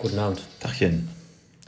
Guten 0.00 0.18
Abend. 0.20 0.40
Tachchen. 0.60 1.08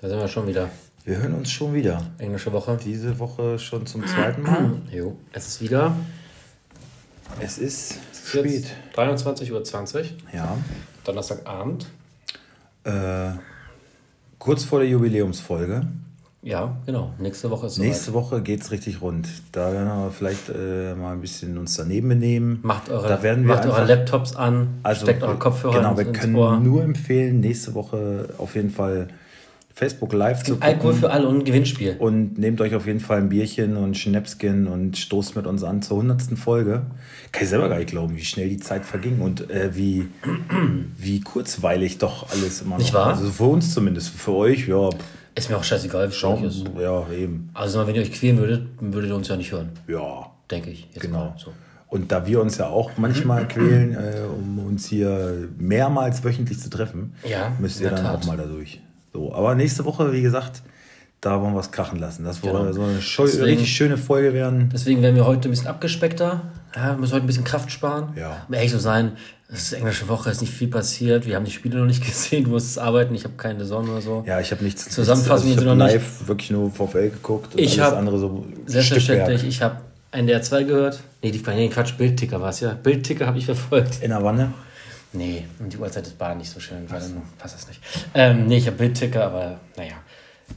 Da 0.00 0.08
sind 0.08 0.18
wir 0.18 0.28
schon 0.28 0.46
wieder. 0.46 0.70
Wir 1.04 1.16
hören 1.16 1.34
uns 1.34 1.50
schon 1.50 1.74
wieder. 1.74 2.06
Englische 2.18 2.52
Woche. 2.52 2.78
Diese 2.82 3.18
Woche 3.18 3.58
schon 3.58 3.86
zum 3.86 4.06
zweiten 4.06 4.42
Mal. 4.42 4.80
Jo. 4.92 5.16
Es 5.32 5.48
ist 5.48 5.60
wieder 5.60 5.96
Es 7.40 7.58
ist 7.58 7.96
jetzt 8.12 8.28
spät. 8.28 8.66
23.20 8.94 9.50
Uhr. 9.50 10.04
Ja. 10.32 10.56
Donnerstagabend. 11.02 11.86
Äh, 12.84 13.32
kurz 14.38 14.62
vor 14.62 14.78
der 14.78 14.88
Jubiläumsfolge. 14.88 15.88
Ja, 16.42 16.78
genau. 16.86 17.12
Nächste 17.18 17.50
Woche 17.50 17.66
ist 17.66 17.72
es 17.72 17.78
Nächste 17.78 18.14
Woche 18.14 18.40
geht's 18.40 18.70
richtig 18.70 19.02
rund. 19.02 19.28
Da 19.52 19.72
werden 19.72 19.88
wir 19.88 20.10
vielleicht 20.10 20.48
äh, 20.48 20.94
mal 20.94 21.12
ein 21.12 21.20
bisschen 21.20 21.58
uns 21.58 21.76
daneben 21.76 22.08
benehmen. 22.08 22.60
Macht 22.62 22.88
eure, 22.88 23.08
da 23.08 23.22
werden 23.22 23.44
wir 23.46 23.54
macht 23.54 23.66
eure 23.66 23.74
einfach- 23.76 23.88
Laptops 23.88 24.36
an, 24.36 24.68
Also, 24.82 25.04
steckt 25.04 25.22
eure 25.22 25.36
Kopfhörer 25.38 25.76
Genau, 25.76 25.98
wir 25.98 26.06
können 26.06 26.34
Ohr. 26.36 26.58
nur 26.58 26.82
empfehlen, 26.82 27.40
nächste 27.40 27.74
Woche 27.74 28.30
auf 28.38 28.54
jeden 28.54 28.70
Fall 28.70 29.08
Facebook 29.74 30.14
Live 30.14 30.42
zu 30.42 30.56
Alkohol 30.60 30.78
gucken. 30.92 31.00
für 31.00 31.10
alle 31.10 31.28
und 31.28 31.38
ein 31.40 31.44
Gewinnspiel. 31.44 31.96
Und 31.98 32.38
nehmt 32.38 32.60
euch 32.62 32.74
auf 32.74 32.86
jeden 32.86 33.00
Fall 33.00 33.18
ein 33.18 33.28
Bierchen 33.28 33.76
und 33.76 33.96
Schnäpschen 33.98 34.66
und 34.66 34.96
stoßt 34.96 35.36
mit 35.36 35.46
uns 35.46 35.62
an 35.62 35.82
zur 35.82 35.98
100. 35.98 36.38
Folge. 36.38 36.82
Kann 37.32 37.42
ich 37.44 37.48
selber 37.50 37.68
gar 37.68 37.76
nicht 37.76 37.90
glauben, 37.90 38.16
wie 38.16 38.24
schnell 38.24 38.48
die 38.48 38.58
Zeit 38.58 38.86
verging 38.86 39.20
und 39.20 39.50
äh, 39.50 39.70
wie, 39.76 40.08
wie 40.96 41.20
kurzweilig 41.20 41.98
doch 41.98 42.30
alles 42.30 42.62
immer 42.62 42.72
noch. 42.72 42.78
Nicht 42.78 42.94
wahr? 42.94 43.08
Also 43.08 43.30
für 43.30 43.44
uns 43.44 43.74
zumindest. 43.74 44.08
Für 44.10 44.32
euch, 44.32 44.66
ja, 44.68 44.88
pff, 44.90 44.96
Ist 45.34 45.48
mir 45.50 45.56
auch 45.56 45.64
scheißegal, 45.64 46.10
wie 46.10 46.14
schau 46.14 46.36
ist. 46.38 46.64
ja, 46.80 47.08
eben. 47.10 47.50
Also 47.54 47.86
wenn 47.86 47.94
ihr 47.94 48.02
euch 48.02 48.12
quälen 48.12 48.38
würdet, 48.38 48.66
würdet 48.80 49.10
ihr 49.10 49.16
uns 49.16 49.28
ja 49.28 49.36
nicht 49.36 49.52
hören. 49.52 49.70
Ja, 49.88 50.26
Denke 50.50 50.70
ich. 50.70 50.88
Genau. 50.98 51.32
So. 51.38 51.52
Und 51.88 52.10
da 52.10 52.26
wir 52.26 52.40
uns 52.40 52.58
ja 52.58 52.66
auch 52.68 52.90
manchmal 52.96 53.46
quälen, 53.46 53.94
äh, 53.94 54.22
um 54.36 54.58
uns 54.58 54.86
hier 54.86 55.48
mehrmals 55.58 56.24
wöchentlich 56.24 56.58
zu 56.60 56.70
treffen, 56.70 57.14
Ja, 57.28 57.52
müsst 57.60 57.80
ihr 57.80 57.90
dann 57.90 58.02
Tat. 58.04 58.22
auch 58.22 58.26
mal 58.26 58.36
dadurch. 58.36 58.80
So, 59.12 59.32
aber 59.34 59.54
nächste 59.54 59.84
Woche, 59.84 60.12
wie 60.12 60.22
gesagt, 60.22 60.62
da 61.20 61.40
wollen 61.40 61.54
wir 61.54 61.60
es 61.60 61.70
krachen 61.70 61.98
lassen. 62.00 62.24
Das 62.24 62.40
soll 62.40 62.52
Genau. 62.52 62.72
so 62.72 62.82
eine 62.82 62.94
Deswegen- 62.98 63.44
richtig 63.44 63.72
schöne 63.72 63.96
Folge 63.96 64.32
werden. 64.34 64.70
Deswegen 64.72 65.02
werden 65.02 65.14
wir 65.16 65.26
heute 65.26 65.48
ein 65.48 65.50
bisschen 65.50 65.66
abgespeckter. 65.68 66.42
Ja, 66.74 66.90
wir 66.90 66.96
müssen 66.98 67.12
heute 67.14 67.24
ein 67.24 67.26
bisschen 67.26 67.44
Kraft 67.44 67.70
sparen. 67.72 68.12
Ja. 68.16 68.44
Um 68.48 68.54
ehrlich 68.54 68.70
zu 68.70 68.78
sein, 68.78 69.16
es 69.52 69.62
ist 69.62 69.72
englische 69.72 70.08
Woche, 70.08 70.30
ist 70.30 70.40
nicht 70.40 70.52
viel 70.52 70.68
passiert. 70.68 71.26
Wir 71.26 71.36
haben 71.36 71.44
die 71.44 71.50
Spiele 71.50 71.78
noch 71.78 71.86
nicht 71.86 72.04
gesehen. 72.06 72.44
Du 72.44 72.50
musst 72.50 72.78
arbeiten, 72.78 73.14
ich 73.14 73.24
habe 73.24 73.34
keine 73.36 73.64
Sonne 73.64 73.90
oder 73.90 74.00
so. 74.00 74.24
Ja, 74.26 74.40
ich 74.40 74.52
habe 74.52 74.62
nichts. 74.62 74.84
Wir 74.96 75.08
also 75.08 75.48
ich 75.48 75.56
habe 75.56 75.74
live 75.74 76.28
wirklich 76.28 76.50
nur 76.50 76.70
VfL 76.70 77.10
geguckt 77.10 77.54
und 77.54 77.60
Ich 77.60 77.80
alles 77.82 77.94
andere 77.94 78.18
so 78.18 78.46
Selbstverständlich, 78.66 79.44
ich 79.44 79.62
habe 79.62 79.76
NDR 80.12 80.42
2 80.42 80.64
gehört. 80.64 81.00
Nee, 81.22 81.30
die 81.30 81.42
nee, 81.50 81.68
Quatsch, 81.68 81.96
Bildticker 81.96 82.40
war 82.40 82.50
es 82.50 82.60
ja. 82.60 82.74
Bildticker 82.74 83.26
habe 83.26 83.38
ich 83.38 83.46
verfolgt. 83.46 84.02
In 84.02 84.10
der 84.10 84.22
Wanne. 84.22 84.52
Nee, 85.12 85.46
und 85.58 85.72
die 85.72 85.76
Uhrzeit 85.78 86.06
ist 86.06 86.18
Bahn 86.18 86.38
nicht 86.38 86.50
so 86.50 86.60
schön, 86.60 86.88
weil 86.88 87.00
dann 87.00 87.22
passt 87.38 87.56
das 87.56 87.66
nicht. 87.66 87.80
Ähm, 88.14 88.46
nee, 88.46 88.58
ich 88.58 88.66
habe 88.66 88.76
Bildticker, 88.76 89.24
aber 89.24 89.58
naja. 89.76 89.94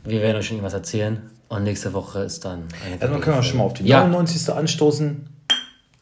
Wir 0.04 0.22
werden 0.22 0.38
euch 0.38 0.48
schon 0.48 0.58
irgendwas 0.58 0.74
erzählen. 0.74 1.22
Und 1.50 1.64
nächste 1.64 1.94
Woche 1.94 2.20
ist 2.20 2.46
dann 2.46 2.64
Also, 3.00 3.14
dann 3.14 3.22
können 3.22 3.38
wir 3.38 3.44
schon 3.44 3.58
mal 3.60 3.66
auf 3.66 3.74
die 3.74 3.84
Ja. 3.84 4.02
99. 4.08 4.50
anstoßen. 4.54 5.28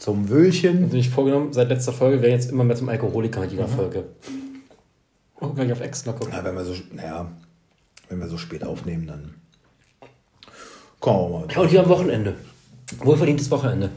Zum 0.02 0.30
Wöhlchen. 0.30 0.86
Habe 0.86 0.98
ich 0.98 1.12
vorgenommen, 1.12 1.54
seit 1.54 1.70
letzter 1.70 1.94
Folge 1.94 2.24
wäre 2.24 2.32
jetzt 2.32 2.50
immer 2.50 2.64
mehr 2.64 2.76
zum 2.76 2.90
Alkoholiker 2.90 3.40
mit 3.42 3.52
jeder 3.52 3.68
Mhm. 3.68 3.72
Folge. 3.72 4.06
Oh, 5.40 5.50
kann 5.50 5.68
ich 5.68 5.72
auf 5.72 5.80
Ex 5.82 6.08
noch 6.08 6.16
gucken. 6.18 6.34
Ja, 6.34 6.44
wenn 6.44 6.56
wir 6.56 6.66
so, 6.66 6.74
naja, 6.92 7.32
wenn 8.10 8.20
wir 8.20 8.28
so 8.28 8.40
spät 8.40 8.64
aufnehmen, 8.64 9.06
dann 9.06 9.36
kommen 11.00 11.32
wir 11.32 11.40
mal. 11.42 11.48
Ja, 11.54 11.60
und 11.62 11.68
hier 11.68 11.82
am 11.84 11.90
Wochenende. 11.90 12.34
Wohlverdientes 12.98 13.52
Wochenende. 13.52 13.92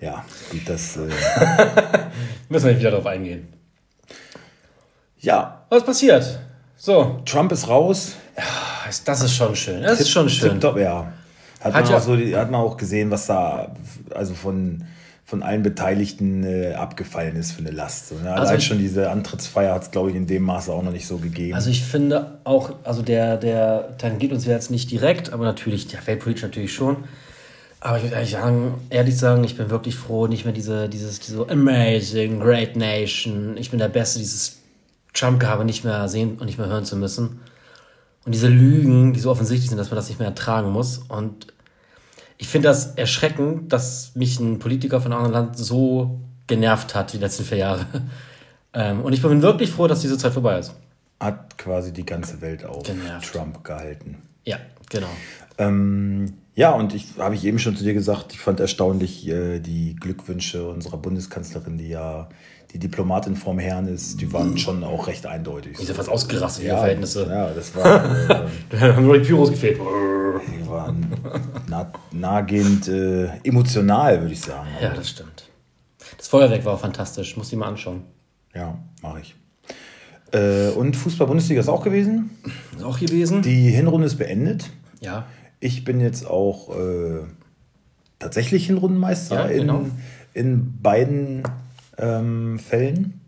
Ja, 0.00 0.24
gut, 0.52 0.60
das. 0.66 0.96
Äh, 0.96 1.08
Müssen 2.48 2.66
wir 2.66 2.72
nicht 2.72 2.80
wieder 2.80 2.92
drauf 2.92 3.06
eingehen. 3.06 3.48
ja, 5.18 5.66
Was 5.70 5.84
passiert? 5.84 6.38
So, 6.76 7.20
Trump 7.24 7.50
ist 7.50 7.66
raus. 7.68 8.12
das 9.04 9.22
ist 9.22 9.34
schon 9.34 9.56
schön. 9.56 9.82
Das 9.82 9.98
ist 10.00 10.10
schon 10.10 10.28
schön. 10.28 10.50
Tipptopp, 10.50 10.76
ja. 10.78 11.12
Hat, 11.62 11.74
Hat 11.74 11.82
man 11.84 11.90
ja- 11.92 11.96
auch 11.98 12.02
so, 12.02 12.16
hat 12.16 12.50
man 12.50 12.60
auch 12.60 12.76
gesehen, 12.76 13.10
was 13.10 13.26
da 13.26 13.74
also 14.14 14.34
von, 14.34 14.84
von 15.24 15.42
allen 15.42 15.62
Beteiligten 15.62 16.44
äh, 16.44 16.74
abgefallen 16.74 17.36
ist 17.36 17.52
für 17.52 17.60
eine 17.60 17.70
Last. 17.70 18.08
So, 18.08 18.16
ne? 18.16 18.32
Also 18.32 18.48
Allein 18.48 18.58
ich- 18.58 18.66
schon 18.66 18.78
diese 18.78 19.10
Antrittsfeier 19.10 19.74
hat 19.74 19.82
es, 19.84 19.90
glaube 19.90 20.10
ich, 20.10 20.16
in 20.16 20.26
dem 20.26 20.42
Maße 20.42 20.72
auch 20.72 20.82
noch 20.82 20.92
nicht 20.92 21.06
so 21.06 21.18
gegeben. 21.18 21.54
Also 21.54 21.70
ich 21.70 21.82
finde 21.84 22.38
auch, 22.44 22.72
also 22.84 23.02
der, 23.02 23.36
der 23.36 23.96
tangiert 23.98 24.32
uns 24.32 24.44
jetzt 24.44 24.70
nicht 24.70 24.90
direkt, 24.90 25.32
aber 25.32 25.44
natürlich, 25.44 25.86
der 25.88 26.04
weltpolitisch 26.06 26.42
natürlich 26.42 26.72
schon. 26.74 26.96
Aber 27.80 27.96
ich 27.96 28.04
würde 28.04 28.14
ehrlich 28.14 28.30
sagen, 28.30 28.74
ehrlich 28.90 29.16
sagen, 29.16 29.42
ich 29.42 29.56
bin 29.56 29.68
wirklich 29.70 29.96
froh, 29.96 30.26
nicht 30.28 30.44
mehr 30.44 30.54
diese, 30.54 30.88
dieses, 30.88 31.18
diese 31.20 31.48
amazing, 31.48 32.38
great 32.40 32.76
nation, 32.76 33.56
ich 33.56 33.70
bin 33.70 33.78
der 33.80 33.88
Beste, 33.88 34.18
dieses 34.20 34.58
Trump-Gehabe 35.14 35.64
nicht 35.64 35.84
mehr 35.84 36.08
sehen 36.08 36.36
und 36.38 36.46
nicht 36.46 36.58
mehr 36.58 36.68
hören 36.68 36.84
zu 36.84 36.96
müssen. 36.96 37.40
Und 38.24 38.32
diese 38.32 38.48
Lügen, 38.48 39.12
die 39.12 39.20
so 39.20 39.30
offensichtlich 39.30 39.68
sind, 39.68 39.78
dass 39.78 39.90
man 39.90 39.96
das 39.96 40.08
nicht 40.08 40.18
mehr 40.18 40.28
ertragen 40.28 40.70
muss. 40.70 40.98
Und 40.98 41.48
ich 42.38 42.48
finde 42.48 42.68
das 42.68 42.94
erschreckend, 42.94 43.72
dass 43.72 44.14
mich 44.14 44.38
ein 44.38 44.58
Politiker 44.58 45.00
von 45.00 45.12
einem 45.12 45.24
anderen 45.24 45.46
Land 45.46 45.58
so 45.58 46.20
genervt 46.46 46.94
hat 46.94 47.12
die 47.12 47.18
letzten 47.18 47.44
vier 47.44 47.58
Jahre. 47.58 47.86
Ähm, 48.74 49.02
und 49.02 49.12
ich 49.12 49.20
bin 49.20 49.42
wirklich 49.42 49.70
froh, 49.70 49.86
dass 49.86 50.00
diese 50.00 50.16
Zeit 50.16 50.32
vorbei 50.32 50.58
ist. 50.58 50.74
hat 51.20 51.58
quasi 51.58 51.92
die 51.92 52.06
ganze 52.06 52.40
Welt 52.40 52.64
auf 52.64 52.84
Genervt. 52.84 53.30
Trump 53.30 53.62
gehalten. 53.62 54.22
Ja, 54.46 54.56
genau. 54.88 55.10
Ähm, 55.58 56.32
ja, 56.54 56.70
und 56.72 56.94
ich 56.94 57.08
habe 57.18 57.34
ich 57.34 57.44
eben 57.44 57.58
schon 57.58 57.76
zu 57.76 57.84
dir 57.84 57.92
gesagt, 57.92 58.32
ich 58.32 58.38
fand 58.38 58.60
erstaunlich 58.60 59.28
äh, 59.28 59.60
die 59.60 59.94
Glückwünsche 59.96 60.66
unserer 60.66 60.96
Bundeskanzlerin, 60.96 61.76
die 61.76 61.88
ja 61.88 62.30
die 62.72 62.78
Diplomatin 62.78 63.36
vom 63.36 63.58
Herrn 63.58 63.86
ist, 63.86 64.20
die 64.20 64.32
waren 64.32 64.56
schon 64.56 64.82
auch 64.84 65.06
recht 65.06 65.26
eindeutig. 65.26 65.76
Die 65.78 65.84
sind 65.84 65.94
fast 65.96 66.08
ausgerastet, 66.08 66.64
ihre 66.64 66.74
ja, 66.74 66.78
Verhältnisse. 66.80 67.26
Ja, 67.28 67.50
das 67.50 67.74
war, 67.76 68.30
äh, 68.30 68.46
Da 68.70 68.80
haben 68.96 69.04
nur 69.04 69.18
die 69.18 69.24
Pyros 69.26 69.50
gefehlt. 69.50 69.78
die 69.78 70.68
waren 70.68 71.06
nah, 71.68 71.92
nahegehend 72.12 72.88
äh, 72.88 73.26
emotional, 73.44 74.20
würde 74.22 74.32
ich 74.32 74.40
sagen. 74.40 74.68
Ja, 74.80 74.94
das 74.94 75.10
stimmt. 75.10 75.48
Das 76.16 76.28
Feuerwerk 76.28 76.64
war 76.64 76.74
auch 76.74 76.80
fantastisch. 76.80 77.36
Muss 77.36 77.52
ich 77.52 77.58
mal 77.58 77.66
anschauen. 77.68 78.04
Ja, 78.54 78.78
mache 79.02 79.20
ich. 79.20 79.34
Äh, 80.32 80.70
und 80.70 80.96
Fußball-Bundesliga 80.96 81.60
ist 81.60 81.68
auch 81.68 81.84
gewesen. 81.84 82.30
Ist 82.76 82.84
auch 82.84 82.98
gewesen? 82.98 83.42
Die 83.42 83.70
Hinrunde 83.70 84.06
ist 84.06 84.16
beendet. 84.16 84.70
ja. 85.00 85.26
Ich 85.64 85.84
bin 85.84 86.00
jetzt 86.00 86.26
auch 86.26 86.76
äh, 86.76 87.20
tatsächlich 88.18 88.66
Hinrundenmeister 88.66 89.36
Ja, 89.36 89.46
genau. 89.46 89.78
in, 89.78 89.92
in 90.48 90.82
beiden 90.82 91.44
ähm, 91.98 92.58
Fällen. 92.58 93.20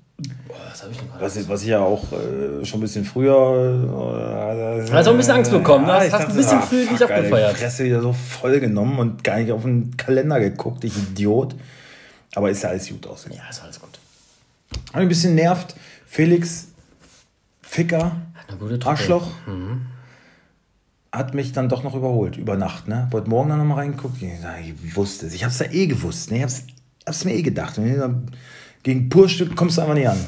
Boah, 0.47 0.54
was 0.70 0.82
habe 0.82 0.92
ich? 0.92 0.98
Was, 1.19 1.36
ich- 1.36 1.48
was 1.48 1.62
ich 1.62 1.69
ja 1.69 1.80
auch 1.80 2.04
äh, 2.12 2.64
schon 2.64 2.78
ein 2.78 2.82
bisschen 2.82 3.04
früher. 3.04 3.32
Äh, 3.32 4.92
auch 4.92 5.06
ein 5.10 5.16
bisschen 5.16 5.34
Angst 5.34 5.50
bekommen, 5.50 5.86
ne? 5.86 5.92
Ja, 5.92 5.98
Hast- 5.98 6.06
ich 6.06 6.12
hast 6.12 6.28
ein 6.30 6.36
bisschen 6.36 6.58
ah, 6.58 6.62
früh 6.62 6.86
Alter, 6.88 7.04
abgefeiert. 7.16 7.54
Die 7.56 7.60
Fresse 7.60 7.84
wieder 7.84 8.00
so 8.00 8.12
voll 8.12 8.60
genommen 8.60 8.98
und 8.98 9.25
gar 9.25 9.38
nicht 9.38 9.50
auf 9.52 9.62
den 9.62 9.97
Kalender 9.97 10.38
geguckt, 10.41 10.84
ich 10.84 10.97
Idiot. 10.97 11.54
Aber 12.36 12.50
ist 12.50 12.62
ja 12.62 12.70
alles 12.70 12.88
gut 12.88 13.06
ausgegangen. 13.06 13.41
Ja, 13.44 13.50
ist 13.50 13.62
alles 13.62 13.80
gut. 13.80 13.98
Hab 14.88 14.96
mich 14.96 15.02
ein 15.02 15.08
bisschen 15.08 15.34
nervt. 15.34 15.75
Felix 16.06 16.69
Ficker, 17.62 18.16
Hat. 18.34 18.86
Arschloch, 18.86 19.28
hat 21.12 21.34
mich 21.34 21.52
dann 21.52 21.69
doch 21.69 21.82
noch 21.84 21.94
überholt, 21.94 22.36
über 22.36 22.56
Nacht. 22.56 22.88
Ne? 22.88 23.08
Heute 23.12 23.28
Morgen 23.31 23.48
dann 23.50 23.58
nochmal 23.58 23.78
reingeguckt. 23.78 24.20
Ich, 24.20 24.31
ich 24.84 24.96
wusste 24.96 25.26
es. 25.26 25.34
Ich 25.34 25.44
hab's 25.44 25.58
ja 25.60 25.66
eh 25.70 25.86
gewusst. 25.86 26.31
Ne? 26.31 26.38
Ich 26.38 26.42
hab's, 26.42 26.62
hab's 27.06 27.25
mir 27.25 27.34
eh 27.34 27.42
gedacht. 27.42 27.78
Gegen 28.82 29.09
Purstück 29.09 29.56
kommst 29.56 29.78
du 29.78 29.82
einfach 29.82 29.94
nicht 29.94 30.09
an. 30.09 30.19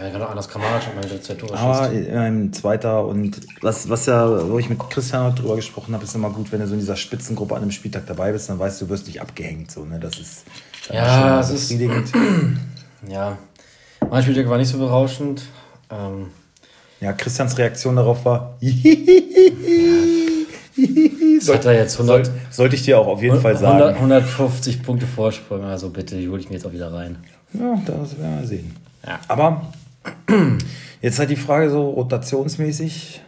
Ja, 0.00 0.08
gerade 0.08 0.28
anders 0.28 0.48
Kramaric 0.48 0.82
und 0.88 0.96
meine 1.02 1.20
zwei 1.20 1.34
Tore 1.34 1.58
Aber 1.58 1.90
ein 1.90 2.52
zweiter 2.52 3.04
und 3.04 3.40
was, 3.60 3.88
was 3.88 4.06
ja, 4.06 4.48
wo 4.48 4.58
ich 4.58 4.68
mit 4.70 4.78
Christian 4.88 5.34
drüber 5.34 5.56
gesprochen 5.56 5.92
habe, 5.94 6.04
ist 6.04 6.14
immer 6.14 6.30
gut, 6.30 6.50
wenn 6.52 6.60
du 6.60 6.66
so 6.66 6.72
in 6.74 6.80
dieser 6.80 6.96
Spitzengruppe 6.96 7.54
an 7.54 7.62
einem 7.62 7.70
Spieltag 7.70 8.06
dabei 8.06 8.32
bist, 8.32 8.48
dann 8.48 8.58
weißt 8.58 8.80
du, 8.80 8.86
du 8.86 8.92
wirst 8.92 9.06
nicht 9.08 9.20
abgehängt. 9.20 9.70
So, 9.70 9.84
ne? 9.84 9.98
Das 10.00 10.18
ist 10.18 10.44
Ja, 10.90 11.42
schon 11.42 11.54
befriedigend. 11.54 12.12
Ja. 13.08 13.38
Mein 14.10 14.22
Spieltag 14.22 14.46
war 14.50 14.58
nicht 14.58 14.68
so 14.68 14.76
berauschend. 14.78 15.44
Ähm, 15.90 16.26
Ja, 17.00 17.14
Christians 17.14 17.56
Reaktion 17.56 17.96
darauf 17.96 18.26
war. 18.26 18.56
hat 21.48 21.64
er 21.64 21.74
jetzt 21.74 21.94
100, 21.94 22.26
Soll, 22.26 22.34
sollte 22.50 22.76
ich 22.76 22.82
dir 22.82 22.98
auch 22.98 23.06
auf 23.06 23.22
jeden 23.22 23.40
Fall 23.40 23.56
100, 23.56 23.78
sagen. 23.80 23.94
150 23.96 24.82
Punkte 24.82 25.06
Vorsprung. 25.06 25.64
Also 25.64 25.90
bitte, 25.90 26.16
die 26.16 26.28
hole 26.28 26.40
ich 26.40 26.48
mir 26.48 26.56
jetzt 26.56 26.66
auch 26.66 26.72
wieder 26.72 26.92
rein. 26.92 27.16
Ja, 27.52 27.80
das 27.86 28.18
werden 28.18 28.40
wir 28.40 28.46
sehen. 28.46 28.76
Ja. 29.06 29.18
Aber 29.28 29.72
jetzt 31.02 31.18
halt 31.18 31.30
die 31.30 31.36
Frage 31.36 31.70
so 31.70 31.90
rotationsmäßig. 31.90 33.22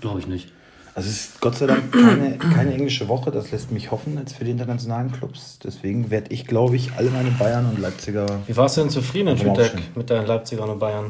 Glaube 0.00 0.20
ich 0.20 0.26
nicht. 0.26 0.52
Also 0.94 1.08
es 1.08 1.16
ist 1.16 1.40
Gott 1.40 1.56
sei 1.56 1.66
Dank 1.66 1.90
keine, 1.90 2.38
keine 2.38 2.72
englische 2.72 3.08
Woche, 3.08 3.32
das 3.32 3.50
lässt 3.50 3.72
mich 3.72 3.90
hoffen 3.90 4.16
jetzt 4.16 4.36
für 4.36 4.44
die 4.44 4.52
internationalen 4.52 5.10
Clubs. 5.10 5.58
Deswegen 5.64 6.10
werde 6.10 6.32
ich, 6.32 6.46
glaube 6.46 6.76
ich, 6.76 6.92
alle 6.96 7.10
meine 7.10 7.32
Bayern 7.32 7.66
und 7.68 7.80
Leipziger. 7.80 8.26
Wie 8.46 8.56
warst 8.56 8.76
du 8.76 8.82
denn 8.82 8.90
zufrieden 8.90 9.30
auch 9.30 9.36
Spieltag 9.36 9.72
mit 9.96 10.08
deinen 10.08 10.26
Leipzigern 10.26 10.70
und 10.70 10.78
Bayern? 10.78 11.06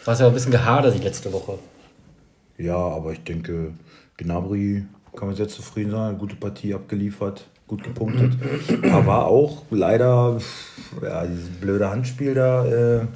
Du 0.00 0.06
warst 0.08 0.20
ja 0.20 0.26
ein 0.26 0.34
bisschen 0.34 0.50
gehadert 0.50 0.96
die 0.98 1.02
letzte 1.02 1.32
Woche. 1.32 1.58
Ja, 2.58 2.76
aber 2.76 3.12
ich 3.12 3.22
denke, 3.22 3.72
Gnabry 4.16 4.84
kann 5.16 5.28
man 5.28 5.36
sehr 5.36 5.48
zufrieden 5.48 5.90
sein, 5.90 6.18
gute 6.18 6.36
Partie 6.36 6.74
abgeliefert, 6.74 7.46
gut 7.66 7.82
gepunktet. 7.84 8.34
War 8.82 9.26
auch 9.26 9.62
leider, 9.70 10.38
ja, 11.02 11.24
dieses 11.26 11.48
blöde 11.50 11.90
Handspiel 11.90 12.34
da, 12.34 12.64
äh, 12.66 13.06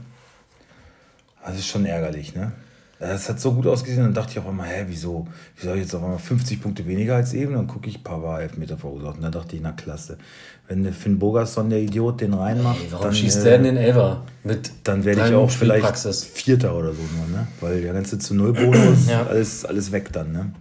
Das 1.45 1.56
ist 1.56 1.67
schon 1.67 1.87
ärgerlich, 1.87 2.35
ne? 2.35 2.53
Das 3.00 3.29
hat 3.29 3.39
so 3.39 3.53
gut 3.53 3.67
ausgesehen, 3.69 4.03
dann 4.03 4.12
dachte 4.15 4.33
ich 4.33 4.39
auch 4.41 4.49
immer, 4.49 4.65
hä, 4.65 4.85
wieso, 4.89 5.29
wieso 5.55 5.69
habe 5.69 5.79
ich 5.79 5.85
jetzt 5.85 5.95
auf 5.95 6.03
einmal 6.03 6.19
50 6.19 6.61
Punkte 6.61 6.85
weniger 6.85 7.15
als 7.15 7.33
eben? 7.33 7.55
Dann 7.55 7.69
gucke 7.69 7.89
ich, 7.89 8.03
Pava 8.03 8.41
Elfmeter 8.41 8.77
verursacht. 8.77 9.17
Und 9.19 9.23
dann 9.23 9.31
dachte 9.31 9.55
ich, 9.55 9.62
na 9.62 9.71
klasse. 9.71 10.19
Wenn 10.67 10.83
der 10.83 10.93
Finn 10.93 11.17
Bogerson, 11.21 11.71
der 11.71 11.79
Idiot, 11.79 12.21
den 12.21 12.35
reinmacht, 12.35 12.81
Ey, 12.81 12.89
warum 12.91 13.05
dann, 13.06 13.15
schießt 13.15 13.39
äh, 13.39 13.44
der 13.44 13.53
denn 13.59 13.65
den 13.65 13.77
Elfer? 13.77 14.25
Mit 14.43 14.73
dann 14.83 15.05
werde 15.05 15.29
ich 15.29 15.35
auch 15.35 15.49
vielleicht. 15.49 15.97
Vierter 16.25 16.77
oder 16.77 16.93
so 16.93 17.03
nur, 17.17 17.39
ne? 17.39 17.47
Weil 17.61 17.83
der 17.83 17.93
ganze 17.93 18.19
zu 18.19 18.35
Null 18.35 18.53
Bonus, 18.53 19.09
Ja. 19.09 19.25
alles, 19.27 19.65
alles 19.65 19.93
weg 19.93 20.12
dann, 20.12 20.33
ne? 20.33 20.53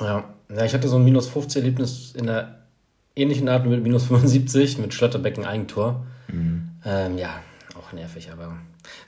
Ja. 0.00 0.24
ja, 0.54 0.64
ich 0.64 0.74
hatte 0.74 0.88
so 0.88 0.96
ein 0.96 1.04
minus 1.04 1.28
50 1.28 1.62
Erlebnis 1.62 2.12
in 2.16 2.26
der 2.26 2.56
ähnlichen 3.16 3.48
Art 3.48 3.64
mit 3.66 3.82
minus 3.82 4.04
75 4.06 4.78
mit 4.78 4.92
Schlotterbecken 4.94 5.44
Eigentor. 5.44 6.04
Mhm. 6.28 6.68
Ähm, 6.84 7.18
ja, 7.18 7.30
auch 7.78 7.92
nervig, 7.92 8.30
aber 8.32 8.56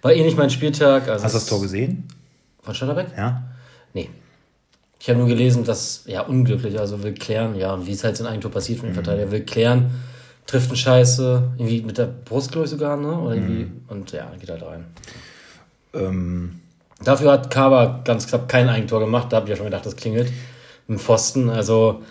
war 0.02 0.12
eh 0.12 0.22
nicht 0.22 0.36
mein 0.38 0.50
Spieltag. 0.50 1.08
Also 1.08 1.24
Hast 1.24 1.34
du 1.34 1.38
das 1.38 1.46
Tor 1.46 1.60
gesehen? 1.60 2.04
Von 2.62 2.74
Schlotterbeck? 2.74 3.08
Ja. 3.16 3.42
Nee. 3.94 4.10
Ich 5.00 5.08
habe 5.10 5.18
nur 5.18 5.28
gelesen, 5.28 5.64
dass, 5.64 6.04
ja, 6.06 6.22
unglücklich, 6.22 6.78
also 6.78 7.02
will 7.02 7.14
klären, 7.14 7.54
ja, 7.56 7.72
und 7.74 7.86
wie 7.86 7.92
es 7.92 8.02
halt 8.02 8.18
in 8.18 8.26
Eigentor 8.26 8.50
passiert 8.50 8.78
Mhm. 8.78 8.80
von 8.80 8.88
dem 8.90 8.94
Verteidiger, 8.94 9.30
will 9.30 9.44
klären, 9.44 9.90
trifft 10.46 10.68
einen 10.68 10.76
Scheiße, 10.76 11.50
irgendwie 11.58 11.82
mit 11.82 11.98
der 11.98 12.06
Brust, 12.06 12.50
glaube 12.52 12.64
ich, 12.64 12.70
sogar, 12.70 12.96
ne? 12.96 13.18
Oder 13.18 13.34
irgendwie, 13.34 13.64
Mhm. 13.64 13.80
und 13.88 14.12
ja, 14.12 14.30
geht 14.40 14.48
halt 14.50 14.62
rein. 14.62 14.84
Ähm, 15.94 16.60
Dafür 17.04 17.32
hat 17.32 17.50
Kaba 17.50 18.00
ganz 18.04 18.26
knapp 18.26 18.48
kein 18.48 18.70
Eigentor 18.70 19.00
gemacht, 19.00 19.30
da 19.30 19.36
habe 19.36 19.46
ich 19.46 19.50
ja 19.50 19.56
schon 19.56 19.66
gedacht, 19.66 19.84
das 19.84 19.96
klingelt. 19.96 20.32
Im 20.88 20.98
Pfosten, 20.98 21.50
also 21.50 22.02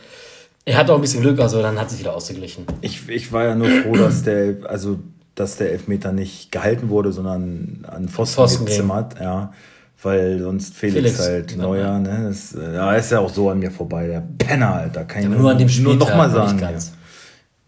er 0.65 0.77
hat 0.77 0.89
auch 0.89 0.95
ein 0.95 1.01
bisschen 1.01 1.21
Glück, 1.21 1.39
also 1.39 1.61
dann 1.61 1.79
hat 1.79 1.91
sich 1.91 1.99
wieder 1.99 2.15
ausgeglichen. 2.15 2.65
ich, 2.81 3.07
ich 3.07 3.31
war 3.31 3.45
ja 3.45 3.55
nur 3.55 3.69
froh, 3.69 3.95
dass 3.95 4.23
der, 4.23 4.57
also, 4.67 4.99
dass 5.35 5.57
der 5.57 5.71
Elfmeter 5.71 6.11
nicht 6.11 6.51
gehalten 6.51 6.89
wurde, 6.89 7.11
sondern 7.11 7.85
an 7.87 8.09
Pfosten, 8.09 8.35
Pfosten 8.35 8.65
gezimmert, 8.65 9.19
ja. 9.19 9.53
Weil 10.01 10.39
sonst 10.39 10.75
Felix, 10.75 10.97
Felix, 10.97 11.19
halt 11.19 11.51
ja. 11.51 11.57
neuer, 11.57 11.99
ne? 11.99 12.25
Das, 12.27 12.53
äh, 12.53 12.75
ja, 12.75 12.93
ist 12.93 13.11
ja 13.11 13.19
auch 13.19 13.29
so 13.29 13.49
an 13.49 13.59
mir 13.59 13.71
vorbei, 13.71 14.07
der 14.07 14.23
Penner, 14.37 14.73
Alter. 14.73 15.05
Kann 15.05 15.21
ich 15.21 15.27
Aber 15.27 15.35
nur 15.37 15.51
an 15.51 15.57
dem 15.57 15.67
nur 15.67 15.93
Spieltag, 15.93 15.99
noch 15.99 16.15
mal 16.15 16.27
nicht 16.27 16.59
sagen. 16.59 16.77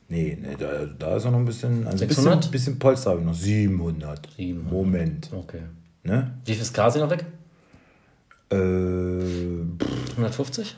Nee, 0.09 0.37
nee 0.41 0.55
da, 0.57 0.67
da 0.97 1.15
ist 1.17 1.25
er 1.25 1.31
noch 1.31 1.39
ein 1.39 1.45
bisschen, 1.45 1.85
also 1.85 2.03
ein 2.03 2.09
600? 2.09 2.39
bisschen, 2.39 2.51
bisschen 2.51 2.79
Polster 2.79 3.11
habe 3.11 3.21
ich 3.21 3.25
noch. 3.25 3.33
700. 3.33 4.27
700. 4.37 4.71
Moment. 4.71 5.29
Okay. 5.33 5.61
Ne? 6.03 6.31
Wie 6.45 6.53
viel 6.53 6.61
ist 6.61 6.73
Kasi 6.73 6.99
noch 6.99 7.09
weg? 7.09 7.25
Äh, 8.49 8.55
pff, 8.55 10.11
150? 10.11 10.75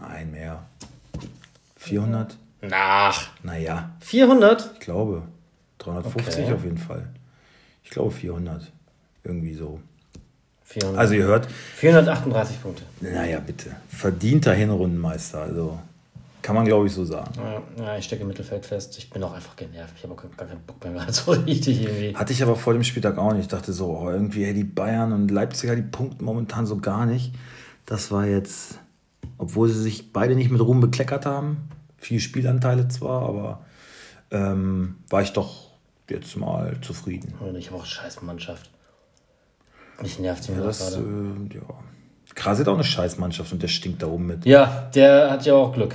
Nein, 0.00 0.30
mehr. 0.30 0.62
400? 1.76 2.36
Nach. 2.62 3.28
Naja, 3.42 3.90
400? 4.00 4.70
ich 4.74 4.80
glaube. 4.80 5.22
350 5.78 6.44
Okay. 6.44 6.52
auf 6.52 6.64
jeden 6.64 6.78
Fall. 6.78 7.06
Ich 7.84 7.90
glaube 7.90 8.10
400. 8.10 8.70
Irgendwie 9.24 9.54
so. 9.54 9.80
400. 10.64 10.98
Also 10.98 11.14
ihr 11.14 11.24
hört, 11.24 11.46
438 11.76 12.60
Punkte. 12.60 12.82
naja, 13.00 13.38
bitte. 13.38 13.70
Verdienter 13.88 14.52
Hinrundenmeister. 14.52 15.42
Also 15.42 15.78
kann 16.42 16.56
man 16.56 16.64
glaube 16.64 16.86
ich 16.86 16.92
so 16.92 17.04
sagen. 17.04 17.30
Ja, 17.36 17.84
ja, 17.84 17.98
ich 17.98 18.04
stecke 18.04 18.22
im 18.22 18.28
Mittelfeld 18.28 18.66
fest. 18.66 18.96
Ich 18.98 19.10
bin 19.10 19.22
auch 19.22 19.32
einfach 19.32 19.54
genervt. 19.56 19.94
Ich 19.96 20.02
habe 20.04 20.14
auch 20.14 20.36
gar 20.36 20.46
keinen 20.48 20.60
Bock 20.62 20.82
mehr. 20.84 21.06
So 21.12 21.32
richtig 21.32 21.82
irgendwie. 21.82 22.16
Hatte 22.16 22.32
ich 22.32 22.42
aber 22.42 22.56
vor 22.56 22.72
dem 22.72 22.82
Spieltag 22.84 23.18
auch 23.18 23.32
nicht. 23.32 23.42
Ich 23.42 23.48
dachte 23.48 23.72
so, 23.72 23.96
oh, 23.96 24.10
irgendwie 24.10 24.44
hey, 24.44 24.54
die 24.54 24.64
Bayern 24.64 25.12
und 25.12 25.30
Leipziger, 25.30 25.76
die 25.76 25.82
punkten 25.82 26.24
momentan 26.24 26.66
so 26.66 26.78
gar 26.78 27.06
nicht. 27.06 27.32
Das 27.84 28.10
war 28.10 28.26
jetzt, 28.26 28.78
obwohl 29.38 29.68
sie 29.68 29.80
sich 29.80 30.12
beide 30.12 30.34
nicht 30.34 30.50
mit 30.50 30.60
Ruhm 30.60 30.80
bekleckert 30.80 31.26
haben, 31.26 31.68
viele 31.98 32.20
Spielanteile 32.20 32.88
zwar, 32.88 33.22
aber 33.28 33.64
ähm, 34.30 34.96
war 35.08 35.22
ich 35.22 35.32
doch 35.32 35.70
jetzt 36.10 36.36
mal 36.36 36.76
zufrieden. 36.82 37.34
Und 37.40 37.56
ich 37.56 37.66
habe 37.66 37.76
auch 37.76 37.80
eine 37.82 37.88
scheiß 37.88 38.22
Mannschaft. 38.22 38.70
Mich 40.02 40.18
nervt 40.18 40.44
sie 40.44 40.52
Ja, 40.52 40.60
das, 40.60 40.94
gerade. 40.94 41.06
äh, 41.50 41.54
ja. 41.56 41.62
Krasi 42.34 42.62
hat 42.62 42.68
auch 42.68 42.74
eine 42.74 42.84
Scheißmannschaft 42.84 43.52
und 43.52 43.62
der 43.62 43.68
stinkt 43.68 44.02
da 44.02 44.08
oben 44.08 44.26
mit. 44.26 44.44
Ja, 44.44 44.90
der 44.94 45.30
hat 45.30 45.46
ja 45.46 45.54
auch 45.54 45.72
Glück. 45.72 45.94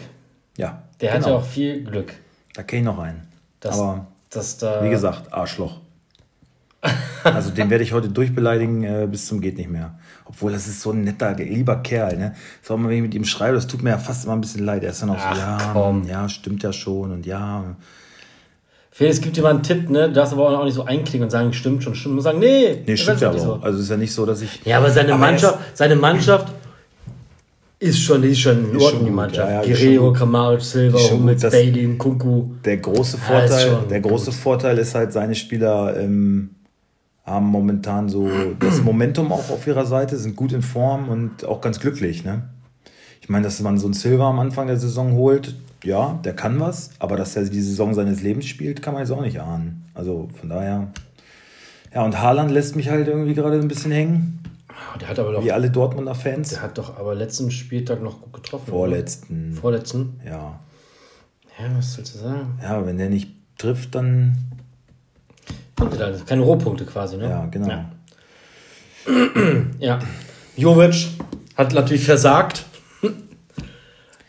Ja, 0.58 0.84
Der 1.00 1.12
hat 1.14 1.20
genau. 1.20 1.36
ja 1.36 1.36
auch 1.42 1.46
viel 1.46 1.84
Glück. 1.84 2.14
Da 2.56 2.64
kenne 2.64 2.80
ich 2.82 2.86
noch 2.86 2.98
einen. 3.00 3.28
Dass, 3.60 3.80
aber 3.80 4.08
dass 4.32 4.58
da. 4.58 4.84
wie 4.84 4.90
gesagt, 4.90 5.32
Arschloch. 5.32 5.81
Also 7.24 7.52
den 7.52 7.70
werde 7.70 7.84
ich 7.84 7.94
heute 7.94 8.10
durchbeleidigen 8.10 8.84
äh, 8.84 9.08
bis 9.10 9.28
zum 9.28 9.42
geht 9.42 9.56
nicht 9.58 9.70
mehr. 9.70 9.94
Obwohl 10.26 10.52
das 10.52 10.68
ist 10.68 10.82
so 10.82 10.90
ein 10.92 11.04
netter, 11.04 11.36
lieber 11.36 11.76
Kerl. 11.84 12.18
Ne? 12.18 12.34
So, 12.64 12.74
wenn 12.84 12.90
ich 12.90 13.02
mit 13.04 13.14
ihm 13.14 13.26
schreibe, 13.26 13.54
das 13.54 13.68
tut 13.68 13.84
mir 13.84 13.92
ja 13.92 14.00
fast 14.00 14.26
immer 14.26 14.34
ein 14.34 14.42
bisschen 14.42 14.66
leid. 14.66 14.84
Er 14.84 14.90
ist 14.90 15.04
dann 15.04 15.12
auch 15.12 15.18
Ach, 15.20 15.36
so, 15.36 15.40
ja, 15.40 15.58
komm. 15.74 16.08
ja, 16.08 16.28
stimmt 16.28 16.64
ja 16.64 16.74
schon 16.74 17.12
und 17.12 17.26
ja. 17.28 17.76
Felix 18.90 19.22
gibt 19.22 19.38
dir 19.38 19.44
mal 19.44 19.52
einen 19.52 19.62
Tipp, 19.64 19.90
ne? 19.90 20.08
Du 20.08 20.14
darfst 20.14 20.34
aber 20.34 20.60
auch 20.60 20.66
nicht 20.66 20.74
so 20.74 20.84
einklicken 20.84 21.24
und 21.24 21.30
sagen, 21.30 21.54
stimmt 21.54 21.84
schon, 21.84 21.94
stimmt. 21.96 22.16
Und 22.18 22.22
sagen, 22.24 22.40
nee, 22.40 22.82
Nee, 22.88 22.98
stimmt 22.98 23.22
ja 23.22 23.30
aber 23.30 23.40
auch. 23.42 23.62
Also 23.62 23.78
es 23.78 23.84
ist 23.86 23.90
ja 23.92 23.98
nicht 23.98 24.14
so, 24.14 24.26
dass 24.26 24.42
ich. 24.42 24.66
Ja, 24.66 24.80
aber 24.80 24.90
seine 24.90 25.14
Aber 25.14 25.24
er 25.26 25.32
Mannschaft, 25.32 25.60
seine 25.76 25.96
Mannschaft 25.96 26.52
ist 27.80 28.00
schon, 28.02 28.22
die 28.22 28.30
ist 28.30 28.40
schon 28.40 28.72
in 28.72 28.78
Ordnung, 28.82 29.06
die 29.06 29.12
Mannschaft. 29.12 29.50
ja, 29.50 29.62
ja, 29.64 29.68
Guerrero. 29.68 30.12
Kramaric, 30.14 30.62
Silva, 30.62 30.98
Hummels, 31.00 31.42
Bailey, 31.42 31.96
Kunku. 31.98 32.50
Der 32.66 32.78
große 32.78 33.18
Ja, 33.18 33.24
Vorteil, 33.40 33.70
schon 33.70 33.88
der 33.90 34.00
große 34.02 34.26
gut. 34.26 34.34
Vorteil 34.36 34.78
ist 34.80 34.94
halt, 34.96 35.14
seine 35.14 35.36
Spieler 35.36 35.96
ähm, 36.00 36.50
haben 37.24 37.46
momentan 37.46 38.10
so 38.10 38.30
das 38.60 38.82
Momentum 38.82 39.32
auch 39.32 39.50
auf 39.50 39.68
ihrer 39.68 39.86
Seite, 39.86 40.18
sind 40.18 40.36
gut 40.36 40.54
in 40.54 40.62
Form 40.62 41.10
und 41.10 41.46
auch 41.46 41.62
ganz 41.62 41.80
glücklich. 41.80 42.24
Ne? 42.24 42.50
Ich 43.22 43.30
meine, 43.30 43.44
dass 43.44 43.60
man 43.62 43.78
so 43.78 43.86
einen 43.88 43.94
Silva 43.94 44.30
am 44.30 44.40
Anfang 44.40 44.68
der 44.68 44.78
Saison 44.78 45.14
holt, 45.14 45.56
ja, 45.84 46.20
der 46.24 46.36
kann 46.36 46.60
was, 46.60 46.92
aber 47.00 47.18
dass 47.18 47.36
er 47.36 47.44
die 47.44 47.62
Saison 47.62 47.94
seines 47.94 48.22
Lebens 48.22 48.46
spielt, 48.46 48.82
kann 48.82 48.94
man 48.94 49.04
jetzt 49.04 49.12
auch 49.12 49.22
nicht 49.22 49.40
ahnen. 49.40 49.86
Also 49.94 50.30
von 50.40 50.50
daher. 50.50 50.88
Ja, 51.94 52.04
und 52.06 52.20
Haaland 52.22 52.52
lässt 52.52 52.76
mich 52.76 52.90
halt 52.90 53.08
irgendwie 53.08 53.34
gerade 53.34 53.60
ein 53.60 53.68
bisschen 53.68 53.92
hängen, 53.92 54.40
Der 55.00 55.10
hat 55.10 55.20
aber 55.20 55.34
doch, 55.34 55.44
wie 55.44 55.52
alle 55.52 55.70
Dortmunder 55.70 56.16
Fans. 56.16 56.50
der 56.50 56.62
hat 56.62 56.78
doch 56.78 56.98
aber 56.98 57.16
letzten 57.16 57.52
Spieltag 57.52 58.02
noch 58.02 58.22
gut 58.22 58.34
getroffen. 58.34 58.70
Vorletzten. 58.70 59.52
Oder? 59.52 59.62
Vorletzten. 59.62 60.20
Ja. 60.26 60.60
Ja, 61.60 61.66
was 61.78 61.94
sollst 61.94 62.16
du 62.16 62.20
sagen? 62.20 62.60
ja, 62.62 62.86
wenn 62.86 62.98
der 62.98 63.10
nicht 63.10 63.30
trifft, 63.58 63.94
dann. 63.96 64.38
Punkte 65.82 65.98
da, 65.98 66.06
also 66.06 66.24
keine 66.26 66.42
Rohpunkte 66.44 66.86
quasi, 66.86 67.18
ne? 67.18 67.30
Ja, 67.30 67.46
genau. 67.50 67.68
Ja. 67.68 67.86
ja. 69.80 70.00
Jovic 70.56 71.08
hat 71.58 71.74
natürlich 71.74 72.06
versagt. 72.06 72.66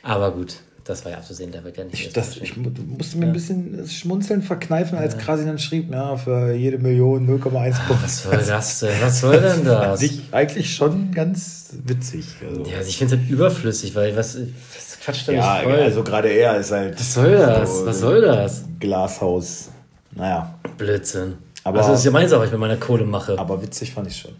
aber 0.02 0.32
gut, 0.32 0.54
das 0.84 1.04
war 1.04 1.12
ja 1.12 1.18
abzusehen, 1.18 1.52
der 1.52 1.62
wird 1.62 1.76
ja 1.76 1.84
nicht. 1.84 2.06
Ich, 2.06 2.12
das, 2.12 2.36
ich 2.38 2.56
mu- 2.56 2.70
musste 2.96 3.18
mir 3.18 3.26
ein 3.26 3.32
bisschen 3.34 3.76
das 3.76 3.92
Schmunzeln 3.92 4.42
verkneifen, 4.42 4.96
als 4.98 5.18
Krasi 5.18 5.44
dann 5.44 5.58
schrieb, 5.58 5.92
ja, 5.92 6.16
für 6.16 6.52
jede 6.54 6.78
Million 6.78 7.28
0,1 7.28 7.40
Punkt. 7.86 8.02
was 8.02 8.22
soll 8.22 8.36
das 8.38 8.80
denn? 8.80 8.90
Was 9.02 9.20
soll 9.20 9.40
denn 9.40 9.64
das? 9.66 10.00
Sich 10.00 10.22
eigentlich 10.32 10.74
schon 10.74 11.12
ganz 11.12 11.74
witzig. 11.84 12.24
Also. 12.48 12.62
Ja, 12.70 12.78
also 12.78 12.88
ich 12.88 12.96
finde 12.96 13.14
es 13.16 13.20
halt 13.20 13.30
überflüssig, 13.30 13.94
weil 13.94 14.16
was, 14.16 14.36
was 14.38 14.98
quatscht 15.04 15.28
da 15.28 15.32
Ja, 15.32 15.54
nicht 15.56 15.64
voll? 15.64 15.80
also 15.82 16.02
gerade 16.02 16.28
er 16.30 16.56
ist 16.56 16.72
halt. 16.72 16.98
was 16.98 17.14
soll 17.14 17.36
das? 17.36 17.78
so 17.78 17.86
was 17.86 18.00
soll 18.00 18.20
das? 18.22 18.64
Glashaus. 18.80 19.68
Naja, 20.14 20.54
Blödsinn. 20.78 21.34
Aber- 21.64 21.78
also 21.78 21.90
das 21.92 22.00
ist 22.00 22.04
ja 22.06 22.10
meine 22.10 22.28
Sache, 22.28 22.40
was 22.40 22.46
ich 22.46 22.52
mit 22.52 22.60
meiner 22.60 22.76
Kohle 22.76 23.04
mache. 23.04 23.38
aber 23.38 23.62
witzig 23.62 23.92
fand 23.92 24.08
ich 24.08 24.16
schon. 24.16 24.32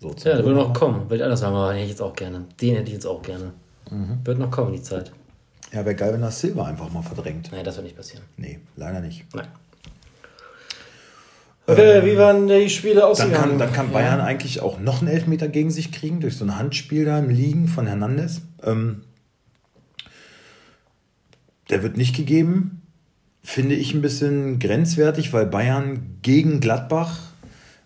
So 0.00 0.10
ja, 0.10 0.36
der 0.36 0.44
würde 0.44 0.54
noch 0.56 0.72
kommen. 0.74 1.08
Will 1.08 1.16
ich 1.18 1.24
anders 1.24 1.40
sagen, 1.40 1.54
aber 1.56 1.68
den 1.68 1.76
hätte 1.76 1.84
ich 1.84 1.90
jetzt 1.92 2.02
auch 2.02 2.14
gerne. 2.14 2.44
Den 2.60 2.74
hätte 2.76 2.88
ich 2.88 2.94
jetzt 2.94 3.06
auch 3.06 3.22
gerne. 3.22 3.52
Mhm. 3.90 4.18
Wird 4.24 4.38
noch 4.38 4.50
kommen, 4.50 4.72
die 4.72 4.82
Zeit. 4.82 5.12
Ja, 5.72 5.84
wäre 5.84 5.94
geil, 5.94 6.12
wenn 6.12 6.20
das 6.20 6.40
Silber 6.40 6.66
einfach 6.66 6.90
mal 6.92 7.02
verdrängt. 7.02 7.50
Nein, 7.52 7.64
das 7.64 7.76
wird 7.76 7.84
nicht 7.84 7.96
passieren. 7.96 8.22
Nee, 8.36 8.60
leider 8.76 9.00
nicht. 9.00 9.24
Nein. 9.34 9.48
Okay, 11.66 12.04
wie 12.04 12.18
waren 12.18 12.46
die 12.46 12.68
Spiele 12.68 12.96
Dann 12.96 13.04
ausgegangen? 13.04 13.50
kann, 13.50 13.58
dann 13.58 13.72
kann 13.72 13.90
Bayern 13.90 14.20
eigentlich 14.20 14.60
auch 14.60 14.78
noch 14.78 15.00
einen 15.00 15.08
Elfmeter 15.08 15.48
gegen 15.48 15.70
sich 15.70 15.90
kriegen, 15.92 16.20
durch 16.20 16.36
so 16.36 16.44
ein 16.44 16.58
Handspiel 16.58 17.06
da 17.06 17.18
im 17.18 17.30
Liegen 17.30 17.68
von 17.68 17.86
Hernandez. 17.86 18.42
Ähm, 18.62 19.02
der 21.70 21.82
wird 21.82 21.96
nicht 21.96 22.14
gegeben. 22.14 22.82
Finde 23.46 23.74
ich 23.74 23.92
ein 23.92 24.00
bisschen 24.00 24.58
grenzwertig, 24.58 25.34
weil 25.34 25.44
Bayern 25.44 26.16
gegen 26.22 26.60
Gladbach 26.60 27.18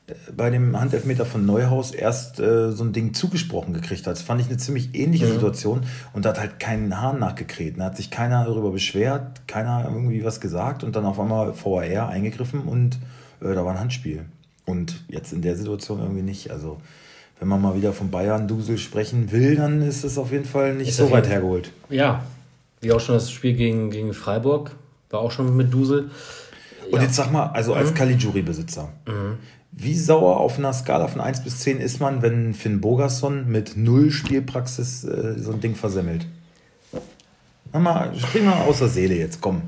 äh, 0.07 0.15
bei 0.35 0.51
dem 0.51 0.79
Handelfmeter 0.79 1.27
von 1.27 1.45
Neuhaus 1.45 1.91
erst 1.91 2.39
äh, 2.39 2.71
so 2.71 2.85
ein 2.85 2.93
Ding 2.93 3.13
zugesprochen 3.13 3.75
gekriegt 3.75 4.07
hat. 4.07 4.13
Das 4.13 4.23
fand 4.23 4.41
ich 4.41 4.47
eine 4.47 4.57
ziemlich 4.59 4.95
ähnliche 4.95 5.27
Situation 5.27 5.81
und 6.13 6.25
da 6.25 6.31
hat 6.31 6.39
halt 6.39 6.61
keinen 6.61 7.01
Hahn 7.01 7.19
nachgekräht. 7.19 7.75
Da 7.77 7.87
hat 7.87 7.97
sich 7.97 8.13
keiner 8.13 8.45
darüber 8.45 8.71
beschwert, 8.71 9.49
keiner 9.49 9.85
irgendwie 9.85 10.25
was 10.25 10.41
gesagt 10.41 10.85
und 10.85 10.95
dann 10.95 11.05
auf 11.05 11.19
einmal 11.19 11.53
VAR 11.53 12.09
eingegriffen 12.09 12.61
und 12.61 12.95
äh, 13.41 13.53
da 13.53 13.65
war 13.65 13.73
ein 13.73 13.81
Handspiel. 13.81 14.27
Und 14.65 15.03
jetzt 15.09 15.33
in 15.33 15.43
der 15.43 15.57
Situation 15.57 15.99
irgendwie 15.99 16.23
nicht. 16.23 16.53
Also, 16.53 16.81
wenn 17.41 17.49
man 17.49 17.61
mal 17.61 17.75
wieder 17.75 17.93
von 17.93 18.13
Bayern-Dusel 18.13 18.79
sprechen 18.79 19.33
will, 19.33 19.57
dann 19.57 19.83
ist 19.83 20.05
es 20.05 20.19
auf 20.19 20.31
jeden 20.31 20.45
Fall 20.45 20.75
nicht 20.75 20.91
Ist 20.91 20.99
so 20.99 21.11
weit 21.11 21.29
hergeholt. 21.29 21.73
Ja, 21.89 22.23
wie 22.81 22.93
auch 22.93 23.01
schon 23.01 23.17
das 23.17 23.33
Spiel 23.33 23.55
gegen, 23.55 23.91
gegen 23.91 24.13
Freiburg. 24.15 24.73
War 25.11 25.21
auch 25.21 25.31
schon 25.31 25.57
mit 25.57 25.73
Dusel. 25.73 26.11
Und 26.91 27.03
jetzt 27.03 27.15
sag 27.15 27.33
mal, 27.33 27.47
also 27.47 27.75
als 27.75 27.93
Caligiuri-Besitzer, 27.95 28.89
wie 29.73 29.95
sauer 29.95 30.39
auf 30.39 30.59
einer 30.59 30.73
Skala 30.73 31.07
von 31.09 31.21
1 31.21 31.45
bis 31.45 31.61
10 31.61 31.81
ist 31.81 32.01
man, 32.01 32.23
wenn 32.23 32.55
Finn 32.55 32.81
Bogerson 32.81 33.49
mit 33.49 33.77
null 33.77 34.11
Spielpraxis 34.11 35.05
äh, 35.05 35.35
so 35.39 35.53
ein 35.53 35.61
Ding 35.61 35.75
versemmelt? 35.75 36.27
Mach 37.73 37.81
mal, 37.81 38.19
spring 38.19 38.47
mal 38.47 38.63
aus 38.63 38.79
der 38.79 38.89
Seele 38.89 39.15
jetzt, 39.15 39.41
komm. 39.41 39.63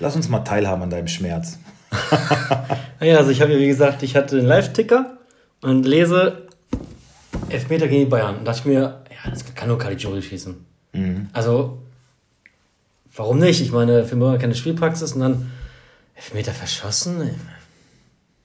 Lass 0.00 0.16
uns 0.16 0.28
mal 0.28 0.40
teilhaben 0.40 0.82
an 0.82 0.90
deinem 0.90 1.08
Schmerz. 1.08 1.58
Naja, 3.00 3.18
also 3.18 3.30
ich 3.30 3.42
habe 3.42 3.52
ja 3.52 3.58
wie 3.58 3.66
gesagt, 3.66 4.02
ich 4.02 4.16
hatte 4.16 4.36
den 4.36 4.46
Live-Ticker 4.46 5.18
und 5.60 5.84
lese 5.84 6.46
Elfmeter 7.50 7.86
gegen 7.86 8.04
die 8.04 8.10
Bayern. 8.10 8.38
Und 8.38 8.44
dachte 8.46 8.60
ich 8.60 8.64
mir, 8.64 8.80
ja, 8.80 9.30
das 9.30 9.54
kann 9.54 9.68
nur 9.68 9.78
Caligiuri 9.78 10.22
schießen. 10.22 10.54
Mhm. 10.92 11.28
Also, 11.32 11.82
warum 13.14 13.38
nicht? 13.38 13.60
Ich 13.60 13.72
meine, 13.72 14.04
für 14.04 14.16
Möller 14.16 14.38
keine 14.38 14.54
Spielpraxis 14.54 15.12
und 15.12 15.20
dann 15.20 15.50
Elfmeter 16.14 16.52
verschossen. 16.52 17.30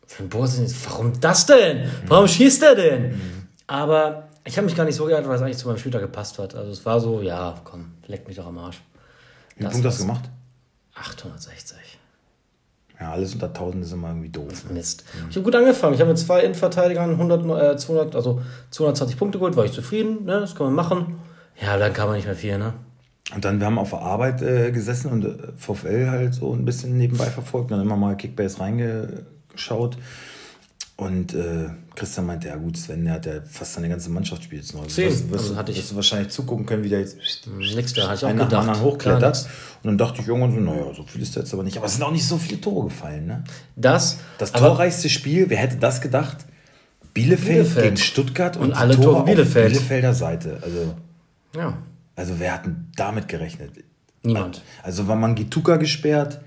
Für 0.08 0.24
den 0.24 0.30
Boris, 0.30 0.60
warum 0.86 1.20
das 1.20 1.46
denn? 1.46 1.90
Warum 2.08 2.28
schießt 2.28 2.64
er 2.64 2.76
denn? 2.76 3.22
Aber 3.68 4.30
ich 4.44 4.58
habe 4.58 4.66
mich 4.66 4.76
gar 4.76 4.86
nicht 4.86 4.96
so 4.96 5.06
geärgert, 5.06 5.30
weil 5.30 5.36
es 5.36 5.42
eigentlich 5.42 5.58
zu 5.58 5.68
meinem 5.68 5.78
Spieler 5.78 6.00
gepasst 6.00 6.40
hat. 6.40 6.56
Also 6.56 6.72
es 6.72 6.86
war 6.86 7.00
so, 7.00 7.22
ja, 7.22 7.56
komm, 7.64 7.92
leck 8.08 8.28
mich 8.28 8.38
doch 8.38 8.48
am 8.48 8.58
Arsch. 8.58 8.82
Wie 9.56 9.64
viel 9.64 9.72
Punkt 9.72 9.86
hast 9.86 10.00
du 10.00 10.04
gemacht? 10.04 10.24
860. 10.96 11.78
Ja, 13.00 13.12
alles 13.12 13.34
unter 13.34 13.48
1000 13.48 13.86
ist 13.86 13.94
immer 13.94 14.10
irgendwie 14.10 14.30
doof. 14.30 14.70
Mist. 14.72 15.06
Ich 15.30 15.36
habe 15.36 15.44
gut 15.44 15.56
angefangen. 15.56 15.94
Ich 15.94 16.02
habe 16.02 16.10
mit 16.10 16.20
zwei 16.20 16.42
Innenverteidigern 16.42 17.12
100, 17.12 17.76
äh, 17.76 17.78
200, 17.78 18.16
also 18.16 18.42
220 18.72 19.18
Punkte 19.18 19.38
geholt, 19.38 19.56
war 19.56 19.64
ich 19.64 19.72
zufrieden. 19.72 20.26
Ne? 20.26 20.42
Das 20.42 20.56
kann 20.56 20.66
man 20.66 20.76
machen. 20.76 21.20
Ja, 21.62 21.78
dann 21.78 21.94
kann 21.94 22.08
man 22.08 22.18
nicht 22.18 22.26
mehr 22.26 22.36
viel, 22.36 22.58
ne? 22.58 22.74
Und 23.36 23.46
dann, 23.46 23.60
wir 23.60 23.68
haben 23.68 23.78
auf 23.78 23.92
der 23.92 24.00
Arbeit 24.00 24.42
äh, 24.42 24.72
gesessen 24.72 25.12
und 25.12 25.24
äh, 25.26 25.36
VfL 25.56 26.08
halt 26.10 26.34
so 26.34 26.52
ein 26.54 26.66
bisschen 26.66 26.98
nebenbei 26.98 27.26
verfolgt. 27.28 27.70
Dann 27.72 27.80
immer 27.82 27.96
mal 27.96 28.16
Kickbase 28.18 28.60
reingeschaut. 28.60 29.98
Und 30.96 31.34
äh, 31.34 31.70
Christian 31.96 32.26
meinte, 32.26 32.50
ja 32.50 32.58
gut, 32.58 32.76
Sven, 32.76 33.06
der 33.06 33.14
hat 33.14 33.26
ja 33.26 33.34
fast 33.50 33.74
seine 33.76 33.88
ganze 33.88 34.10
Mannschaft 34.10 34.44
spielt 34.44 34.64
jetzt 34.64 34.74
noch. 34.74 34.82
Also 34.84 34.96
Zehn. 34.96 35.06
wirst, 35.10 35.30
wirst, 35.32 35.44
Also 35.46 35.56
hatte 35.56 35.72
ich- 35.72 35.78
wirst 35.78 35.92
du 35.92 35.96
wahrscheinlich 35.96 36.30
zugucken 36.30 36.66
können, 36.66 36.84
wie 36.84 36.90
der 36.90 37.00
jetzt 37.00 37.18
Nix, 37.76 37.94
da 37.94 38.04
hatte 38.08 38.16
ich 38.16 38.26
auch 38.26 38.30
einen 38.30 38.40
nach 38.40 38.50
gedacht. 38.50 38.64
Klar, 38.66 38.82
hochklettert. 38.82 39.48
Und 39.84 39.88
dann 39.88 39.98
dachte 39.98 40.22
ich 40.22 40.28
irgendwann 40.28 40.52
so, 40.54 40.60
naja, 40.60 40.94
so 40.94 41.04
viel 41.04 41.22
ist 41.22 41.36
da 41.38 41.40
jetzt 41.40 41.54
aber 41.54 41.64
nicht. 41.64 41.78
Aber 41.78 41.86
es 41.86 41.94
sind 41.94 42.04
auch 42.04 42.12
nicht 42.12 42.28
so 42.28 42.38
viele 42.38 42.60
Tore 42.60 42.86
gefallen, 42.90 43.28
ne? 43.28 43.44
Das, 43.78 44.18
Das 44.40 44.52
torreichste 44.52 45.08
Spiel, 45.08 45.50
wer 45.50 45.58
hätte 45.58 45.78
das 45.78 46.02
gedacht? 46.02 46.38
Bielefeld, 47.14 47.48
Bielefeld. 47.48 47.84
gegen 47.86 47.98
Stuttgart 47.98 48.58
und, 48.58 48.64
Und 48.64 48.74
alle 48.74 48.96
Tore 48.96 49.06
Tore 49.06 49.18
auf 49.20 49.26
Bielefeld. 49.26 49.72
Bielefelder 49.72 50.14
Seite. 50.14 50.60
Also, 50.62 50.96
Ja, 51.56 51.78
also 52.20 52.40
wer 52.40 52.54
hat 52.54 52.66
denn 52.66 52.88
damit 52.96 53.28
gerechnet? 53.28 53.72
niemand. 54.24 54.62
Also 54.84 55.08
war 55.08 55.16
Mangituka 55.16 55.78
gesperrt 55.78 56.40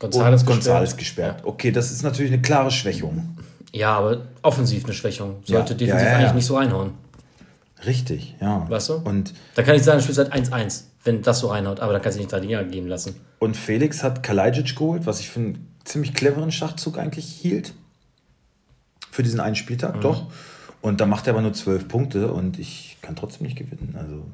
González 0.00 0.44
gesperrt. 0.44 0.98
gesperrt. 0.98 1.40
Okay, 1.44 1.70
das 1.70 1.92
ist 1.92 2.02
natürlich 2.02 2.32
eine 2.32 2.42
klare 2.42 2.70
Schwächung. 2.72 3.36
Ja, 3.72 3.96
aber 3.98 4.22
offensiv 4.42 4.84
eine 4.84 4.92
Schwächung. 4.94 5.36
Sollte 5.44 5.72
Ja, 5.74 5.78
defensiv 5.78 5.88
ja, 5.88 6.10
ja, 6.10 6.16
eigentlich 6.16 6.28
ja. 6.28 6.34
nicht 6.34 6.46
so 6.46 6.56
reinhauen. 6.56 6.90
Richtig, 7.86 8.34
ja. 8.40 8.68
Weißt 8.68 8.88
du? 8.88 8.94
Und, 8.94 9.32
Da 9.54 9.62
kann 9.62 9.76
ich 9.76 9.82
sagen, 9.82 10.00
Spiel 10.00 10.14
seit 10.14 10.32
1-1, 10.32 10.82
wenn 11.04 11.22
das 11.22 11.38
so 11.40 11.48
reinhaut. 11.48 11.80
Aber 11.80 11.92
da 11.92 11.98
kannst 12.00 12.16
du 12.18 12.20
nicht 12.20 12.32
drei 12.32 12.40
Dinger 12.40 12.64
geben 12.64 12.88
lassen. 12.88 13.14
und 13.38 13.56
Felix 13.56 14.02
hat 14.02 14.22
Kalajdzic 14.22 14.74
geholt, 14.76 15.04
was 15.06 15.20
ich 15.20 15.28
für 15.30 15.40
einen 15.40 15.68
ziemlich 15.84 16.14
cleveren 16.14 16.50
Schachzug 16.52 16.98
eigentlich 16.98 17.26
hielt. 17.26 17.72
Für 19.10 19.22
diesen 19.22 19.40
einen 19.40 19.56
Spieltag, 19.56 19.96
Mhm. 19.96 20.00
doch. 20.00 20.26
Und 20.80 21.00
da 21.00 21.06
macht 21.06 21.26
er 21.26 21.32
aber 21.34 21.42
nur 21.42 21.52
zwölf 21.52 21.86
Punkte 21.88 22.32
und 22.32 22.58
ich 22.58 22.96
kann 23.02 23.14
trotzdem 23.16 23.46
nicht 23.46 23.56
gewinnen. 23.58 23.94
Also, 23.98 24.24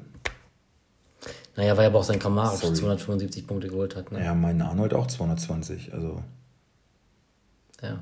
Naja, 1.55 1.75
weil 1.77 1.87
aber 1.87 1.99
auch 1.99 2.03
sein 2.03 2.19
Kramaric 2.19 2.59
Sorry. 2.59 2.73
275 2.73 3.45
Punkte 3.47 3.67
geholt 3.67 3.95
hat. 3.95 4.11
Ne? 4.11 4.23
ja, 4.23 4.33
mein 4.33 4.61
Arnold 4.61 4.93
auch 4.93 5.07
220. 5.07 5.93
Also, 5.93 6.21
Ja. 7.81 7.99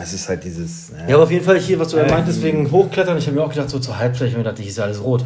es 0.00 0.12
ist 0.12 0.28
halt 0.28 0.44
dieses. 0.44 0.92
Ja, 1.08 1.14
aber 1.14 1.24
auf 1.24 1.30
jeden 1.30 1.44
Fall 1.44 1.58
hier, 1.58 1.78
was 1.78 1.88
du 1.88 1.96
ja 1.98 2.04
Ähm. 2.04 2.10
meintest, 2.10 2.42
wegen 2.42 2.70
Hochklettern. 2.70 3.18
Ich 3.18 3.26
habe 3.26 3.36
mir 3.36 3.42
auch 3.44 3.50
gedacht, 3.50 3.70
so 3.70 3.78
zur 3.78 3.98
ich 4.26 4.32
mir 4.32 4.38
gedacht, 4.38 4.58
hier 4.58 4.68
ist 4.68 4.78
ja 4.78 4.84
alles 4.84 5.02
rot. 5.02 5.24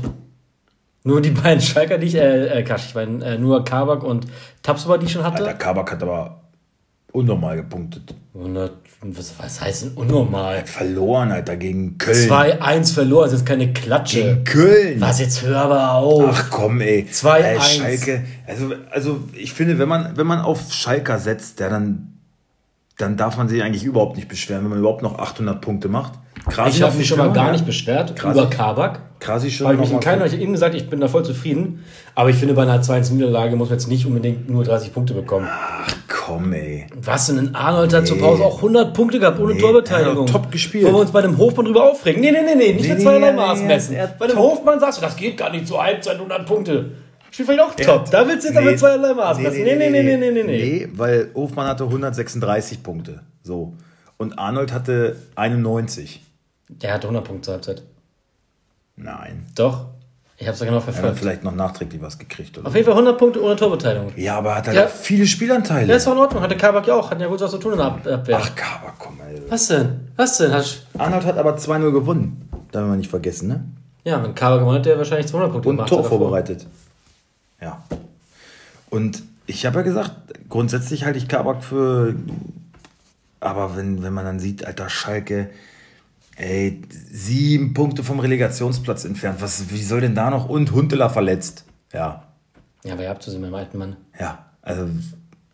Nur 1.06 1.20
die 1.20 1.30
beiden 1.30 1.60
Schalker, 1.60 1.98
die 1.98 2.06
ich, 2.06 2.14
äh, 2.14 2.46
äh, 2.60 2.62
Quatsch, 2.62 2.86
ich 2.86 2.94
meine, 2.94 3.22
äh, 3.24 3.38
nur 3.38 3.62
Kabak 3.64 4.02
und 4.02 4.26
Tapsoba, 4.62 4.96
die 4.96 5.04
ich 5.06 5.12
schon 5.12 5.22
hatte. 5.22 5.44
Alter, 5.44 5.54
Kabak 5.54 5.92
hat 5.92 6.02
aber 6.02 6.43
unnormal 7.14 7.56
gepunktet. 7.56 8.14
100, 8.34 8.72
was, 9.02 9.34
was 9.38 9.60
heißt 9.60 9.84
denn 9.84 9.90
unnormal? 9.92 10.64
Verloren, 10.66 11.30
Alter, 11.30 11.56
gegen 11.56 11.96
Köln. 11.98 12.28
2-1 12.28 12.92
verloren, 12.92 13.30
das 13.30 13.40
ist 13.40 13.46
keine 13.46 13.72
Klatsche. 13.72 14.22
Gegen 14.22 14.44
Köln. 14.44 15.00
Was, 15.00 15.20
jetzt 15.20 15.42
hör 15.42 15.62
aber 15.62 15.92
auf. 15.92 16.24
Ach 16.28 16.50
komm, 16.50 16.80
ey. 16.80 17.06
2-1. 17.10 17.36
Ey, 17.36 17.60
Schalke. 17.60 18.24
Also, 18.46 18.72
also 18.90 19.20
ich 19.32 19.52
finde, 19.52 19.78
wenn 19.78 19.88
man, 19.88 20.16
wenn 20.16 20.26
man 20.26 20.40
auf 20.40 20.72
Schalker 20.72 21.20
setzt, 21.20 21.60
ja, 21.60 21.68
dann, 21.68 22.18
dann 22.98 23.16
darf 23.16 23.36
man 23.36 23.48
sich 23.48 23.62
eigentlich 23.62 23.84
überhaupt 23.84 24.16
nicht 24.16 24.28
beschweren, 24.28 24.64
wenn 24.64 24.70
man 24.70 24.80
überhaupt 24.80 25.02
noch 25.02 25.18
800 25.18 25.60
Punkte 25.60 25.88
macht. 25.88 26.14
Krasi 26.48 26.78
ich 26.78 26.82
habe 26.82 26.96
mich 26.96 27.06
schon 27.06 27.18
mal 27.18 27.32
gar 27.32 27.46
ja. 27.46 27.52
nicht 27.52 27.64
beschwert 27.64 28.18
Krasi- 28.18 28.32
über 28.32 28.50
Kabak. 28.50 29.20
Krasi 29.20 29.52
schon 29.52 29.68
Habe 29.68 29.82
ich 29.82 29.88
in 29.88 29.94
mal 29.94 30.00
keiner, 30.00 30.26
ich 30.26 30.32
habe 30.32 30.42
eben 30.42 30.52
gesagt, 30.52 30.74
ich 30.74 30.90
bin 30.90 31.00
da 31.00 31.06
voll 31.06 31.24
zufrieden. 31.24 31.84
Aber 32.16 32.30
ich 32.30 32.36
finde, 32.36 32.54
bei 32.54 32.62
einer 32.62 32.82
2-1-Niederlage 32.82 33.54
muss 33.54 33.68
man 33.68 33.78
jetzt 33.78 33.86
nicht 33.88 34.04
unbedingt 34.04 34.50
nur 34.50 34.64
30 34.64 34.92
Punkte 34.92 35.14
bekommen. 35.14 35.46
Ach 35.48 35.94
komm, 36.26 36.52
ey. 36.52 36.86
Was 36.96 37.26
denn? 37.26 37.38
Ein 37.38 37.54
Arnold 37.54 37.92
hat 37.92 38.06
zur 38.06 38.18
Pause 38.18 38.42
auch 38.44 38.56
100 38.56 38.94
Punkte 38.94 39.18
gehabt, 39.18 39.38
ohne 39.40 39.54
Nee, 39.54 39.60
Torbeteiligung. 39.60 40.26
top 40.26 40.50
gespielt. 40.50 40.84
Wollen 40.84 40.94
wir 40.94 41.00
uns 41.00 41.10
bei 41.12 41.22
dem 41.22 41.36
Hofmann 41.38 41.66
drüber 41.66 41.90
aufregen? 41.90 42.20
Nee, 42.20 42.30
nee, 42.32 42.42
nee, 42.42 42.54
nee, 42.54 42.72
nicht 42.72 42.82
Nee, 42.82 42.88
mit 42.88 42.98
nee, 42.98 43.04
zweierlei 43.04 43.30
nee, 43.32 43.36
Maß 43.36 43.60
nee, 43.60 43.66
messen. 43.66 43.96
Bei 44.18 44.26
dem 44.26 44.38
Hofmann 44.38 44.80
sagst 44.80 44.98
du, 44.98 45.02
das 45.02 45.16
geht 45.16 45.36
gar 45.36 45.50
nicht 45.50 45.66
zur 45.66 45.82
Halbzeit 45.82 46.16
100 46.16 46.46
Punkte. 46.46 46.92
Spielt 47.30 47.48
vielleicht 47.48 47.64
auch 47.64 47.74
top. 47.74 48.00
hat- 48.06 48.14
Da 48.14 48.26
willst 48.28 48.44
du 48.44 48.48
jetzt 48.48 48.56
aber 48.58 48.70
mit 48.70 48.78
zweierlei 48.78 49.12
Maß 49.14 49.38
messen. 49.38 49.64
Nee, 49.64 49.74
nee, 49.76 49.90
nee, 49.90 50.02
nee, 50.02 50.16
nee, 50.16 50.30
nee. 50.30 50.42
Nee, 50.42 50.88
weil 50.94 51.30
Hofmann 51.34 51.66
hatte 51.66 51.84
136 51.84 52.82
Punkte. 52.82 53.20
So. 53.42 53.74
Und 54.16 54.38
Arnold 54.38 54.72
hatte 54.72 55.16
91. 55.34 56.22
Der 56.68 56.94
hatte 56.94 57.08
100 57.08 57.24
Punkte 57.24 57.42
zur 57.42 57.54
Halbzeit. 57.54 57.82
Nein. 58.96 59.46
Doch. 59.56 59.86
Ich 60.36 60.48
hab's 60.48 60.58
ja 60.58 60.66
genau 60.66 60.78
Er 60.78 60.86
hat 60.86 60.94
verfolgt. 60.94 61.18
vielleicht 61.18 61.44
noch 61.44 61.54
nachträglich 61.54 62.02
was 62.02 62.18
gekriegt. 62.18 62.58
Oder? 62.58 62.66
Auf 62.66 62.74
jeden 62.74 62.84
Fall 62.86 62.94
100 62.94 63.16
Punkte 63.18 63.42
ohne 63.42 63.54
Torbeteiligung. 63.54 64.12
Ja, 64.16 64.38
aber 64.38 64.50
er 64.50 64.56
hat 64.56 64.66
halt 64.66 64.76
Ja. 64.76 64.86
viele 64.88 65.26
Spielanteile. 65.26 65.88
Ja, 65.88 65.96
ist 65.96 66.08
auch 66.08 66.12
in 66.12 66.18
Ordnung. 66.18 66.42
Hatte 66.42 66.56
Kabak 66.56 66.86
ja 66.88 66.94
auch. 66.94 67.08
Hat 67.10 67.20
ja 67.20 67.28
gut 67.28 67.40
was 67.40 67.50
zu 67.52 67.58
tun 67.58 67.72
in 67.72 67.78
der 67.78 67.86
Ab- 67.86 68.06
Abwehr. 68.06 68.38
Ach, 68.42 68.54
Kabak, 68.56 68.94
komm, 68.98 69.20
ey. 69.20 69.40
Was 69.48 69.68
denn? 69.68 70.08
Was 70.16 70.38
denn? 70.38 70.52
Hat, 70.52 70.86
Arnold 70.98 71.24
hat 71.24 71.38
aber 71.38 71.56
2-0 71.56 71.92
gewonnen. 71.92 72.48
Darf 72.72 72.86
man 72.88 72.98
nicht 72.98 73.10
vergessen, 73.10 73.48
ne? 73.48 73.64
ja, 74.02 74.22
wenn 74.22 74.34
Kabak 74.34 74.58
gewonnen 74.60 74.78
hat, 74.78 74.86
der 74.86 74.98
wahrscheinlich 74.98 75.28
200 75.28 75.52
Punkte 75.52 75.68
Und 75.68 75.74
ein 75.74 75.76
gemacht. 75.76 75.88
Tor 75.88 75.98
hat 75.98 76.04
davor. 76.06 76.18
vorbereitet. 76.18 76.66
Ja. 77.60 77.82
Und 78.90 79.22
ich 79.46 79.64
habe 79.66 79.76
ja 79.78 79.82
gesagt, 79.82 80.12
grundsätzlich 80.48 81.04
halte 81.04 81.18
ich 81.18 81.28
Kabak 81.28 81.62
für. 81.62 82.14
Aber 83.40 83.76
wenn, 83.76 84.02
wenn 84.02 84.12
man 84.12 84.24
dann 84.24 84.40
sieht, 84.40 84.66
alter 84.66 84.88
Schalke, 84.90 85.50
ey, 86.36 86.82
sieben 87.10 87.74
Punkte 87.74 88.02
vom 88.04 88.20
Relegationsplatz 88.20 89.04
entfernt, 89.04 89.40
was, 89.40 89.70
wie 89.70 89.82
soll 89.82 90.00
denn 90.00 90.14
da 90.14 90.30
noch? 90.30 90.48
Und 90.48 90.72
Huntela 90.72 91.08
verletzt. 91.08 91.64
Ja. 91.92 92.24
Ja, 92.84 92.94
aber 92.94 93.02
ihr 93.04 93.08
habt 93.10 93.22
zu 93.22 93.30
sehen, 93.30 93.40
mein 93.40 93.54
alten 93.54 93.78
Mann. 93.78 93.96
Ja. 94.18 94.46
Also, 94.62 94.88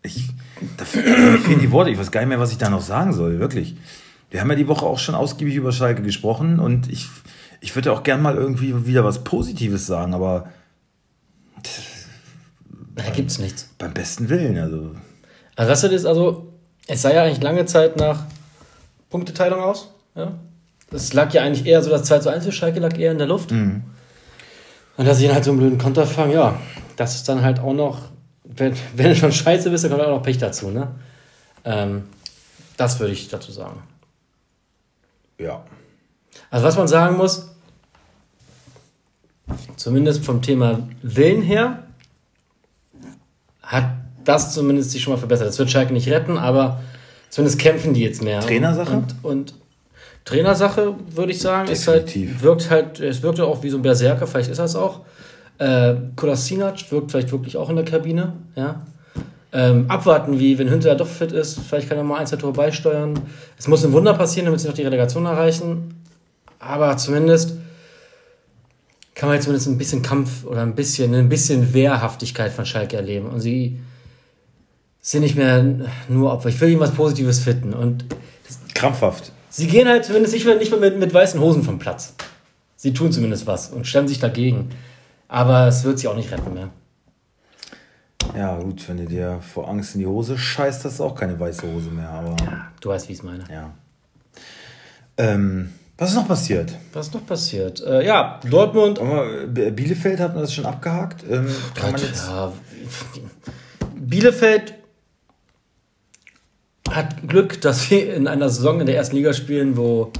ich. 0.03 0.29
Da 0.77 0.85
fehlen 0.85 1.59
die 1.59 1.71
Worte. 1.71 1.91
Ich 1.91 1.97
weiß 1.97 2.11
gar 2.11 2.21
nicht 2.21 2.29
mehr, 2.29 2.39
was 2.39 2.51
ich 2.51 2.57
da 2.57 2.69
noch 2.69 2.81
sagen 2.81 3.13
soll, 3.13 3.39
wirklich. 3.39 3.75
Wir 4.29 4.39
haben 4.41 4.49
ja 4.49 4.55
die 4.55 4.67
Woche 4.67 4.85
auch 4.85 4.99
schon 4.99 5.15
ausgiebig 5.15 5.55
über 5.55 5.71
Schalke 5.71 6.01
gesprochen 6.01 6.59
und 6.59 6.89
ich, 6.89 7.07
ich 7.59 7.75
würde 7.75 7.91
auch 7.91 8.03
gern 8.03 8.21
mal 8.21 8.35
irgendwie 8.35 8.85
wieder 8.85 9.03
was 9.03 9.23
Positives 9.23 9.85
sagen, 9.87 10.13
aber 10.13 10.49
Da 12.95 13.09
gibt's 13.09 13.39
nichts. 13.39 13.69
beim 13.77 13.93
besten 13.93 14.29
Willen, 14.29 14.57
also. 14.57 14.95
Also 15.55 15.69
das 15.69 15.83
ist 15.83 16.05
also, 16.05 16.53
es 16.87 17.01
sah 17.01 17.13
ja 17.13 17.23
eigentlich 17.23 17.41
lange 17.43 17.65
Zeit 17.65 17.97
nach 17.97 18.25
Punkteteilung 19.09 19.59
aus. 19.59 19.91
Ja? 20.15 20.39
Das 20.91 21.13
lag 21.13 21.33
ja 21.33 21.41
eigentlich 21.41 21.65
eher 21.65 21.81
so, 21.81 21.89
das 21.89 22.03
2 22.03 22.19
zu 22.19 22.29
1 22.29 22.45
für 22.45 22.51
Schalke 22.51 22.79
lag 22.79 22.97
eher 22.97 23.13
in 23.13 23.17
der 23.17 23.27
Luft. 23.27 23.51
Und 24.97 25.05
dass 25.05 25.17
sie 25.17 25.25
dann 25.25 25.35
halt 25.35 25.45
so 25.45 25.51
einen 25.51 25.59
blöden 25.59 25.77
Konter 25.77 26.05
fangen, 26.05 26.33
ja, 26.33 26.59
das 26.97 27.15
ist 27.15 27.29
dann 27.29 27.41
halt 27.41 27.59
auch 27.59 27.73
noch, 27.73 27.99
wenn, 28.43 28.75
wenn 28.95 29.07
du 29.07 29.15
schon 29.15 29.31
scheiße 29.31 29.69
bist, 29.69 29.83
dann 29.83 29.91
kommt 29.91 30.03
auch 30.03 30.09
noch 30.09 30.23
Pech 30.23 30.37
dazu, 30.37 30.69
ne? 30.69 30.89
Ähm, 31.63 32.03
das 32.77 32.99
würde 32.99 33.13
ich 33.13 33.29
dazu 33.29 33.51
sagen. 33.51 33.81
Ja. 35.37 35.63
Also 36.49 36.65
was 36.65 36.77
man 36.77 36.87
sagen 36.87 37.17
muss, 37.17 37.49
zumindest 39.75 40.25
vom 40.25 40.41
Thema 40.41 40.87
Willen 41.01 41.41
her, 41.41 41.83
hat 43.61 43.85
das 44.23 44.53
zumindest 44.53 44.91
sich 44.91 45.01
schon 45.01 45.13
mal 45.13 45.19
verbessert. 45.19 45.47
Das 45.47 45.59
wird 45.59 45.71
Schalke 45.71 45.93
nicht 45.93 46.09
retten, 46.09 46.37
aber 46.37 46.81
zumindest 47.29 47.59
kämpfen 47.59 47.93
die 47.93 48.01
jetzt 48.01 48.21
mehr. 48.21 48.41
Trainersache? 48.41 48.91
Und, 48.91 49.15
und 49.23 49.53
Trainersache, 50.25 50.95
würde 51.15 51.31
ich 51.31 51.39
sagen, 51.39 51.69
ist 51.69 51.87
halt, 51.87 52.13
wirkt 52.41 52.69
halt, 52.69 52.99
es 52.99 53.21
wirkt 53.23 53.39
ja 53.39 53.45
auch 53.45 53.63
wie 53.63 53.69
so 53.69 53.77
ein 53.77 53.81
Berserker, 53.81 54.27
vielleicht 54.27 54.51
ist 54.51 54.59
er 54.59 54.65
es 54.65 54.75
auch. 54.75 55.01
Äh, 55.57 55.95
Kolasinac 56.15 56.91
wirkt 56.91 57.11
vielleicht 57.11 57.31
wirklich 57.31 57.57
auch 57.57 57.69
in 57.69 57.75
der 57.75 57.85
Kabine, 57.85 58.33
ja. 58.55 58.81
Ähm, 59.53 59.85
abwarten, 59.89 60.39
wie, 60.39 60.57
wenn 60.57 60.69
Hünter 60.69 60.95
doch 60.95 61.07
fit 61.07 61.33
ist, 61.33 61.59
vielleicht 61.59 61.89
kann 61.89 61.97
er 61.97 62.05
mal 62.05 62.19
ein, 62.19 62.27
zwei 62.27 62.37
Tore 62.37 62.53
beisteuern. 62.53 63.19
Es 63.57 63.67
muss 63.67 63.83
ein 63.83 63.91
Wunder 63.91 64.13
passieren, 64.13 64.45
damit 64.45 64.61
sie 64.61 64.67
noch 64.67 64.75
die 64.75 64.83
Relegation 64.83 65.25
erreichen. 65.25 65.95
Aber 66.59 66.95
zumindest 66.95 67.57
kann 69.13 69.27
man 69.27 69.35
jetzt 69.35 69.43
zumindest 69.43 69.67
ein 69.67 69.77
bisschen 69.77 70.01
Kampf 70.01 70.45
oder 70.45 70.61
ein 70.61 70.73
bisschen, 70.73 71.13
ein 71.13 71.27
bisschen 71.27 71.73
Wehrhaftigkeit 71.73 72.51
von 72.51 72.65
Schalke 72.65 72.95
erleben. 72.95 73.27
Und 73.27 73.41
sie 73.41 73.79
sind 75.01 75.21
nicht 75.21 75.35
mehr 75.35 75.63
nur 76.07 76.31
Opfer. 76.31 76.49
Ich 76.49 76.61
will 76.61 76.69
ihnen 76.69 76.79
was 76.79 76.91
Positives 76.91 77.39
finden. 77.39 77.73
Und 77.73 78.05
Krampfhaft. 78.73 79.33
Sie 79.51 79.67
gehen 79.67 79.87
halt 79.87 80.03
zumindest 80.05 80.33
nicht 80.33 80.45
mehr, 80.47 80.55
nicht 80.55 80.71
mehr 80.71 80.79
mit, 80.79 80.97
mit 80.97 81.13
weißen 81.13 81.39
Hosen 81.39 81.61
vom 81.63 81.77
Platz. 81.77 82.15
Sie 82.75 82.93
tun 82.93 83.11
zumindest 83.11 83.45
was 83.45 83.69
und 83.69 83.85
stemmen 83.85 84.07
sich 84.07 84.17
dagegen. 84.19 84.69
Aber 85.27 85.67
es 85.67 85.83
wird 85.83 85.99
sie 85.99 86.07
auch 86.07 86.15
nicht 86.15 86.31
retten 86.31 86.53
mehr. 86.53 86.69
Ja, 88.35 88.57
gut, 88.57 88.87
wenn 88.89 88.97
du 88.97 89.05
dir 89.05 89.39
vor 89.41 89.67
Angst 89.69 89.93
in 89.95 89.99
die 90.01 90.07
Hose 90.07 90.37
scheißt, 90.37 90.83
das 90.85 90.93
ist 90.95 91.01
auch 91.01 91.15
keine 91.15 91.39
weiße 91.39 91.63
Hose 91.71 91.89
mehr, 91.89 92.09
aber 92.09 92.35
Du 92.79 92.89
weißt, 92.89 93.07
wie 93.07 93.13
ich 93.13 93.19
es 93.19 93.23
meine. 93.23 93.43
ja. 93.51 93.71
Ähm, 95.17 95.71
Was 95.97 96.11
ist 96.11 96.15
noch 96.15 96.27
passiert? 96.27 96.73
Was 96.93 97.07
ist 97.07 97.13
noch 97.13 97.25
passiert? 97.25 97.81
Äh, 97.81 98.05
ja, 98.05 98.39
Dortmund. 98.49 98.99
Äh, 98.99 99.71
Bielefeld 99.71 100.19
hat 100.19 100.33
man 100.33 100.43
das 100.43 100.53
schon 100.53 100.65
abgehakt. 100.65 101.23
Ähm, 101.29 101.47
kann 101.75 101.91
man 101.91 102.01
jetzt, 102.01 102.27
Ja, 102.27 102.51
Bielefeld 103.95 104.73
hat 106.95 107.27
Glück, 107.27 107.61
dass 107.61 107.89
wir 107.89 108.13
in 108.13 108.27
einer 108.27 108.49
Saison 108.49 108.79
in 108.79 108.85
der 108.85 108.95
ersten 108.95 109.15
Liga 109.15 109.33
spielen, 109.33 109.77
wo 109.77 110.11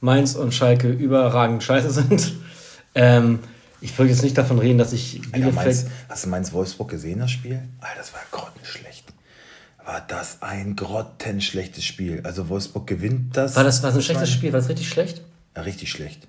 Mainz 0.00 0.34
und 0.34 0.52
Schalke 0.52 0.88
überragend 0.88 1.62
scheiße 1.62 1.90
sind. 1.90 2.34
Ähm, 2.94 3.40
ich 3.80 3.98
will 3.98 4.08
jetzt 4.08 4.22
nicht 4.22 4.38
davon 4.38 4.58
reden, 4.58 4.78
dass 4.78 4.92
ich 4.92 5.20
Alter. 5.32 5.52
Mainz, 5.52 5.86
hast 6.08 6.24
du 6.24 6.28
Mainz 6.28 6.52
Wolfsburg 6.52 6.90
gesehen, 6.90 7.18
das 7.18 7.30
Spiel? 7.30 7.60
Alter, 7.80 7.98
das 7.98 8.12
war 8.12 8.20
grottenschlecht. 8.30 9.04
War 9.84 10.00
das 10.06 10.40
ein 10.40 10.76
grottenschlechtes 10.76 11.84
Spiel. 11.84 12.20
Also 12.24 12.48
Wolfsburg 12.48 12.86
gewinnt 12.86 13.36
das. 13.36 13.56
war 13.56 13.64
das 13.64 13.82
war 13.82 13.92
ein 13.92 14.00
schlechtes 14.00 14.30
Spiel? 14.30 14.52
War 14.52 14.60
das 14.60 14.68
richtig 14.70 14.88
schlecht? 14.88 15.20
Ja, 15.54 15.62
richtig 15.62 15.90
schlecht. 15.90 16.26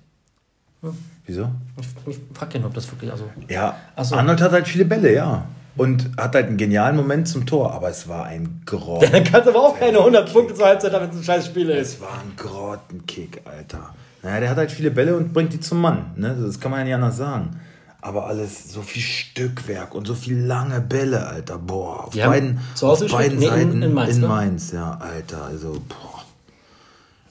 Hm. 0.82 0.96
Wieso? 1.24 1.50
Ich, 1.80 1.86
ich 2.06 2.18
frag 2.34 2.54
ihn, 2.54 2.64
ob 2.64 2.74
das 2.74 2.90
wirklich. 2.90 3.10
Also, 3.10 3.30
Ja, 3.48 3.76
so. 4.02 4.16
Arnold 4.16 4.40
hat 4.40 4.52
halt 4.52 4.68
viele 4.68 4.84
Bälle, 4.84 5.14
ja. 5.14 5.46
Und 5.76 6.10
hat 6.16 6.34
halt 6.34 6.46
einen 6.46 6.56
genialen 6.56 6.96
Moment 6.96 7.28
zum 7.28 7.44
Tor, 7.44 7.72
aber 7.72 7.90
es 7.90 8.08
war 8.08 8.24
ein 8.24 8.62
Grott. 8.66 9.02
dann 9.12 9.24
kannst 9.24 9.46
du 9.46 9.50
aber 9.50 9.62
auch 9.62 9.78
keine 9.78 9.98
100 9.98 10.32
Punkte 10.32 10.54
zur 10.54 10.66
Halbzeit 10.66 10.92
haben, 10.92 11.02
wenn 11.04 11.10
es 11.10 11.16
ein 11.16 11.24
scheiß 11.24 11.46
Spiel 11.46 11.68
ist. 11.70 11.94
Es 11.94 12.00
war 12.00 12.18
ein 12.20 12.34
Grottenkick, 12.36 13.42
Alter. 13.44 13.94
Naja, 14.22 14.40
der 14.40 14.50
hat 14.50 14.56
halt 14.56 14.72
viele 14.72 14.90
Bälle 14.90 15.16
und 15.16 15.32
bringt 15.32 15.52
die 15.52 15.60
zum 15.60 15.80
Mann. 15.80 16.12
Ne? 16.16 16.36
Das 16.44 16.58
kann 16.58 16.70
man 16.70 16.80
ja 16.80 16.84
nicht 16.86 16.94
anders 16.94 17.16
sagen. 17.18 17.60
Aber 18.00 18.26
alles 18.26 18.72
so 18.72 18.82
viel 18.82 19.02
Stückwerk 19.02 19.94
und 19.94 20.06
so 20.06 20.14
viel 20.14 20.38
lange 20.38 20.80
Bälle, 20.80 21.26
Alter. 21.26 21.58
Boah, 21.58 22.04
auf 22.04 22.10
Die 22.14 22.20
beiden, 22.20 22.58
auf 22.80 23.06
beiden? 23.10 23.38
Nee, 23.38 23.46
in- 23.46 23.50
Seiten 23.50 23.82
in 23.82 23.92
Mainz, 23.94 24.16
ne? 24.16 24.28
Mainz, 24.28 24.72
ja, 24.72 24.92
Alter. 25.00 25.44
Also, 25.44 25.72
boah. 25.88 26.24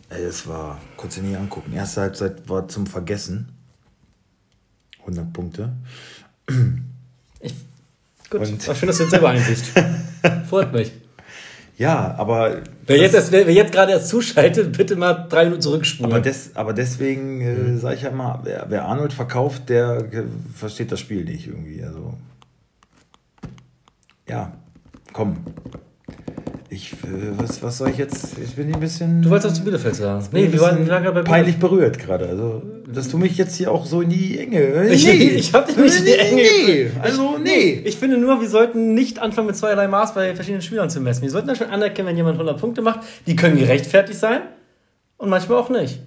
Ey, 0.10 0.24
das 0.24 0.48
war, 0.48 0.78
konntest 0.98 1.22
du 1.22 1.26
nie 1.26 1.36
angucken. 1.36 1.74
Erste 1.74 2.02
Halbzeit 2.02 2.48
war 2.50 2.68
zum 2.68 2.86
Vergessen. 2.88 3.50
100 5.02 5.34
Punkte. 5.34 5.72
Ich, 7.40 7.54
gut, 8.30 8.42
Und- 8.42 8.62
schön, 8.64 8.88
dass 8.88 8.98
du 8.98 9.04
jetzt 9.04 9.12
selber 9.12 9.30
einsiehst. 9.30 9.72
Freut 10.50 10.74
mich. 10.74 10.92
Ja, 11.78 12.16
aber 12.18 12.62
Wer 12.88 12.98
jetzt, 12.98 13.16
erst, 13.16 13.32
wer, 13.34 13.46
wer 13.48 13.54
jetzt 13.54 13.74
gerade 13.74 13.92
erst 13.92 14.08
zuschaltet, 14.08 14.78
bitte 14.78 14.96
mal 14.96 15.26
drei 15.30 15.44
Minuten 15.46 15.62
zurückspulen. 15.62 16.12
Aber, 16.12 16.22
des, 16.22 16.56
aber 16.56 16.72
deswegen 16.74 17.42
äh, 17.42 17.78
sage 17.78 17.96
ich 17.96 18.02
ja 18.04 18.12
mal, 18.12 18.40
wer, 18.44 18.66
wer 18.70 18.86
Arnold 18.86 19.12
verkauft, 19.12 19.68
der 19.70 20.08
äh, 20.12 20.24
versteht 20.54 20.92
das 20.92 21.02
Spiel 21.02 21.26
nicht 21.26 21.48
irgendwie. 21.48 21.84
Also 21.84 22.14
ja, 24.30 24.54
komm. 25.14 25.38
Ich, 26.70 26.94
äh, 26.94 26.98
was, 27.38 27.62
was 27.62 27.78
soll 27.78 27.90
ich 27.90 27.98
jetzt? 27.98 28.38
Ich 28.40 28.56
bin 28.56 28.74
ein 28.74 28.80
bisschen, 28.80 29.22
du 29.22 29.30
wolltest 29.30 29.52
was 29.52 29.58
zu 29.58 29.64
Bielefeld 29.64 29.96
sagen. 29.96 30.26
Nee, 30.32 30.52
wir 30.52 30.62
waren, 30.62 30.86
gerade 30.86 31.12
bei 31.12 31.22
peinlich 31.24 31.58
berührt 31.58 32.00
gerade. 32.00 32.28
Also, 32.28 32.62
dass 32.88 33.10
du 33.10 33.18
mich 33.18 33.38
jetzt 33.38 33.56
hier 33.56 33.72
auch 33.72 33.86
so 33.86 34.02
in 34.02 34.10
die 34.10 34.38
Enge. 34.40 34.88
Ich- 34.90 35.08
ich 35.10 35.54
hab 35.54 35.68
dich 35.68 35.78
nicht 35.78 36.00
in 36.00 36.06
die 36.06 36.14
Enge 36.14 36.36
Nee, 36.36 36.92
also 37.02 37.38
nee. 37.38 37.82
Ich 37.86 37.98
finde 37.98 38.18
nur, 38.18 38.42
wir 38.42 38.50
sollten 38.50 38.94
nicht 38.94 39.20
anfangen 39.20 39.48
mit 39.48 39.56
zweierlei 39.56 39.88
Maß 39.88 40.14
bei 40.14 40.36
verschiedenen 40.36 40.62
Spielern 40.62 40.90
zu 40.90 41.00
messen. 41.02 41.22
Wir 41.24 41.30
sollten 41.32 41.50
ja 41.50 41.56
schon 41.56 41.70
anerkennen, 41.70 42.08
wenn 42.10 42.18
jemand 42.18 42.36
100 42.36 42.60
Punkte 42.60 42.82
macht. 42.82 43.00
Die 43.28 43.36
können 43.36 43.58
gerechtfertigt 43.58 44.20
sein 44.20 44.42
und 45.18 45.30
manchmal 45.30 45.58
auch 45.58 45.70
nicht. 45.70 46.00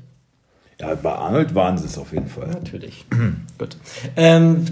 Ja, 0.81 0.95
bei 0.95 1.11
Arnold 1.13 1.55
waren 1.57 1.77
sie 1.77 1.87
es 1.87 1.99
auf 1.99 2.13
jeden 2.13 2.29
Fall. 2.29 2.49
Natürlich. 2.49 3.05
Gut. 3.59 3.77
Ähm, 4.17 4.65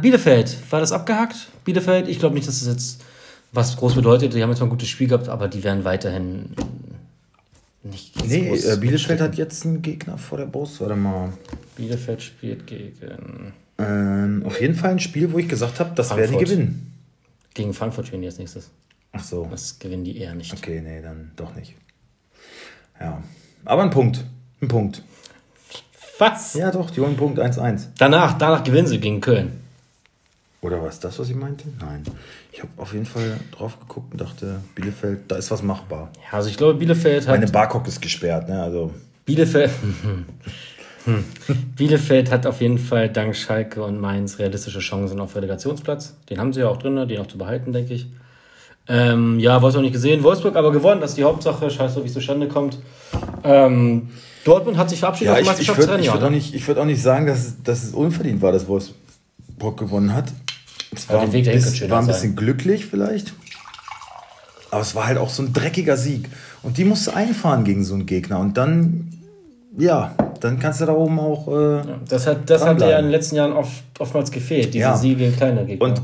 Bielefeld, 0.00 0.56
war 0.70 0.80
das 0.80 0.92
abgehakt? 0.92 1.36
Bielefeld, 1.64 2.08
ich 2.08 2.18
glaube 2.18 2.34
nicht, 2.34 2.48
dass 2.48 2.62
es 2.62 2.68
jetzt 2.68 3.02
was 3.52 3.76
groß 3.76 3.94
bedeutet. 3.94 4.34
Die 4.34 4.42
haben 4.42 4.50
jetzt 4.50 4.60
mal 4.60 4.66
ein 4.66 4.70
gutes 4.70 4.88
Spiel 4.88 5.08
gehabt, 5.08 5.28
aber 5.28 5.48
die 5.48 5.62
werden 5.62 5.84
weiterhin 5.84 6.46
nicht 7.84 8.24
Nee, 8.26 8.48
groß 8.48 8.64
äh, 8.64 8.76
Bielefeld 8.78 9.20
hat 9.20 9.36
jetzt 9.36 9.64
einen 9.64 9.82
Gegner 9.82 10.18
vor 10.18 10.38
der 10.38 10.46
Brust. 10.46 10.80
Warte 10.80 10.96
mal. 10.96 11.32
Bielefeld 11.76 12.22
spielt 12.22 12.66
gegen, 12.66 13.52
Ähm, 13.78 14.42
auf 14.46 14.60
jeden 14.60 14.74
Fall 14.74 14.92
ein 14.92 15.00
Spiel, 15.00 15.32
wo 15.32 15.38
ich 15.38 15.48
gesagt 15.48 15.80
habe, 15.80 15.92
das 15.94 16.16
werden 16.16 16.38
die 16.38 16.44
gewinnen. 16.44 16.92
gegen 17.54 17.74
Frankfurt 17.74 18.06
spielen 18.06 18.22
die 18.22 18.28
als 18.28 18.38
nächstes. 18.38 18.70
Ach 19.12 19.22
so. 19.22 19.46
Das 19.50 19.78
gewinnen 19.78 20.04
die 20.04 20.16
eher 20.18 20.34
nicht. 20.34 20.52
Okay, 20.52 20.80
nee, 20.80 21.00
dann 21.02 21.30
doch 21.36 21.54
nicht. 21.54 21.74
Ja. 23.00 23.22
Aber 23.64 23.82
ein 23.82 23.90
Punkt. 23.90 24.24
Ein 24.60 24.68
Punkt. 24.68 25.02
Was? 26.18 26.54
Ja, 26.54 26.70
doch, 26.70 26.90
die 26.90 27.00
holen 27.00 27.16
Punkt 27.16 27.38
1-1. 27.40 27.88
Danach, 27.98 28.38
danach 28.38 28.62
gewinnen 28.64 28.86
sie 28.86 28.98
gegen 29.00 29.20
Köln. 29.20 29.60
Oder 30.64 30.80
war 30.80 30.88
es 30.88 30.98
das, 30.98 31.18
was 31.18 31.28
ich 31.28 31.36
meinte? 31.36 31.64
Nein. 31.78 32.02
Ich 32.50 32.60
habe 32.60 32.70
auf 32.78 32.94
jeden 32.94 33.04
Fall 33.04 33.36
drauf 33.54 33.78
geguckt 33.80 34.12
und 34.12 34.20
dachte, 34.20 34.60
Bielefeld, 34.74 35.20
da 35.28 35.36
ist 35.36 35.50
was 35.50 35.62
machbar. 35.62 36.08
Ja, 36.24 36.38
also 36.38 36.48
ich 36.48 36.56
glaube, 36.56 36.74
Bielefeld 36.78 37.28
hat. 37.28 37.34
Meine 37.38 37.50
Barcock 37.50 37.86
ist 37.86 38.00
gesperrt, 38.00 38.48
ne? 38.48 38.62
Also, 38.62 38.90
Bielefeld. 39.26 39.70
Bielefeld 41.76 42.30
hat 42.30 42.46
auf 42.46 42.62
jeden 42.62 42.78
Fall 42.78 43.10
dank 43.10 43.36
Schalke 43.36 43.82
und 43.84 44.00
Mainz 44.00 44.38
realistische 44.38 44.78
Chancen 44.78 45.20
auf 45.20 45.36
Relegationsplatz. 45.36 46.14
Den 46.30 46.38
haben 46.38 46.52
sie 46.54 46.60
ja 46.60 46.68
auch 46.68 46.78
drin, 46.78 47.06
den 47.08 47.20
auch 47.20 47.26
zu 47.26 47.36
behalten, 47.36 47.72
denke 47.72 47.92
ich. 47.94 48.06
Ähm, 48.88 49.38
ja, 49.38 49.60
Wolfsburg 49.60 49.82
nicht 49.84 49.92
gesehen. 49.92 50.22
Wolfsburg 50.22 50.56
aber 50.56 50.72
gewonnen, 50.72 51.00
das 51.02 51.10
ist 51.10 51.16
die 51.18 51.24
Hauptsache. 51.24 51.70
Scheiße, 51.70 52.02
wie 52.02 52.08
es 52.08 52.14
zustande 52.14 52.48
kommt. 52.48 52.78
Ähm, 53.42 54.08
Dortmund 54.44 54.76
hat 54.78 54.88
sich 54.90 54.98
verabschiedet 55.00 55.34
ja, 55.34 55.40
aus 55.40 55.46
dem 55.56 55.62
ich, 55.62 55.68
ich 55.68 55.76
würde 55.76 55.92
würd 55.98 56.08
auch, 56.10 56.20
ne? 56.20 56.30
nicht- 56.30 56.54
ich 56.54 56.66
würd 56.68 56.78
auch 56.78 56.84
nicht 56.86 57.02
sagen, 57.02 57.26
dass, 57.26 57.38
es- 57.46 57.62
dass 57.62 57.82
es 57.84 57.92
unverdient 57.94 58.40
war, 58.42 58.52
dass 58.52 58.66
Wolfsburg 58.66 59.76
gewonnen 59.78 60.14
hat. 60.14 60.32
Es 60.98 61.08
war, 61.08 61.20
den 61.20 61.32
Weg 61.32 61.48
ein 61.48 61.56
dahin 61.60 61.74
schöner 61.74 61.90
war 61.90 61.98
ein 62.00 62.04
sein. 62.06 62.14
bisschen 62.14 62.36
glücklich 62.36 62.86
vielleicht. 62.86 63.34
Aber 64.70 64.82
es 64.82 64.94
war 64.94 65.06
halt 65.06 65.18
auch 65.18 65.30
so 65.30 65.42
ein 65.42 65.52
dreckiger 65.52 65.96
Sieg. 65.96 66.28
Und 66.62 66.78
die 66.78 66.84
musst 66.84 67.06
du 67.06 67.12
einfahren 67.12 67.64
gegen 67.64 67.84
so 67.84 67.94
einen 67.94 68.06
Gegner. 68.06 68.40
Und 68.40 68.56
dann, 68.56 69.10
ja, 69.78 70.14
dann 70.40 70.58
kannst 70.58 70.80
du 70.80 70.86
da 70.86 70.92
oben 70.92 71.20
auch. 71.20 71.46
Äh, 71.48 71.82
Das 72.08 72.26
hat, 72.26 72.48
das 72.50 72.64
hat 72.64 72.80
ja 72.80 72.98
in 72.98 73.04
den 73.06 73.10
letzten 73.12 73.36
Jahren 73.36 73.52
oft, 73.52 73.84
oftmals 73.98 74.30
gefehlt, 74.30 74.74
diese 74.74 74.78
Ja. 74.82 74.96
Siege 74.96 75.16
gegen 75.16 75.36
kleine 75.36 75.64
Gegner. 75.64 75.86
Und, 75.86 76.02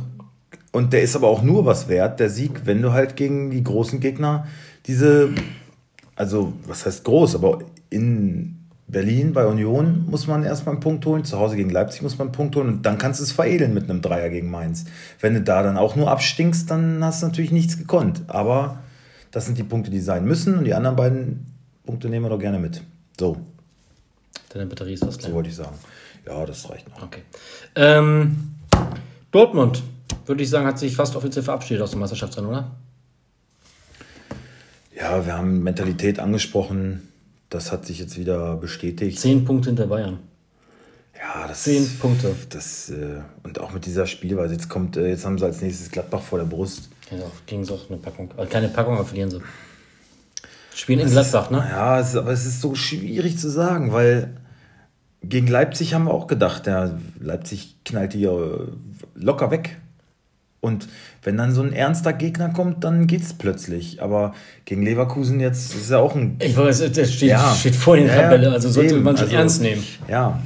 und 0.72 0.92
der 0.92 1.02
ist 1.02 1.16
aber 1.16 1.28
auch 1.28 1.42
nur 1.42 1.64
was 1.66 1.88
wert, 1.88 2.20
der 2.20 2.30
Sieg, 2.30 2.62
wenn 2.64 2.80
du 2.80 2.92
halt 2.92 3.16
gegen 3.16 3.50
die 3.50 3.64
großen 3.64 3.98
Gegner 3.98 4.46
diese, 4.86 5.30
also 6.14 6.52
was 6.66 6.86
heißt 6.86 7.02
groß, 7.04 7.34
aber 7.34 7.58
in 7.90 8.59
Berlin 8.90 9.32
bei 9.32 9.46
Union 9.46 10.06
muss 10.08 10.26
man 10.26 10.42
erstmal 10.42 10.74
einen 10.74 10.82
Punkt 10.82 11.06
holen, 11.06 11.24
zu 11.24 11.38
Hause 11.38 11.56
gegen 11.56 11.70
Leipzig 11.70 12.02
muss 12.02 12.18
man 12.18 12.28
einen 12.28 12.32
Punkt 12.32 12.56
holen 12.56 12.68
und 12.68 12.82
dann 12.86 12.98
kannst 12.98 13.20
du 13.20 13.24
es 13.24 13.32
veredeln 13.32 13.72
mit 13.74 13.88
einem 13.88 14.02
Dreier 14.02 14.30
gegen 14.30 14.50
Mainz. 14.50 14.84
Wenn 15.20 15.34
du 15.34 15.42
da 15.42 15.62
dann 15.62 15.76
auch 15.76 15.96
nur 15.96 16.10
abstinkst, 16.10 16.70
dann 16.70 17.02
hast 17.04 17.22
du 17.22 17.26
natürlich 17.26 17.52
nichts 17.52 17.78
gekonnt. 17.78 18.22
Aber 18.26 18.78
das 19.30 19.46
sind 19.46 19.58
die 19.58 19.62
Punkte, 19.64 19.90
die 19.90 20.00
sein 20.00 20.24
müssen 20.24 20.58
und 20.58 20.64
die 20.64 20.74
anderen 20.74 20.96
beiden 20.96 21.46
Punkte 21.86 22.08
nehmen 22.08 22.24
wir 22.26 22.30
doch 22.30 22.38
gerne 22.38 22.58
mit. 22.58 22.82
So, 23.18 23.36
Deine 24.50 24.66
Batterie 24.66 24.94
ist 24.94 25.04
fast 25.04 25.22
so 25.22 25.28
leer. 25.28 25.36
wollte 25.36 25.48
ich 25.48 25.56
sagen. 25.56 25.76
Ja, 26.26 26.44
das 26.44 26.68
reicht 26.68 26.88
noch. 26.88 27.02
Okay. 27.02 27.22
Ähm, 27.76 28.54
Dortmund, 29.30 29.82
würde 30.26 30.42
ich 30.42 30.50
sagen, 30.50 30.66
hat 30.66 30.78
sich 30.78 30.96
fast 30.96 31.14
offiziell 31.14 31.44
verabschiedet 31.44 31.82
aus 31.82 31.92
dem 31.92 32.00
Meisterschaftsrennen, 32.00 32.50
oder? 32.50 32.70
Ja, 34.96 35.24
wir 35.24 35.36
haben 35.36 35.62
Mentalität 35.62 36.18
angesprochen. 36.18 37.08
Das 37.50 37.72
hat 37.72 37.84
sich 37.84 37.98
jetzt 37.98 38.16
wieder 38.16 38.56
bestätigt. 38.56 39.18
Zehn 39.18 39.44
Punkte 39.44 39.70
hinter 39.70 39.88
Bayern. 39.88 40.20
Ja, 41.18 41.46
das 41.46 41.64
Zehn 41.64 41.86
Punkte. 41.98 42.34
Das, 42.48 42.90
äh, 42.90 43.20
und 43.42 43.60
auch 43.60 43.72
mit 43.72 43.84
dieser 43.84 44.06
Spielweise. 44.06 44.54
Jetzt 44.54 44.68
kommt, 44.68 44.96
äh, 44.96 45.08
jetzt 45.08 45.26
haben 45.26 45.36
sie 45.36 45.44
als 45.44 45.60
nächstes 45.60 45.90
Gladbach 45.90 46.22
vor 46.22 46.38
der 46.38 46.46
Brust. 46.46 46.88
Ja, 47.10 47.18
gegen 47.46 47.64
so 47.64 47.78
eine 47.88 47.98
Packung. 47.98 48.30
Also 48.36 48.50
keine 48.50 48.68
Packung, 48.68 48.94
aber 48.94 49.04
verlieren 49.04 49.30
sie. 49.30 49.42
Spielen 50.74 51.00
in 51.00 51.10
Gladbach, 51.10 51.50
ne? 51.50 51.58
Ja, 51.58 51.98
es 51.98 52.10
ist, 52.10 52.16
aber 52.16 52.30
es 52.30 52.46
ist 52.46 52.60
so 52.60 52.74
schwierig 52.74 53.36
zu 53.36 53.50
sagen, 53.50 53.92
weil 53.92 54.36
gegen 55.22 55.48
Leipzig 55.48 55.92
haben 55.92 56.04
wir 56.04 56.14
auch 56.14 56.28
gedacht, 56.28 56.66
ja, 56.66 56.98
Leipzig 57.18 57.76
knallt 57.84 58.14
die 58.14 58.28
locker 59.14 59.50
weg. 59.50 59.80
Und 60.60 60.88
wenn 61.22 61.36
dann 61.38 61.52
so 61.54 61.62
ein 61.62 61.72
ernster 61.72 62.12
Gegner 62.12 62.50
kommt, 62.50 62.84
dann 62.84 63.06
geht's 63.06 63.32
plötzlich. 63.32 64.02
Aber 64.02 64.34
gegen 64.66 64.82
Leverkusen 64.82 65.40
jetzt 65.40 65.74
ist 65.74 65.90
ja 65.90 65.98
auch 65.98 66.14
ein 66.14 66.36
Ich 66.42 66.56
weiß, 66.56 66.92
das 66.92 67.12
steht, 67.12 67.30
Ja. 67.30 67.54
steht 67.58 67.74
vor 67.74 67.96
der 67.96 68.06
Ja, 68.06 68.22
Tabelle, 68.22 68.52
also 68.52 68.68
sollte 68.68 68.94
eben. 68.94 69.02
man 69.04 69.16
schon 69.16 69.26
Also, 69.26 69.36
ernst 69.36 69.62
nehmen. 69.62 69.82
Ja, 70.08 70.38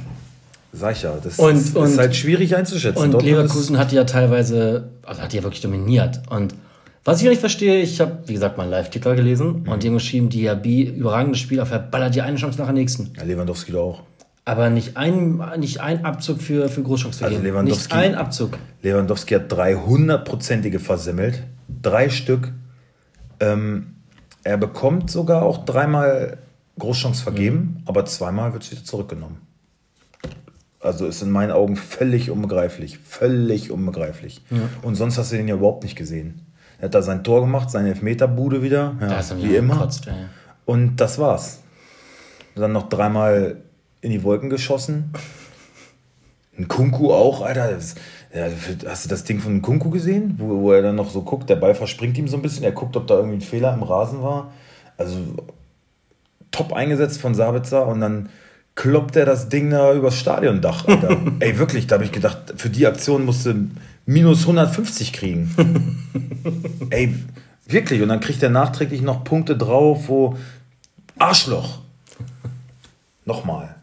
sag 0.71 0.95
ich 0.95 1.01
ja. 1.03 1.13
Das 1.21 1.37
Und- 1.37 1.55
ist, 1.55 1.75
und- 1.75 1.85
ist 1.89 1.97
halt 1.97 2.15
schwierig 2.15 2.55
einzuschätzen. 2.55 3.01
Und 3.03 3.11
Dortmund 3.13 3.35
Leverkusen 3.35 3.77
hat 3.77 3.91
ja 3.91 4.05
teilweise, 4.05 4.89
also 5.03 5.21
hat 5.21 5.33
ja 5.33 5.43
wirklich 5.43 5.61
dominiert. 5.61 6.21
Und 6.29 6.55
was 7.03 7.21
ich 7.21 7.27
nicht 7.27 7.39
verstehe, 7.41 7.81
ich 7.81 7.99
habe, 7.99 8.19
wie 8.25 8.33
gesagt, 8.33 8.55
mal 8.57 8.63
einen 8.63 8.71
Live-Ticker 8.71 9.15
gelesen 9.15 9.63
Mhm. 9.63 9.69
und 9.69 9.83
die 9.83 9.87
haben 9.87 9.95
geschrieben, 9.95 10.29
Diaby, 10.29 10.83
überragendes 10.83 11.39
Spiel, 11.39 11.59
er 11.59 11.65
verballert 11.65 12.15
die 12.15 12.21
eine 12.21 12.37
Chance 12.37 12.57
nach 12.57 12.65
der 12.67 12.73
nächsten. 12.73 13.11
Ja, 13.17 13.23
Lewandowski 13.23 13.73
doch 13.73 13.81
auch. 13.81 14.03
Aber 14.47 14.69
nicht 14.69 14.95
ein, 14.95 15.41
nicht 15.57 15.81
ein 15.81 16.05
Abzug 16.05 16.39
für, 16.39 16.69
für 16.69 16.83
Großchance 16.83 17.25
Also 17.25 17.39
nicht 17.63 17.91
ein 17.91 18.13
Abzug. 18.13 18.59
Lewandowski 18.83 19.33
hat 19.33 19.51
300-prozentige 19.51 20.77
versemmelt. 20.77 21.43
Drei 21.81 22.09
Stück. 22.09 22.51
Ähm, 23.39 23.95
er 24.43 24.57
bekommt 24.57 25.09
sogar 25.09 25.41
auch 25.41 25.65
dreimal 25.65 26.37
Großchance 26.77 27.23
vergeben, 27.23 27.81
aber 27.85 28.05
zweimal 28.05 28.53
wird 28.53 28.63
es 28.63 28.71
wieder 28.71 28.83
zurückgenommen. 28.83 29.37
Also 30.79 31.07
ist 31.07 31.23
in 31.23 31.31
meinen 31.31 31.51
Augen 31.51 31.75
völlig 31.75 32.29
unbegreiflich. 32.29 32.99
Völlig 32.99 33.71
unbegreiflich. 33.71 34.43
Und 34.83 34.93
sonst 34.93 35.17
hast 35.17 35.31
du 35.31 35.37
den 35.37 35.47
ja 35.47 35.55
überhaupt 35.55 35.83
nicht 35.83 35.95
gesehen. 35.95 36.41
Er 36.77 36.85
hat 36.85 36.93
da 36.93 37.01
sein 37.01 37.23
Tor 37.23 37.41
gemacht, 37.41 37.71
seine 37.71 37.89
Elfmeterbude 37.89 38.61
wieder, 38.61 38.93
ja, 39.01 39.23
wie 39.41 39.55
immer. 39.55 39.75
gekotzt, 39.75 40.05
ja, 40.05 40.11
ja. 40.11 40.29
Und 40.65 40.97
das 40.97 41.17
war's. 41.17 41.61
Dann 42.53 42.73
noch 42.73 42.89
dreimal 42.89 43.57
in 44.05 44.11
die 44.11 44.23
Wolken 44.23 44.49
geschossen. 44.49 45.11
Ein 46.57 46.67
Kunku 46.67 47.11
auch, 47.11 47.41
Alter. 47.41 47.71
Das, 47.71 47.95
ja, 48.33 48.47
hast 48.87 49.05
du 49.05 49.09
das 49.09 49.23
Ding 49.23 49.39
von 49.39 49.61
Kunku 49.61 49.89
gesehen? 49.89 50.35
Wo, 50.37 50.61
wo 50.61 50.71
er 50.71 50.81
dann 50.81 50.95
noch 50.95 51.09
so 51.09 51.23
guckt, 51.23 51.49
der 51.49 51.55
Ball 51.57 51.75
verspringt 51.75 52.17
ihm 52.17 52.27
so 52.27 52.37
ein 52.37 52.43
bisschen. 52.43 52.63
Er 52.63 52.71
guckt, 52.71 52.95
ob 52.95 53.07
da 53.07 53.15
irgendwie 53.15 53.37
ein 53.37 53.41
Fehler 53.41 53.73
im 53.73 53.83
Rasen 53.83 54.21
war. 54.21 54.53
Also 54.97 55.17
top 56.51 56.71
eingesetzt 56.71 57.19
von 57.19 57.35
Sabitzer 57.35 57.87
und 57.87 57.99
dann 57.99 58.29
kloppt 58.75 59.15
er 59.15 59.25
das 59.25 59.49
Ding 59.49 59.69
da 59.69 59.93
übers 59.93 60.17
Stadiondach, 60.19 60.87
Alter. 60.87 61.17
Ey, 61.39 61.57
wirklich, 61.57 61.87
da 61.87 61.95
habe 61.95 62.05
ich 62.05 62.11
gedacht, 62.11 62.53
für 62.57 62.69
die 62.69 62.85
Aktion 62.85 63.25
musste 63.25 63.55
minus 64.05 64.41
150 64.41 65.13
kriegen. 65.13 65.97
Ey, 66.91 67.15
wirklich. 67.65 68.01
Und 68.01 68.09
dann 68.09 68.19
kriegt 68.19 68.43
er 68.43 68.49
nachträglich 68.49 69.01
noch 69.01 69.23
Punkte 69.23 69.57
drauf, 69.57 70.07
wo 70.07 70.37
Arschloch. 71.17 71.79
Nochmal. 73.25 73.74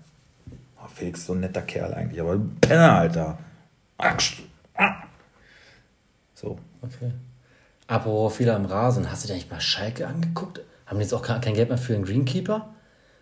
Ist 1.10 1.26
so 1.26 1.32
ein 1.34 1.40
netter 1.40 1.62
Kerl 1.62 1.92
eigentlich, 1.94 2.20
aber 2.20 2.38
Penner, 2.60 2.92
Alter. 2.98 3.38
Ah. 3.98 4.94
So. 6.34 6.58
Okay. 6.82 7.12
Apropos 7.86 8.36
Fehler 8.36 8.56
am 8.56 8.64
Rasen, 8.66 9.10
hast 9.10 9.24
du 9.24 9.28
dir 9.28 9.34
eigentlich 9.34 9.50
mal 9.50 9.60
Schalke 9.60 10.06
angeguckt? 10.06 10.60
Haben 10.86 10.98
die 10.98 11.02
jetzt 11.02 11.12
auch 11.14 11.22
kein 11.22 11.54
Geld 11.54 11.68
mehr 11.68 11.78
für 11.78 11.94
einen 11.94 12.04
Greenkeeper? 12.04 12.68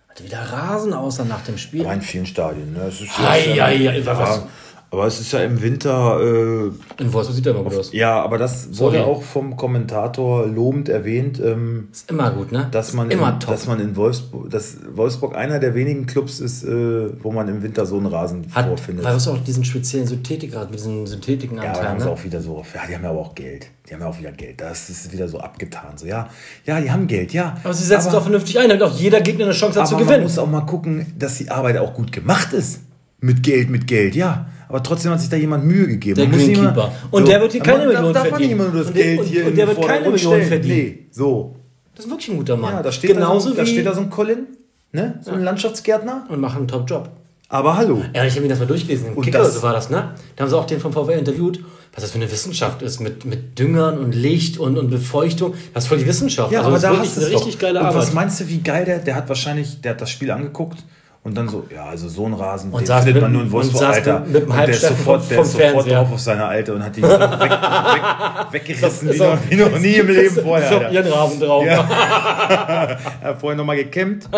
Hatte 0.09 0.25
wieder 0.25 0.41
Rasen 0.41 0.93
außer 0.93 1.25
nach 1.25 1.43
dem 1.43 1.57
Spiel. 1.59 1.85
Aber 1.85 1.95
in 1.95 2.03
vielen 2.03 2.27
Stadien, 2.27 2.73
ne? 2.73 2.81
Es 2.85 3.01
ist 3.01 3.17
ja, 3.19 3.29
ei, 3.31 3.63
ei, 3.63 4.03
was- 4.07 4.19
ja, 4.39 4.49
aber 4.93 5.07
es 5.07 5.21
ist 5.21 5.33
ja 5.33 5.41
im 5.41 5.63
Winter. 5.63 6.21
Äh, 6.21 7.03
In 7.03 7.13
Wolfsburg 7.13 7.37
sieht 7.37 7.47
er 7.47 7.55
aber 7.55 7.65
gut 7.71 7.79
aus. 7.79 7.93
ja, 7.93 8.21
aber 8.21 8.39
das 8.39 8.65
Sorry. 8.73 8.99
wurde 8.99 9.07
auch 9.07 9.23
vom 9.23 9.57
Kommentator 9.57 10.47
lobend 10.49 10.89
erwähnt. 10.89 11.41
Ähm, 11.45 11.89
Ist 11.93 12.11
immer 12.11 12.31
gut, 12.33 12.51
ne? 12.51 12.67
dass 12.73 12.93
man, 12.93 13.09
immer 13.11 13.35
in, 13.35 13.41
top. 13.41 13.51
dass 13.51 13.67
man 13.69 13.79
in 13.81 13.95
Wolfsburg, 13.95 14.51
dass 14.51 14.79
Wolfsburg 14.93 15.37
einer 15.37 15.61
der 15.61 15.75
wenigen 15.77 16.07
Clubs 16.07 16.41
ist, 16.41 16.65
äh, 16.65 17.23
wo 17.23 17.31
man 17.31 17.47
im 17.49 17.63
Winter 17.63 17.87
so 17.87 17.99
einen 17.99 18.07
Rasen 18.07 18.47
Hat, 18.53 18.67
vorfindet. 18.67 19.05
weil 19.05 19.15
es 19.15 19.29
auch 19.29 19.39
diesen 19.39 19.65
speziellen 19.65 20.09
Synthetikrad, 20.09 20.75
diesen 20.75 21.01
ja, 21.01 21.07
Synthetikenanteil, 21.07 21.71
aber 21.77 21.89
haben 21.89 22.01
sie 22.01 22.07
ne? 22.07 22.13
auch 22.13 22.25
wieder 22.25 22.41
so, 22.41 22.65
ja, 22.75 22.81
die 22.89 22.95
haben 22.97 23.05
ja 23.05 23.11
aber 23.11 23.21
auch 23.21 23.35
Geld. 23.37 23.69
Die 23.89 23.95
haben 23.95 24.01
ja 24.03 24.09
auch 24.09 24.19
wieder 24.19 24.33
Geld. 24.33 24.61
Das 24.61 24.91
ist 24.91 25.13
wieder 25.13 25.29
so 25.29 25.39
abgetan. 25.41 25.97
So, 25.97 26.07
ja, 26.07 26.29
ja, 26.67 26.81
die 26.81 26.91
haben 26.91 27.07
Geld, 27.07 27.33
ja. 27.33 27.57
Aber 27.65 27.75
sie 27.75 27.85
setzen 27.85 28.09
es 28.09 28.13
doch 28.13 28.23
vernünftig 28.23 28.59
ein, 28.59 28.69
damit 28.69 28.83
auch 28.83 28.97
jeder 28.97 29.21
Gegner 29.21 29.45
eine 29.47 29.55
Chance 29.55 29.81
hat 29.81 29.89
zu 29.89 29.95
aber 29.95 30.05
man 30.05 30.09
gewinnen. 30.15 30.25
muss 30.25 30.39
auch 30.39 30.49
mal 30.49 30.61
gucken, 30.63 31.07
dass 31.19 31.39
die 31.39 31.49
Arbeit 31.51 31.77
auch 31.79 31.95
gut 31.95 32.11
gemacht 32.13 32.53
ist. 32.53 32.81
Mit 33.21 33.43
Geld, 33.43 33.69
mit 33.71 33.87
Geld, 33.87 34.15
ja. 34.15 34.47
Aber 34.71 34.83
trotzdem 34.83 35.11
hat 35.13 35.21
sich 35.21 35.29
da 35.29 35.37
jemand 35.37 35.65
Mühe 35.67 35.87
gegeben. 35.87 36.15
Der 36.17 36.27
Greenkeeper. 36.29 36.93
Und 37.11 37.29
der 37.29 37.41
wird 37.41 37.53
hier 37.53 37.61
keine 37.61 37.87
Millionen 37.87 38.15
darf, 38.15 38.23
darf 38.23 38.31
man 38.31 38.41
verdienen. 38.41 38.59
nur 38.59 38.71
das 38.73 38.87
Und 38.87 38.97
der- 38.97 39.05
Geld 39.05 39.21
und- 39.21 39.27
hier 39.27 39.47
und 39.47 39.57
der 39.59 39.67
wird 39.69 39.87
keine 39.87 40.09
Millionen 40.11 40.43
verdienen. 40.45 40.77
Nee, 40.79 41.07
so. 41.11 41.57
Das 41.95 42.05
ist 42.07 42.11
wirklich 42.11 42.29
ein 42.31 42.37
guter 42.39 42.57
Mann. 42.57 42.73
Ja, 42.75 42.83
da 42.83 42.91
steht, 42.93 43.11
Genauso 43.13 43.49
da, 43.51 43.55
so, 43.57 43.61
da 43.61 43.67
steht 43.67 43.85
da 43.85 43.93
so 43.95 44.01
ein 44.01 44.09
Colin, 44.11 44.47
ne? 44.93 45.19
so 45.23 45.33
ein 45.33 45.43
Landschaftsgärtner. 45.43 46.25
und 46.31 46.41
machen 46.41 46.59
einen 46.59 46.69
Top-Job. 46.69 47.11
Aber 47.49 47.77
hallo. 47.77 48.01
Ja, 48.15 48.25
ich 48.25 48.31
habe 48.35 48.43
mir 48.43 48.49
das 48.49 48.61
mal 48.61 48.67
durchgelesen. 48.67 49.09
Im 49.09 49.15
Und 49.17 49.25
Kicker 49.25 49.39
das- 49.41 49.55
so 49.55 49.63
war 49.63 49.73
das, 49.73 49.91
ne? 49.91 50.15
Da 50.37 50.43
haben 50.45 50.49
sie 50.51 50.57
auch 50.57 50.67
den 50.67 50.79
vom 50.79 50.93
VW 50.93 51.15
interviewt, 51.19 51.59
was 51.93 52.03
das 52.05 52.13
für 52.13 52.19
eine 52.19 52.31
Wissenschaft 52.31 52.81
ist, 52.83 53.01
mit, 53.01 53.25
mit 53.25 53.59
Düngern 53.59 53.99
und 53.99 54.15
Licht 54.15 54.57
und, 54.59 54.79
und 54.79 54.89
Befeuchtung. 54.89 55.55
Das 55.75 55.83
ist 55.85 55.89
voll 55.89 55.99
die 55.99 56.07
Wissenschaft. 56.07 56.53
Ja, 56.53 56.61
Also 56.61 56.69
aber 56.69 56.77
das 56.79 56.83
da 56.83 56.97
hast 56.97 57.17
du 57.17 57.21
richtig 57.23 57.55
doch. 57.55 57.61
geile 57.63 57.81
Und 57.81 57.87
Arbeit. 57.87 58.03
was 58.03 58.13
meinst 58.15 58.39
du, 58.41 58.47
wie 58.49 58.59
geil 58.59 58.85
der? 58.85 59.01
Der 59.01 59.17
hat 59.17 59.29
wahrscheinlich, 59.29 59.81
der 59.81 59.91
hat 59.93 60.01
das 60.01 60.11
Spiel 60.11 60.31
angeguckt 60.31 60.79
und 61.23 61.37
dann 61.37 61.49
so, 61.49 61.67
ja, 61.73 61.85
also 61.85 62.09
so 62.09 62.25
ein 62.27 62.33
Rasen, 62.35 62.73
Und 62.73 62.89
den 62.89 62.97
findet 62.97 63.15
mit- 63.15 63.23
man 63.23 63.33
nur 63.33 63.43
in 63.43 63.53
Wolfsburg, 63.53 63.83
Alter. 63.83 64.21
mit- 64.21 64.33
mit 64.33 64.47
und 64.49 64.57
der 64.57 64.69
ist 64.71 64.81
sofort, 64.83 65.31
der 65.31 65.41
ist 65.41 65.53
sofort 65.53 65.73
Fernseher. 65.73 65.95
drauf 65.99 66.13
auf 66.13 66.21
seine 66.21 66.45
Alte 66.47 66.75
und 66.75 66.83
hat 66.83 66.97
die 66.97 67.01
so 67.03 67.09
weg, 67.09 67.21
weg, 67.21 68.53
weggerissen 68.53 69.13
wie, 69.13 69.19
noch, 69.19 69.39
wie 69.51 69.57
noch 69.57 69.79
nie 69.79 69.95
im 69.97 70.07
Leben 70.09 70.35
vorher. 70.43 70.69
so 70.69 70.75
Alter. 70.79 70.91
ihren 70.93 71.13
Rasen 71.13 71.41
drauf. 71.41 71.65
Ja. 71.67 71.87
Er 73.23 73.29
hat 73.29 73.41
vorher 73.41 73.57
nochmal 73.57 73.77
gekämmt. 73.77 74.29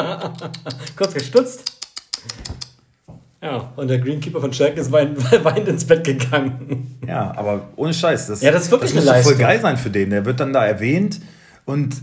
Kurz 0.97 1.14
gestutzt. 1.14 1.73
Ja, 3.40 3.73
und 3.77 3.88
der 3.88 3.99
Greenkeeper 3.99 4.40
von 4.40 4.53
Schalke 4.53 4.81
ist 4.81 4.92
wein, 4.92 5.16
weinend 5.42 5.66
ins 5.68 5.85
Bett 5.85 6.05
gegangen. 6.05 6.99
Ja, 7.07 7.33
aber 7.37 7.68
ohne 7.77 7.92
Scheiß. 7.92 8.29
Das, 8.29 8.40
Ja, 8.40 8.53
das 8.53 8.64
ist 8.64 8.71
wirklich 8.71 8.95
das 8.95 9.05
muss 9.05 9.23
voll 9.25 9.35
geil 9.37 9.61
sein 9.61 9.77
für 9.77 9.90
den. 9.90 10.11
Der 10.11 10.25
wird 10.25 10.38
dann 10.38 10.53
da 10.53 10.64
erwähnt 10.64 11.21
und 11.64 11.97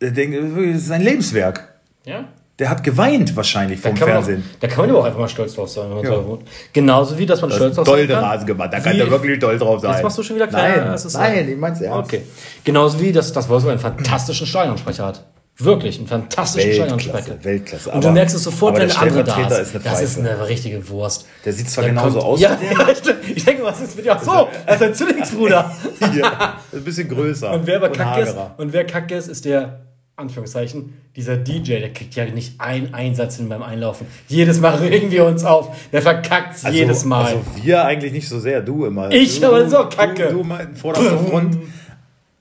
der 0.00 0.10
denkt, 0.12 0.36
das 0.38 0.76
ist 0.76 0.86
sein 0.86 1.02
Lebenswerk. 1.02 1.74
Ja? 2.06 2.24
Der 2.60 2.70
hat 2.70 2.84
geweint 2.84 3.34
wahrscheinlich 3.34 3.80
vom 3.80 3.94
Da 3.94 3.98
kann, 3.98 4.08
man 4.08 4.18
auch, 4.18 4.24
Fernsehen. 4.26 4.48
da 4.60 4.66
kann 4.68 4.78
man 4.82 4.90
aber 4.90 4.98
auch 5.00 5.04
einfach 5.06 5.18
mal 5.18 5.28
stolz 5.28 5.54
drauf 5.54 5.68
sein, 5.70 5.88
wenn 5.88 5.96
man 5.96 6.04
Ja. 6.04 6.10
so 6.14 6.26
wohnt. 6.26 6.42
Genauso 6.72 7.18
wie, 7.18 7.26
dass 7.26 7.40
man 7.40 7.50
Das 7.50 7.56
stolz 7.58 7.70
ist 7.78 7.78
drauf 7.88 7.96
sein 7.96 8.06
kann. 8.08 8.22
Rasen 8.24 8.46
gemacht. 8.46 8.72
Da 8.72 8.80
kann 8.80 8.92
Wie- 8.92 8.98
der 8.98 9.10
wirklich 9.10 9.38
toll 9.40 9.58
drauf 9.58 9.80
sein. 9.80 9.92
Jetzt 9.92 10.02
machst 10.04 10.18
du 10.18 10.22
schon 10.22 10.36
wieder 10.36 10.46
kleiner, 10.46 10.84
Nein, 10.84 11.00
nein, 11.14 11.48
ich 11.48 11.56
mein's 11.56 11.80
ernst. 11.80 12.12
Okay. 12.12 12.22
Genauso 12.62 13.00
wie, 13.00 13.10
dass 13.10 13.32
das 13.32 13.48
Wolfsburg 13.48 13.72
einen 13.72 13.80
fantastischen 13.80 14.46
Stadionsprecher 14.46 15.06
hat. 15.06 15.24
Wirklich, 15.62 15.98
einen 15.98 16.06
fantastischen 16.06 16.72
Stadionsprecher. 16.72 17.42
Weltklasse. 17.42 17.90
Und 17.90 18.02
du 18.04 18.10
merkst 18.10 18.34
es 18.36 18.44
sofort, 18.44 18.78
wenn 18.78 18.88
der 18.88 18.96
ein 18.98 19.08
anderer 19.08 19.24
da 19.24 19.58
ist. 19.58 19.74
ist 19.74 19.84
das 19.86 20.00
ist 20.02 20.18
eine 20.18 20.48
richtige 20.48 20.88
Wurst. 20.88 21.26
Der 21.44 21.52
sieht 21.52 21.68
zwar 21.68 21.84
Der 21.84 21.92
genauso 21.92 22.18
kommt- 22.18 22.24
aus 22.32 22.40
Ja, 22.40 22.50
ja. 22.60 22.88
Ich 23.34 23.44
denke, 23.44 23.64
was 23.64 23.80
ist 23.80 23.94
mit 23.96 24.06
dir? 24.06 24.16
Ach 24.16 24.22
so, 24.22 24.48
er 24.66 24.74
ist 24.74 24.82
ein 24.82 24.94
Zwillingsbruder. 24.94 25.70
Hier, 26.12 26.26
ein 26.72 26.82
bisschen 26.84 27.08
größer. 27.10 27.52
Und 27.52 27.66
wer 27.66 27.76
aber 27.76 27.90
kacke 27.90 28.20
ist, 28.22 28.28
hagerer. 28.30 28.54
und 28.56 28.72
wer 28.72 28.84
kacke 28.86 29.14
ist, 29.14 29.28
ist 29.28 29.44
der, 29.44 29.80
Anführungszeichen, 30.20 30.94
dieser 31.16 31.36
DJ, 31.36 31.80
der 31.80 31.92
kriegt 31.92 32.14
ja 32.14 32.24
nicht 32.26 32.60
einen 32.60 32.94
Einsatz 32.94 33.36
hin 33.36 33.48
beim 33.48 33.62
Einlaufen. 33.62 34.06
Jedes 34.28 34.60
Mal 34.60 34.74
regen 34.80 35.10
wir 35.10 35.24
uns 35.24 35.44
auf. 35.44 35.76
Der 35.92 36.02
verkackt 36.02 36.64
Also- 36.64 36.68
jedes 36.76 37.04
Mal. 37.04 37.24
Also 37.24 37.40
wir 37.62 37.84
eigentlich 37.84 38.12
nicht 38.12 38.28
so 38.28 38.38
sehr, 38.38 38.60
du 38.60 38.84
immer. 38.86 39.10
Ich 39.10 39.40
du, 39.40 39.46
aber 39.48 39.68
so 39.68 39.78
kacke. 39.88 40.28
Du, 40.28 40.38
du 40.38 40.44
mal 40.44 40.68
vorderster 40.74 41.18
Front. 41.18 41.58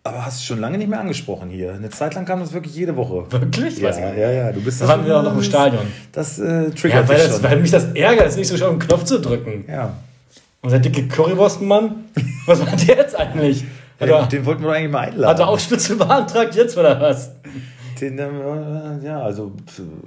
Aber 0.04 0.26
hast 0.26 0.39
du 0.42 0.46
schon 0.46 0.60
lange 0.60 0.78
nicht 0.78 0.89
mehr 0.89 1.00
angesprochen 1.02 1.50
hier. 1.50 1.74
Eine 1.74 1.89
Zeit 1.89 2.15
lang 2.15 2.26
kam 2.26 2.39
das 2.39 2.54
wirklich 2.54 2.74
jede 2.74 2.96
Woche. 2.96 3.26
Wirklich? 3.32 3.78
Ja, 3.80 3.89
nicht. 3.89 4.00
ja, 4.18 4.32
ja. 4.32 4.52
Du 4.52 4.62
bist 4.62 4.82
Da 4.82 4.88
waren 4.88 5.06
wir 5.06 5.18
auch 5.20 5.24
noch 5.24 5.36
im 5.36 5.44
Stadion. 5.44 5.82
Das 6.12 6.39
äh, 6.39 6.70
triggert 6.72 7.04
Ja, 7.04 7.10
weil, 7.10 7.18
das, 7.28 7.44
weil 7.44 7.60
mich 7.60 7.72
das 7.72 7.86
ärgert, 7.94 8.28
ist 8.28 8.38
nicht 8.38 8.48
so 8.48 8.58
schön, 8.58 8.70
einen 8.70 8.80
Knopf 8.80 9.04
zu 9.04 9.20
drücken. 9.20 9.65
ja. 9.68 9.94
Unser 10.62 10.80
dicke 10.80 11.08
Currywurstenmann, 11.08 11.96
was 12.46 12.60
macht 12.60 12.86
der 12.88 12.98
jetzt 12.98 13.18
eigentlich? 13.18 13.63
Hat 13.99 14.07
Den, 14.09 14.29
den 14.29 14.45
wollten 14.45 14.62
wir 14.63 14.69
doch 14.69 14.75
eigentlich 14.75 14.91
mal 14.91 14.99
einladen. 14.99 15.27
hat 15.29 15.39
er 15.39 15.47
auch 15.47 15.59
Schlüssel 15.59 15.95
beantragt 15.97 16.55
jetzt 16.55 16.77
oder 16.77 16.99
was? 17.01 17.31
Den, 17.99 18.17
äh, 18.17 19.05
ja, 19.05 19.21
also 19.21 19.51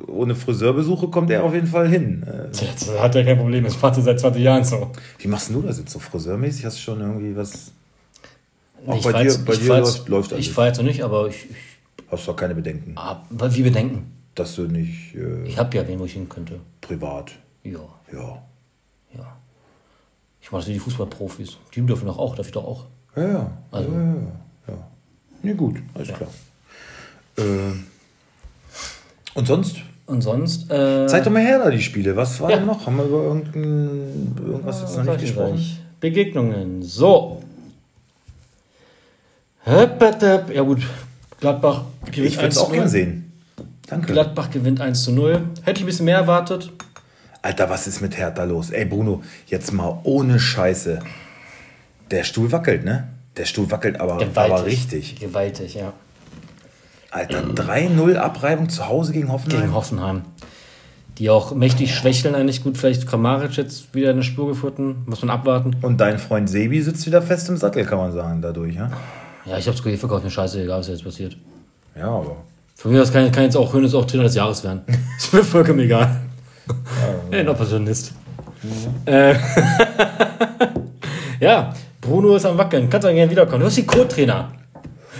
ohne 0.06 0.34
Friseurbesuche 0.34 1.08
kommt 1.08 1.30
er 1.30 1.44
auf 1.44 1.52
jeden 1.52 1.66
Fall 1.66 1.88
hin. 1.88 2.24
Jetzt 2.52 2.90
hat 2.98 3.14
er 3.14 3.24
kein 3.24 3.36
Problem, 3.36 3.64
das 3.64 3.80
macht 3.82 3.96
er 3.98 4.02
seit 4.02 4.18
20 4.18 4.42
Jahren 4.42 4.64
so. 4.64 4.90
Wie 5.18 5.28
machst 5.28 5.50
du 5.50 5.60
das 5.60 5.78
jetzt 5.78 5.90
so 5.92 5.98
friseurmäßig? 5.98 6.64
Hast 6.64 6.78
du 6.78 6.80
schon 6.82 7.00
irgendwie 7.00 7.36
was? 7.36 7.72
Auch 8.86 8.96
Ich 8.96 9.04
bei 9.04 9.10
fahr 9.12 9.22
dir, 9.22 9.38
bei 9.44 9.56
dir 9.56 9.68
läuft, 9.68 10.08
läuft 10.08 10.32
alles. 10.32 10.46
Ich 10.46 10.52
fahre 10.52 10.68
jetzt 10.68 10.78
noch 10.78 10.84
nicht, 10.86 11.04
aber 11.04 11.28
ich, 11.28 11.50
ich 11.50 11.56
Hast 12.10 12.26
doch 12.28 12.36
keine 12.36 12.54
Bedenken, 12.54 12.92
ah, 12.96 13.22
weil 13.30 13.54
wir 13.54 13.64
bedenken. 13.64 14.10
dass 14.34 14.54
du 14.56 14.62
nicht 14.62 15.14
äh, 15.14 15.44
Ich 15.44 15.58
habe 15.58 15.76
ja 15.76 15.86
wen, 15.86 15.98
wo 15.98 16.04
ich 16.06 16.14
hin 16.14 16.28
könnte. 16.28 16.60
privat. 16.80 17.32
Ja, 17.62 17.78
Ja. 18.12 18.42
ja. 19.16 19.36
Ich 20.40 20.50
mache 20.50 20.62
das 20.62 20.68
wie 20.68 20.72
die 20.74 20.78
Fußballprofis. 20.78 21.58
Die 21.74 21.82
dürfen 21.82 22.06
doch 22.06 22.18
auch, 22.18 22.34
darf 22.34 22.46
ich 22.46 22.52
doch 22.52 22.64
auch. 22.64 22.86
Ja, 23.16 23.22
ja. 23.28 23.50
Also- 23.70 23.90
ja, 23.90 23.98
ja, 23.98 24.14
ja. 24.68 24.74
Nee, 25.42 25.54
gut, 25.54 25.76
alles 25.94 26.08
klar. 26.08 26.30
Äh, 27.38 27.42
und 29.34 29.46
sonst? 29.46 29.76
Und 30.06 30.20
sonst. 30.20 30.70
Äh, 30.70 31.06
Zeig 31.06 31.24
doch 31.24 31.30
mal 31.30 31.40
her 31.42 31.58
da 31.58 31.70
die 31.70 31.80
Spiele. 31.80 32.14
Was 32.16 32.40
war 32.40 32.50
Ja. 32.50 32.56
denn 32.56 32.66
noch? 32.66 32.84
Haben 32.86 32.96
wir 32.98 33.04
über 33.04 33.22
irgendein, 33.22 34.36
irgendwas 34.46 34.80
jetzt 34.82 34.96
noch 34.96 35.04
nicht 35.04 35.14
ich 35.16 35.20
gesprochen? 35.22 35.54
gleich. 35.54 35.78
Begegnungen. 36.00 36.82
So. 36.82 37.42
Ja, 39.64 39.84
gut. 40.62 40.82
Gladbach 41.40 41.82
gewinnt 42.10 42.26
Ich 42.32 42.36
würde 42.36 42.48
es 42.48 42.54
1 42.54 42.54
zu 42.56 42.60
auch 42.62 42.68
0. 42.68 42.76
gern 42.78 42.88
sehen. 42.88 43.32
Danke. 43.86 44.12
Gladbach 44.12 44.50
gewinnt 44.50 44.80
1 44.80 45.02
zu 45.04 45.12
0. 45.12 45.40
Hätte 45.62 45.78
ich 45.78 45.84
ein 45.84 45.86
bisschen 45.86 46.06
mehr 46.06 46.18
erwartet. 46.18 46.70
Alter, 47.42 47.70
was 47.70 47.86
ist 47.86 48.00
mit 48.00 48.16
Hertha 48.16 48.44
los? 48.44 48.70
Ey, 48.70 48.84
Bruno, 48.84 49.22
jetzt 49.46 49.72
mal 49.72 49.98
ohne 50.04 50.38
Scheiße. 50.38 51.00
Der 52.12 52.24
Stuhl 52.24 52.52
wackelt, 52.52 52.84
ne? 52.84 53.08
Der 53.38 53.46
Stuhl 53.46 53.70
wackelt 53.70 53.98
aber, 53.98 54.20
aber 54.34 54.66
richtig. 54.66 55.18
Gewaltig, 55.18 55.74
ja. 55.74 55.94
Alter, 57.10 57.42
3-0 57.42 58.16
Abreibung 58.16 58.68
zu 58.68 58.86
Hause 58.86 59.12
gegen 59.12 59.32
Hoffenheim. 59.32 59.62
Gegen 59.62 59.74
Hoffenheim. 59.74 60.22
Die 61.18 61.30
auch 61.30 61.54
mächtig 61.54 61.94
schwächeln 61.94 62.34
eigentlich 62.34 62.62
gut. 62.62 62.76
Vielleicht 62.76 63.06
Kramaric 63.06 63.56
jetzt 63.56 63.94
wieder 63.94 64.10
eine 64.10 64.22
Spur 64.22 64.48
gefunden. 64.48 65.02
Muss 65.06 65.22
man 65.22 65.30
abwarten. 65.30 65.76
Und 65.80 66.00
dein 66.00 66.18
Freund 66.18 66.48
Sebi 66.48 66.82
sitzt 66.82 67.06
wieder 67.06 67.22
fest 67.22 67.48
im 67.48 67.56
Sattel, 67.56 67.84
kann 67.84 67.98
man 67.98 68.12
sagen, 68.12 68.42
dadurch, 68.42 68.74
ja? 68.74 68.90
Ja, 69.44 69.58
ich 69.58 69.66
hab's 69.66 69.80
verkauft. 69.80 70.24
Mir 70.24 70.30
scheiße, 70.30 70.62
egal, 70.62 70.80
was 70.80 70.88
jetzt 70.88 71.04
passiert. 71.04 71.36
Ja, 71.96 72.08
aber. 72.08 72.36
Von 72.76 72.92
mir 72.92 73.02
aus 73.02 73.12
kann, 73.12 73.30
kann 73.32 73.44
jetzt 73.44 73.56
auch 73.56 73.72
Hönes 73.72 73.94
auch 73.94 74.04
Trainer 74.04 74.24
des 74.24 74.34
Jahres 74.34 74.62
werden. 74.64 74.82
Ist 75.18 75.32
mir 75.32 75.44
vollkommen 75.44 75.80
egal. 75.80 76.16
Ja, 77.30 77.38
ein 77.38 77.48
Opportunist. 77.48 78.12
Äh, 79.06 79.34
ja, 81.40 81.74
Bruno 82.02 82.34
ist 82.34 82.44
am 82.44 82.58
Wackeln. 82.58 82.90
Kannst 82.90 83.06
du 83.06 83.14
gerne 83.14 83.30
wiederkommen. 83.30 83.60
Du 83.60 83.66
bist 83.66 83.78
die 83.78 83.86
Co-Trainer. 83.86 84.52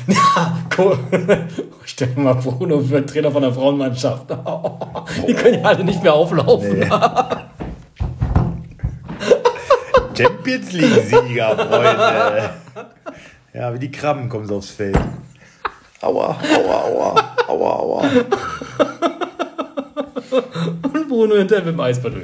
Ja, 0.09 0.59
Co 0.75 0.97
Stell 1.85 2.09
dir 2.09 2.21
mal 2.21 2.35
Bruno 2.35 2.81
für 2.81 3.07
Trainer 3.07 3.31
von 3.31 3.42
der 3.42 3.53
Frauenmannschaft. 3.53 4.27
Die 5.29 5.35
können 5.35 5.61
ja 5.61 5.68
alle 5.68 5.85
nicht 5.85 6.03
mehr 6.03 6.12
auflaufen. 6.12 6.85
Champions 10.18 10.73
League-Sieger, 10.73 11.57
Freunde. 11.57 12.51
Ja, 13.55 13.73
wie 13.73 13.79
die 13.79 13.92
Krabben 13.92 14.29
kommen 14.29 14.49
sie 14.49 14.55
aufs 14.55 14.71
Feld. 14.71 14.99
Aua, 16.01 16.37
aua, 16.53 16.83
aua, 16.83 17.35
aua, 17.47 17.73
aua. 17.77 18.03
Und 20.92 21.09
Bruno 21.09 21.37
hinterher 21.37 21.64
mit 21.64 21.75
dem 21.75 21.81
Eisbad. 21.81 22.14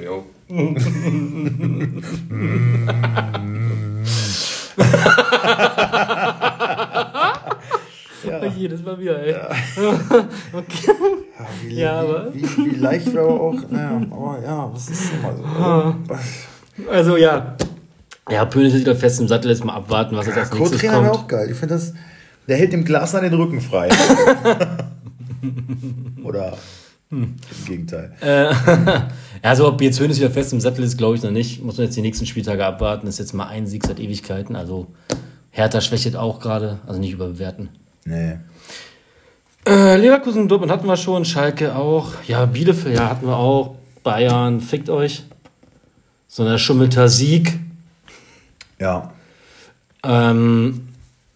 Ja. 8.25 8.45
Jedes 8.57 8.83
Mal 8.83 8.99
wieder, 8.99 9.23
ey. 9.23 9.35
okay. 10.53 10.91
Ja, 11.39 11.47
wie, 11.65 11.75
Ja, 11.75 12.03
wie, 12.03 12.09
aber- 12.09 12.35
wie, 12.35 12.43
wie 12.73 12.77
leicht 12.77 13.13
wir 13.13 13.21
aber 13.23 13.41
auch. 13.41 13.55
Naja, 13.71 14.01
aber 14.11 14.43
ja, 14.43 14.71
was 14.73 14.89
ist 14.91 15.13
immer 15.15 15.37
so. 15.37 15.45
Also 16.91 17.17
ja. 17.17 17.57
Ja, 18.29 18.45
Pönig 18.45 18.75
ist 18.75 18.81
wieder 18.81 18.97
fest 18.97 19.21
im 19.21 19.29
Sattel, 19.29 19.51
jetzt 19.51 19.65
mal 19.65 19.75
abwarten, 19.75 20.17
was 20.17 20.27
jetzt 20.27 20.37
als 20.37 20.53
nächstes 20.53 20.81
Co-Trainer 20.81 21.03
wäre 21.03 21.13
kommt. 21.13 21.25
auch 21.25 21.29
geil. 21.29 21.49
Ich 21.51 21.57
finde 21.57 21.75
das. 21.77 21.95
Der 22.49 22.57
hält 22.57 22.73
dem 22.73 22.85
Glasner 22.85 23.21
den 23.21 23.35
Rücken 23.35 23.61
frei. 23.61 23.89
Oder 26.25 26.57
im 27.11 27.37
Gegenteil. 27.67 28.13
Äh, 28.21 28.53
also 29.43 29.69
ob 29.69 29.81
jetzt 29.81 29.99
Hönes 29.99 30.19
wieder 30.19 30.31
fest 30.31 30.53
im 30.53 30.61
Sattel 30.61 30.85
ist, 30.85 30.99
glaube 30.99 31.17
ich 31.17 31.23
noch 31.23 31.31
nicht. 31.31 31.63
Muss 31.63 31.79
man 31.79 31.87
jetzt 31.87 31.97
die 31.97 32.03
nächsten 32.03 32.27
Spieltage 32.27 32.65
abwarten. 32.65 33.07
Ist 33.07 33.19
jetzt 33.19 33.33
mal 33.33 33.47
ein 33.47 33.67
Sieg 33.67 33.87
seit 33.87 33.99
Ewigkeiten. 33.99 34.57
Also 34.57 34.89
Hertha 35.51 35.81
schwächelt 35.81 36.17
auch 36.17 36.41
gerade. 36.41 36.81
Also 36.87 37.01
nicht 37.01 37.13
überbewerten. 37.13 37.71
Nee. 38.05 38.39
Äh, 39.67 39.97
Leverkusen, 39.97 40.49
Dortmund 40.49 40.73
hatten 40.73 40.87
wir 40.87 40.97
schon. 40.97 41.25
Schalke 41.25 41.77
auch. 41.77 42.13
Ja, 42.27 42.47
Bielefeld 42.47 42.97
ja, 42.97 43.11
hatten 43.11 43.27
wir 43.27 43.37
auch. 43.37 43.77
Bayern, 44.03 44.61
fickt 44.61 44.89
euch. 44.91 45.25
So 46.27 46.45
ein 46.45 46.59
schummelter 46.59 47.09
Sieg. 47.09 47.59
Ja. 48.79 49.13
Ähm, 50.05 50.89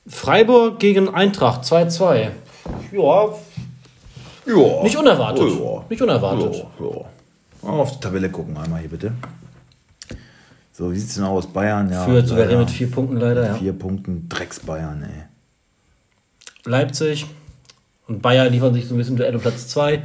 Freiburg 0.06 0.78
gegen 0.78 1.08
Eintracht 1.08 1.64
2-2. 1.64 2.30
Ja, 2.92 3.28
Ja. 4.46 4.82
nicht 4.82 4.96
unerwartet. 4.96 5.44
Oh, 5.44 5.78
ja. 5.78 5.84
Nicht 5.88 6.02
unerwartet. 6.02 6.54
Ja, 6.56 6.86
ja. 6.86 7.04
Mal 7.62 7.80
auf 7.80 7.92
die 7.92 8.00
Tabelle 8.00 8.28
gucken, 8.30 8.56
einmal 8.56 8.80
hier 8.80 8.90
bitte. 8.90 9.12
So, 10.72 10.90
wie 10.90 10.98
sieht's 10.98 11.14
denn 11.14 11.24
aus? 11.24 11.46
Bayern, 11.46 11.90
ja. 11.92 12.04
Führt 12.04 12.28
leider. 12.30 12.58
mit 12.58 12.70
vier 12.70 12.90
Punkten 12.90 13.18
leider, 13.18 13.46
ja. 13.46 13.54
Vier 13.54 13.72
Punkten, 13.72 14.28
Drecks 14.28 14.60
Bayern, 14.60 15.02
ey. 15.02 15.24
Leipzig 16.64 17.26
und 18.06 18.22
Bayern 18.22 18.52
liefern 18.52 18.74
sich 18.74 18.86
so 18.86 18.94
ein 18.94 18.98
bisschen 18.98 19.16
Duell 19.16 19.34
um 19.34 19.40
Platz 19.40 19.68
2. 19.68 20.02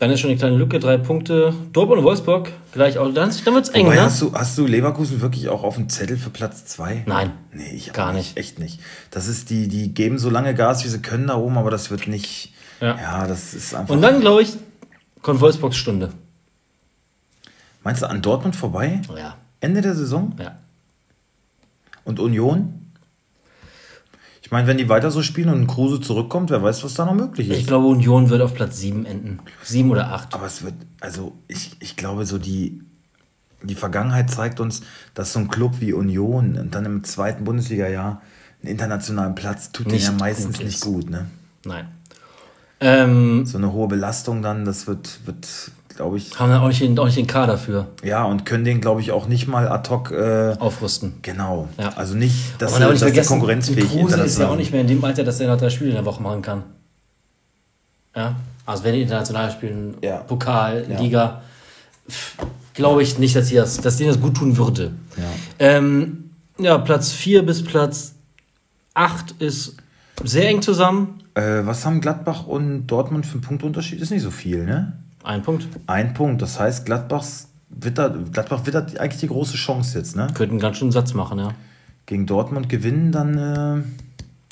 Dann 0.00 0.10
ist 0.12 0.20
schon 0.20 0.30
eine 0.30 0.38
kleine 0.38 0.56
Lücke, 0.56 0.78
drei 0.78 0.96
Punkte. 0.96 1.52
Dortmund 1.72 1.98
und 1.98 2.04
Wolfsburg 2.04 2.52
gleich 2.72 2.98
auch. 2.98 3.12
Dann, 3.12 3.32
dann 3.44 3.54
wird 3.54 3.64
es 3.64 3.70
eng, 3.70 3.86
Wobei, 3.86 3.96
ne? 3.96 4.02
hast, 4.02 4.22
du, 4.22 4.32
hast 4.32 4.56
du 4.56 4.64
Leverkusen 4.64 5.20
wirklich 5.20 5.48
auch 5.48 5.64
auf 5.64 5.74
dem 5.74 5.88
Zettel 5.88 6.16
für 6.16 6.30
Platz 6.30 6.66
2? 6.66 7.02
Nein. 7.06 7.32
Nee, 7.52 7.72
ich 7.74 7.92
Gar 7.92 8.12
nicht. 8.12 8.36
Echt 8.36 8.60
nicht. 8.60 8.78
Das 9.10 9.26
ist 9.26 9.50
die, 9.50 9.66
die 9.66 9.92
geben 9.94 10.18
so 10.18 10.30
lange 10.30 10.54
Gas, 10.54 10.84
wie 10.84 10.88
sie 10.88 11.00
können 11.00 11.26
da 11.26 11.36
oben, 11.36 11.58
aber 11.58 11.70
das 11.70 11.90
wird 11.90 12.06
nicht. 12.06 12.52
Ja. 12.80 12.96
Ja, 12.96 13.26
das 13.26 13.54
ist 13.54 13.74
einfach. 13.74 13.94
Und 13.94 14.02
dann, 14.02 14.20
glaube 14.20 14.42
ich, 14.42 14.56
kommt 15.22 15.40
Wolfsburgs 15.40 15.76
Stunde. 15.76 16.10
meinst 17.82 18.02
du 18.02 18.06
an 18.08 18.22
Dortmund 18.22 18.56
vorbei? 18.56 19.00
Ja, 19.16 19.36
Ende 19.60 19.80
der 19.80 19.94
Saison? 19.94 20.34
ja. 20.38 20.58
Und 22.04 22.20
Union? 22.20 22.88
Ich 24.40 24.50
meine, 24.50 24.66
wenn 24.66 24.78
die 24.78 24.88
weiter 24.88 25.10
so 25.10 25.22
spielen 25.22 25.50
und 25.50 25.66
Kruse 25.66 26.00
zurückkommt, 26.00 26.48
wer 26.48 26.62
weiß, 26.62 26.82
was 26.82 26.94
da 26.94 27.04
noch 27.04 27.12
möglich 27.12 27.50
ist. 27.50 27.58
Ich 27.58 27.66
glaube, 27.66 27.86
Union 27.86 28.30
wird 28.30 28.40
auf 28.40 28.54
Platz 28.54 28.78
7 28.78 29.04
enden. 29.04 29.40
7 29.62 29.90
oder 29.90 30.10
8. 30.14 30.32
Aber 30.32 30.46
es 30.46 30.62
wird, 30.62 30.72
also 31.00 31.34
ich, 31.48 31.76
ich 31.80 31.96
glaube, 31.96 32.24
so 32.24 32.38
die, 32.38 32.80
die 33.62 33.74
Vergangenheit 33.74 34.30
zeigt 34.30 34.58
uns, 34.58 34.80
dass 35.12 35.34
so 35.34 35.40
ein 35.40 35.48
Club 35.48 35.80
wie 35.80 35.92
Union 35.92 36.56
und 36.56 36.74
dann 36.74 36.86
im 36.86 37.04
zweiten 37.04 37.44
Bundesliga-Jahr 37.44 38.22
einen 38.62 38.72
internationalen 38.72 39.34
Platz 39.34 39.70
tut 39.70 39.88
Nicht 39.88 40.06
ja 40.06 40.12
meistens 40.12 40.60
nicht 40.60 40.80
gut. 40.80 41.10
Ne? 41.10 41.26
Nein. 41.66 41.88
Ähm, 42.80 43.44
So 43.46 43.58
eine 43.58 43.72
hohe 43.72 43.88
Belastung 43.88 44.40
dann, 44.42 44.64
das 44.64 44.86
wird, 44.86 45.20
wird 45.26 45.46
glaube 45.96 46.16
ich, 46.18 46.38
haben 46.38 46.50
wir 46.50 46.62
auch 46.62 46.68
nicht, 46.68 46.80
den, 46.80 46.96
auch 46.98 47.06
nicht 47.06 47.16
den 47.18 47.26
Kader 47.26 47.58
für 47.58 47.88
ja, 48.04 48.22
und 48.24 48.46
können 48.46 48.64
den, 48.64 48.80
glaube 48.80 49.00
ich, 49.00 49.10
auch 49.10 49.26
nicht 49.26 49.48
mal 49.48 49.66
ad 49.68 49.90
hoc, 49.90 50.12
äh, 50.12 50.54
aufrüsten. 50.60 51.14
genau. 51.22 51.68
Ja. 51.76 51.90
Also 51.96 52.14
nicht, 52.14 52.60
dass, 52.62 52.76
sie- 52.76 52.84
nicht 52.88 53.02
dass 53.02 53.12
der 53.12 53.24
konkurrenzfähig 53.24 53.88
Kruse 53.90 54.20
ist 54.20 54.38
ja 54.38 54.48
auch 54.48 54.56
nicht 54.56 54.70
mehr 54.70 54.82
in 54.82 54.86
dem 54.86 55.04
Alter, 55.04 55.24
dass 55.24 55.40
er 55.40 55.48
noch 55.48 55.58
drei 55.58 55.70
Spiele 55.70 55.90
in 55.90 55.96
der 55.96 56.04
Woche 56.04 56.22
machen 56.22 56.40
kann. 56.42 56.62
Ja, 58.14 58.36
also 58.64 58.84
wenn 58.84 58.94
die 58.94 59.02
international 59.02 59.50
spielen, 59.50 59.96
Ja. 60.02 60.18
Pokal, 60.18 60.86
Ja. 60.88 61.00
Liga, 61.00 61.42
glaube 62.74 63.02
ich 63.02 63.18
nicht, 63.18 63.34
dass, 63.36 63.48
die 63.48 63.56
das, 63.56 63.78
dass 63.78 63.96
denen 63.96 64.10
das 64.10 64.20
gut 64.20 64.36
tun 64.36 64.56
würde. 64.56 64.92
Ja. 65.16 65.24
Ähm, 65.58 66.30
ja, 66.58 66.78
Platz 66.78 67.10
4 67.12 67.44
bis 67.44 67.62
Platz 67.64 68.14
8 68.94 69.32
ist 69.40 69.76
sehr 70.24 70.48
eng 70.48 70.62
zusammen. 70.62 71.22
Äh, 71.38 71.66
was 71.66 71.86
haben 71.86 72.00
Gladbach 72.00 72.48
und 72.48 72.88
Dortmund 72.88 73.24
für 73.24 73.34
einen 73.34 73.42
Punktunterschied? 73.42 74.00
Ist 74.00 74.10
nicht 74.10 74.22
so 74.22 74.32
viel, 74.32 74.64
ne? 74.64 74.94
Ein 75.22 75.42
Punkt. 75.42 75.68
Ein 75.86 76.12
Punkt. 76.12 76.42
Das 76.42 76.58
heißt, 76.58 76.84
Gladbachs 76.84 77.48
wittert, 77.68 78.32
Gladbach 78.32 78.66
wittert 78.66 78.98
eigentlich 78.98 79.20
die 79.20 79.28
große 79.28 79.56
Chance 79.56 79.98
jetzt, 79.98 80.16
ne? 80.16 80.26
Könnten 80.34 80.58
ganz 80.58 80.78
schön 80.78 80.90
Satz 80.90 81.14
machen, 81.14 81.38
ja. 81.38 81.50
Gegen 82.06 82.26
Dortmund 82.26 82.68
gewinnen, 82.68 83.12
dann 83.12 83.38
äh, 83.38 83.82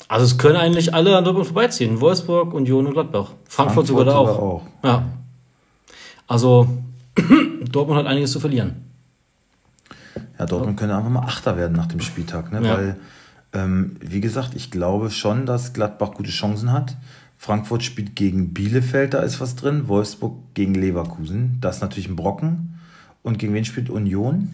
Also 0.07 0.25
es 0.25 0.37
können 0.37 0.55
eigentlich 0.55 0.93
alle 0.93 1.17
an 1.17 1.25
Dortmund 1.25 1.47
vorbeiziehen. 1.47 1.99
Wolfsburg, 1.99 2.53
Union 2.53 2.87
und 2.87 2.93
Gladbach. 2.93 3.31
Frankfurt, 3.49 3.87
sogar 3.87 4.05
da 4.05 4.15
auch. 4.15 4.39
auch. 4.39 4.61
Ja. 4.81 5.03
Also 6.25 6.69
Dortmund 7.69 7.99
hat 7.99 8.05
einiges 8.05 8.31
zu 8.31 8.39
verlieren. 8.39 8.85
Ja, 10.39 10.45
Dortmund 10.45 10.77
könnte 10.77 10.95
einfach 10.95 11.09
mal 11.09 11.23
Achter 11.23 11.57
werden 11.57 11.75
nach 11.75 11.87
dem 11.87 11.99
Spieltag, 11.99 12.51
ne? 12.53 12.65
Ja. 12.65 12.77
Weil, 12.77 12.95
ähm, 13.53 13.95
wie 14.01 14.21
gesagt, 14.21 14.55
ich 14.55 14.71
glaube 14.71 15.09
schon, 15.09 15.45
dass 15.45 15.73
Gladbach 15.73 16.11
gute 16.11 16.31
Chancen 16.31 16.71
hat. 16.71 16.95
Frankfurt 17.37 17.83
spielt 17.83 18.15
gegen 18.15 18.53
Bielefeld, 18.53 19.13
da 19.13 19.19
ist 19.19 19.39
was 19.39 19.55
drin. 19.55 19.87
Wolfsburg 19.87 20.35
gegen 20.53 20.73
Leverkusen, 20.73 21.57
das 21.61 21.77
ist 21.77 21.81
natürlich 21.81 22.09
ein 22.09 22.15
Brocken. 22.15 22.79
Und 23.23 23.39
gegen 23.39 23.53
wen 23.53 23.65
spielt 23.65 23.89
Union? 23.89 24.53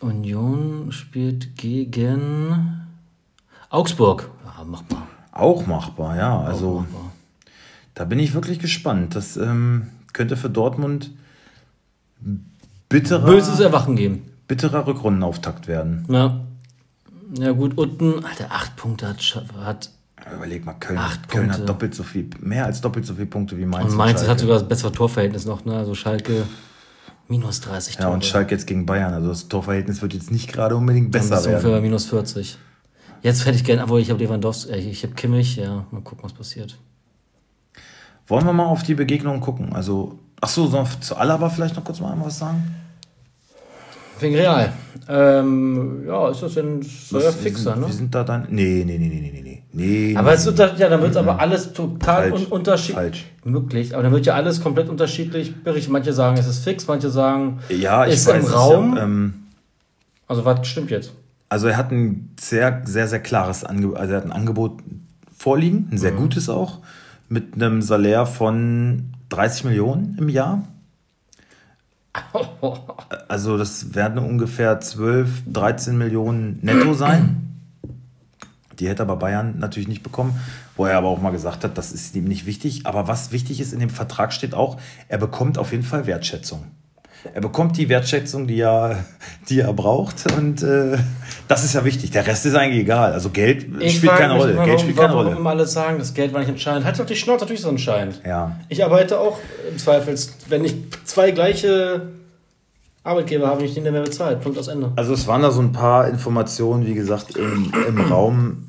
Union 0.00 0.92
spielt 0.92 1.56
gegen 1.56 2.82
Augsburg. 3.70 4.30
Ja, 4.44 4.64
machbar. 4.64 5.06
Auch 5.32 5.66
machbar, 5.66 6.16
ja. 6.16 6.40
Also 6.40 6.80
machbar. 6.80 7.12
da 7.94 8.04
bin 8.04 8.18
ich 8.18 8.34
wirklich 8.34 8.58
gespannt. 8.58 9.14
Das 9.14 9.36
ähm, 9.36 9.88
könnte 10.12 10.36
für 10.36 10.50
Dortmund 10.50 11.10
bitterer, 12.88 13.26
Böses 13.26 13.60
Erwachen 13.60 13.96
geben. 13.96 14.22
bitterer 14.46 14.86
Rückrundenauftakt 14.86 15.66
werden. 15.66 16.04
Ja. 16.08 16.40
Ja 17.38 17.52
gut, 17.52 17.76
unten, 17.78 18.24
Alter, 18.24 18.46
acht 18.50 18.76
Punkte 18.76 19.08
hat, 19.08 19.44
hat 19.64 19.90
Überleg 20.34 20.64
mal, 20.64 20.74
Köln, 20.74 20.98
Acht 20.98 21.28
Köln 21.28 21.52
hat 21.52 21.68
doppelt 21.68 21.94
so 21.94 22.02
viel, 22.02 22.30
mehr 22.40 22.64
als 22.64 22.80
doppelt 22.80 23.04
so 23.04 23.14
viele 23.14 23.26
Punkte 23.26 23.58
wie 23.58 23.66
Mainz. 23.66 23.90
und 23.90 23.96
Mainz 23.98 24.20
Schalke. 24.20 24.30
hat 24.30 24.40
sogar 24.40 24.58
das 24.58 24.68
bessere 24.68 24.90
Torverhältnis 24.92 25.44
noch, 25.44 25.64
ne? 25.66 25.76
Also 25.76 25.94
Schalke 25.94 26.44
minus 27.28 27.60
30 27.60 27.96
Ja, 27.98 28.08
und 28.08 28.24
Schalke 28.24 28.54
jetzt 28.54 28.66
gegen 28.66 28.86
Bayern. 28.86 29.12
Also 29.12 29.28
das 29.28 29.48
Torverhältnis 29.48 30.00
wird 30.00 30.14
jetzt 30.14 30.30
nicht 30.30 30.50
gerade 30.50 30.76
unbedingt 30.76 31.14
Dann 31.14 31.20
besser 31.20 31.34
bist 31.34 31.46
du 31.46 31.50
ungefähr 31.50 31.70
werden. 31.72 31.82
minus 31.82 32.06
40. 32.06 32.56
Jetzt 33.22 33.44
hätte 33.44 33.56
ich 33.56 33.64
gerne, 33.64 33.82
obwohl 33.84 34.00
ich 34.00 34.10
habe 34.10 34.22
Lewandowski, 34.22 34.72
äh, 34.72 34.78
ich 34.78 35.02
habe 35.02 35.14
Kimmich, 35.14 35.56
ja, 35.56 35.84
mal 35.90 36.00
gucken, 36.02 36.24
was 36.24 36.32
passiert. 36.32 36.78
Wollen 38.26 38.46
wir 38.46 38.52
mal 38.54 38.66
auf 38.66 38.82
die 38.82 38.94
Begegnungen 38.94 39.40
gucken? 39.40 39.74
Also, 39.74 40.18
ach 40.40 40.48
so, 40.48 40.66
sollen 40.68 40.86
wir 40.86 41.00
zu 41.00 41.16
Alaba 41.16 41.50
vielleicht 41.50 41.76
noch 41.76 41.84
kurz 41.84 42.00
mal 42.00 42.12
einmal 42.12 42.28
was 42.28 42.38
sagen? 42.38 42.74
Wegen 44.20 44.34
Real. 44.36 44.72
Ähm, 45.06 46.04
ja, 46.06 46.30
ist 46.30 46.42
das 46.42 46.54
denn 46.54 46.80
so 46.82 47.18
ja 47.18 47.26
Was- 47.26 47.34
fixer, 47.36 47.72
sind, 47.72 47.80
ne? 47.80 47.86
Wir 47.88 47.92
sind 47.94 48.14
da 48.14 48.24
dann. 48.24 48.46
Nee, 48.50 48.84
nee, 48.86 48.96
nee, 48.96 49.08
nee, 49.08 49.20
nee, 49.20 49.30
nee, 49.42 49.42
nee. 49.42 49.62
nee. 50.10 50.16
Aber 50.16 50.32
es 50.32 50.40
ist 50.42 50.48
unter, 50.48 50.74
ja, 50.76 50.88
dann 50.88 51.00
wird 51.02 51.10
es 51.10 51.16
aber 51.16 51.38
alles 51.40 51.72
total 51.72 52.30
Falsch. 52.30 52.40
un 52.42 52.46
unterschiedlich. 52.46 52.94
Falsch. 52.96 53.24
Möglich, 53.44 53.92
aber 53.94 54.02
dann 54.04 54.12
wird 54.12 54.24
ja 54.24 54.34
alles 54.34 54.62
komplett 54.62 54.88
unterschiedlich 54.88 55.54
berichtet. 55.62 55.92
Manche 55.92 56.12
sagen, 56.14 56.38
es 56.38 56.46
ist 56.46 56.64
fix, 56.64 56.86
manche 56.86 57.10
sagen, 57.10 57.58
ja, 57.68 58.06
ich 58.06 58.14
ist 58.14 58.26
weiß 58.26 58.34
im 58.36 58.40
es 58.46 58.54
Raum. 58.54 58.96
Ja, 58.96 59.02
ähm, 59.02 59.34
also 60.26 60.44
was 60.44 60.66
stimmt 60.66 60.90
jetzt? 60.90 61.12
also 61.50 61.68
er 61.68 61.76
hat 61.76 61.92
ein 61.92 62.30
sehr, 62.40 62.80
sehr, 62.84 63.06
sehr 63.06 63.20
klares 63.20 63.62
Angebot, 63.62 63.98
also 63.98 64.12
er 64.14 64.16
hat 64.18 64.24
ein 64.24 64.32
Angebot 64.32 64.78
vorliegen, 65.36 65.88
ein 65.92 65.98
sehr 65.98 66.12
Mhm. 66.12 66.16
gutes 66.16 66.48
auch, 66.48 66.78
mit 67.28 67.54
einem 67.54 67.80
Salär 67.82 68.24
von 68.26 69.10
30 69.28 69.64
Millionen 69.64 70.16
im 70.18 70.28
Jahr. 70.30 70.64
Also 73.28 73.58
das 73.58 73.94
werden 73.94 74.18
ungefähr 74.18 74.80
12, 74.80 75.44
13 75.52 75.98
Millionen 75.98 76.58
netto 76.62 76.94
sein. 76.94 77.44
Die 78.78 78.88
hätte 78.88 79.02
aber 79.02 79.16
Bayern 79.16 79.58
natürlich 79.58 79.88
nicht 79.88 80.02
bekommen, 80.02 80.38
wo 80.76 80.86
er 80.86 80.96
aber 80.96 81.08
auch 81.08 81.20
mal 81.20 81.30
gesagt 81.30 81.64
hat, 81.64 81.78
das 81.78 81.92
ist 81.92 82.14
ihm 82.16 82.24
nicht 82.24 82.46
wichtig. 82.46 82.86
Aber 82.86 83.08
was 83.08 83.32
wichtig 83.32 83.60
ist, 83.60 83.72
in 83.72 83.80
dem 83.80 83.90
Vertrag 83.90 84.32
steht 84.32 84.54
auch, 84.54 84.80
er 85.08 85.18
bekommt 85.18 85.58
auf 85.58 85.72
jeden 85.72 85.84
Fall 85.84 86.06
Wertschätzung. 86.06 86.64
Er 87.32 87.40
bekommt 87.40 87.76
die 87.78 87.88
Wertschätzung, 87.88 88.46
die 88.46 88.60
er, 88.60 89.04
die 89.48 89.60
er 89.60 89.72
braucht. 89.72 90.30
Und 90.36 90.62
äh, 90.62 90.98
das 91.48 91.64
ist 91.64 91.74
ja 91.74 91.84
wichtig. 91.84 92.10
Der 92.10 92.26
Rest 92.26 92.46
ist 92.46 92.54
eigentlich 92.54 92.82
egal. 92.82 93.12
Also 93.12 93.30
Geld 93.30 93.62
spielt 93.62 94.12
frag 94.12 94.18
keine 94.18 94.34
Rolle. 94.34 94.52
immer, 94.52 94.64
Geld 94.64 94.74
warum, 94.74 94.80
spielt 94.80 94.96
keine 94.96 95.12
warum 95.14 95.26
Rolle. 95.26 95.38
immer 95.38 95.50
alle 95.50 95.66
sagen, 95.66 95.98
das 95.98 96.14
Geld 96.14 96.32
war 96.32 96.40
nicht 96.40 96.50
entscheidend. 96.50 96.84
Halt 96.84 96.98
doch 96.98 97.06
die 97.06 97.16
Schnauze, 97.16 97.44
natürlich 97.44 97.60
ist 97.60 97.66
es 97.66 97.70
entscheidend. 97.70 98.20
Ja. 98.26 98.56
Ich 98.68 98.84
arbeite 98.84 99.18
auch 99.18 99.38
im 99.70 99.78
Zweifel, 99.78 100.14
wenn 100.48 100.64
ich 100.64 100.74
zwei 101.04 101.30
gleiche 101.30 102.08
Arbeitgeber 103.04 103.48
habe, 103.48 103.64
ich 103.64 103.74
den 103.74 103.84
der 103.84 103.92
mehr 103.92 104.02
bezahlt. 104.02 104.40
Punkt 104.40 104.58
aus 104.58 104.68
Ende. 104.68 104.92
Also 104.96 105.12
es 105.12 105.26
waren 105.26 105.42
da 105.42 105.50
so 105.50 105.60
ein 105.60 105.72
paar 105.72 106.08
Informationen, 106.08 106.86
wie 106.86 106.94
gesagt, 106.94 107.36
im, 107.36 107.72
im 107.86 108.00
Raum. 108.00 108.68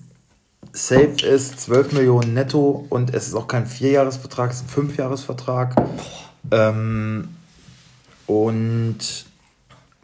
Safe 0.73 1.15
ist 1.25 1.61
12 1.61 1.93
Millionen 1.93 2.33
netto 2.33 2.85
und 2.89 3.13
es 3.13 3.27
ist 3.29 3.35
auch 3.35 3.47
kein 3.47 3.65
Vierjahresvertrag, 3.65 4.51
es 4.51 4.57
ist 4.57 4.65
ein 4.65 4.69
Fünfjahresvertrag. 4.69 5.75
Ähm, 6.51 7.29
und 8.27 9.25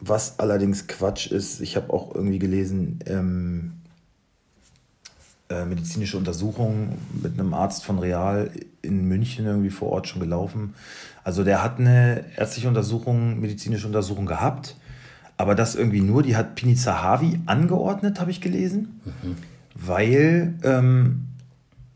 was 0.00 0.38
allerdings 0.38 0.86
Quatsch 0.86 1.28
ist, 1.30 1.60
ich 1.60 1.76
habe 1.76 1.92
auch 1.92 2.14
irgendwie 2.14 2.38
gelesen, 2.38 2.98
ähm, 3.06 3.72
äh, 5.48 5.64
medizinische 5.64 6.16
Untersuchungen 6.16 6.98
mit 7.22 7.38
einem 7.38 7.54
Arzt 7.54 7.84
von 7.84 7.98
Real 7.98 8.50
in 8.82 9.06
München 9.06 9.46
irgendwie 9.46 9.70
vor 9.70 9.90
Ort 9.90 10.08
schon 10.08 10.20
gelaufen. 10.20 10.74
Also 11.24 11.44
der 11.44 11.62
hat 11.62 11.78
eine 11.78 12.24
ärztliche 12.36 12.68
Untersuchung, 12.68 13.38
medizinische 13.40 13.86
Untersuchung 13.86 14.26
gehabt, 14.26 14.76
aber 15.36 15.54
das 15.54 15.74
irgendwie 15.74 16.00
nur, 16.00 16.22
die 16.22 16.36
hat 16.36 16.54
Pini 16.54 16.74
Zahavi 16.74 17.40
angeordnet, 17.46 18.20
habe 18.20 18.30
ich 18.30 18.40
gelesen, 18.40 19.00
mhm. 19.04 19.36
weil 19.74 20.54
ähm, 20.62 21.28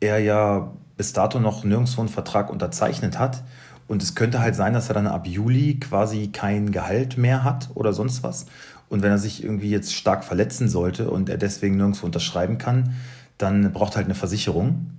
er 0.00 0.18
ja 0.18 0.70
bis 0.96 1.12
dato 1.12 1.40
noch 1.40 1.64
nirgendwo 1.64 2.00
einen 2.00 2.08
Vertrag 2.08 2.50
unterzeichnet 2.50 3.18
hat. 3.18 3.42
Und 3.88 4.02
es 4.02 4.14
könnte 4.14 4.40
halt 4.40 4.56
sein, 4.56 4.72
dass 4.72 4.88
er 4.88 4.94
dann 4.94 5.06
ab 5.06 5.26
Juli 5.26 5.78
quasi 5.78 6.28
kein 6.28 6.72
Gehalt 6.72 7.18
mehr 7.18 7.44
hat 7.44 7.70
oder 7.74 7.92
sonst 7.92 8.22
was. 8.22 8.46
Und 8.88 9.02
wenn 9.02 9.10
er 9.10 9.18
sich 9.18 9.42
irgendwie 9.42 9.70
jetzt 9.70 9.94
stark 9.94 10.24
verletzen 10.24 10.68
sollte 10.68 11.10
und 11.10 11.28
er 11.28 11.38
deswegen 11.38 11.76
nirgendwo 11.76 12.06
unterschreiben 12.06 12.58
kann, 12.58 12.94
dann 13.38 13.72
braucht 13.72 13.94
er 13.94 13.96
halt 13.96 14.06
eine 14.06 14.14
Versicherung. 14.14 14.90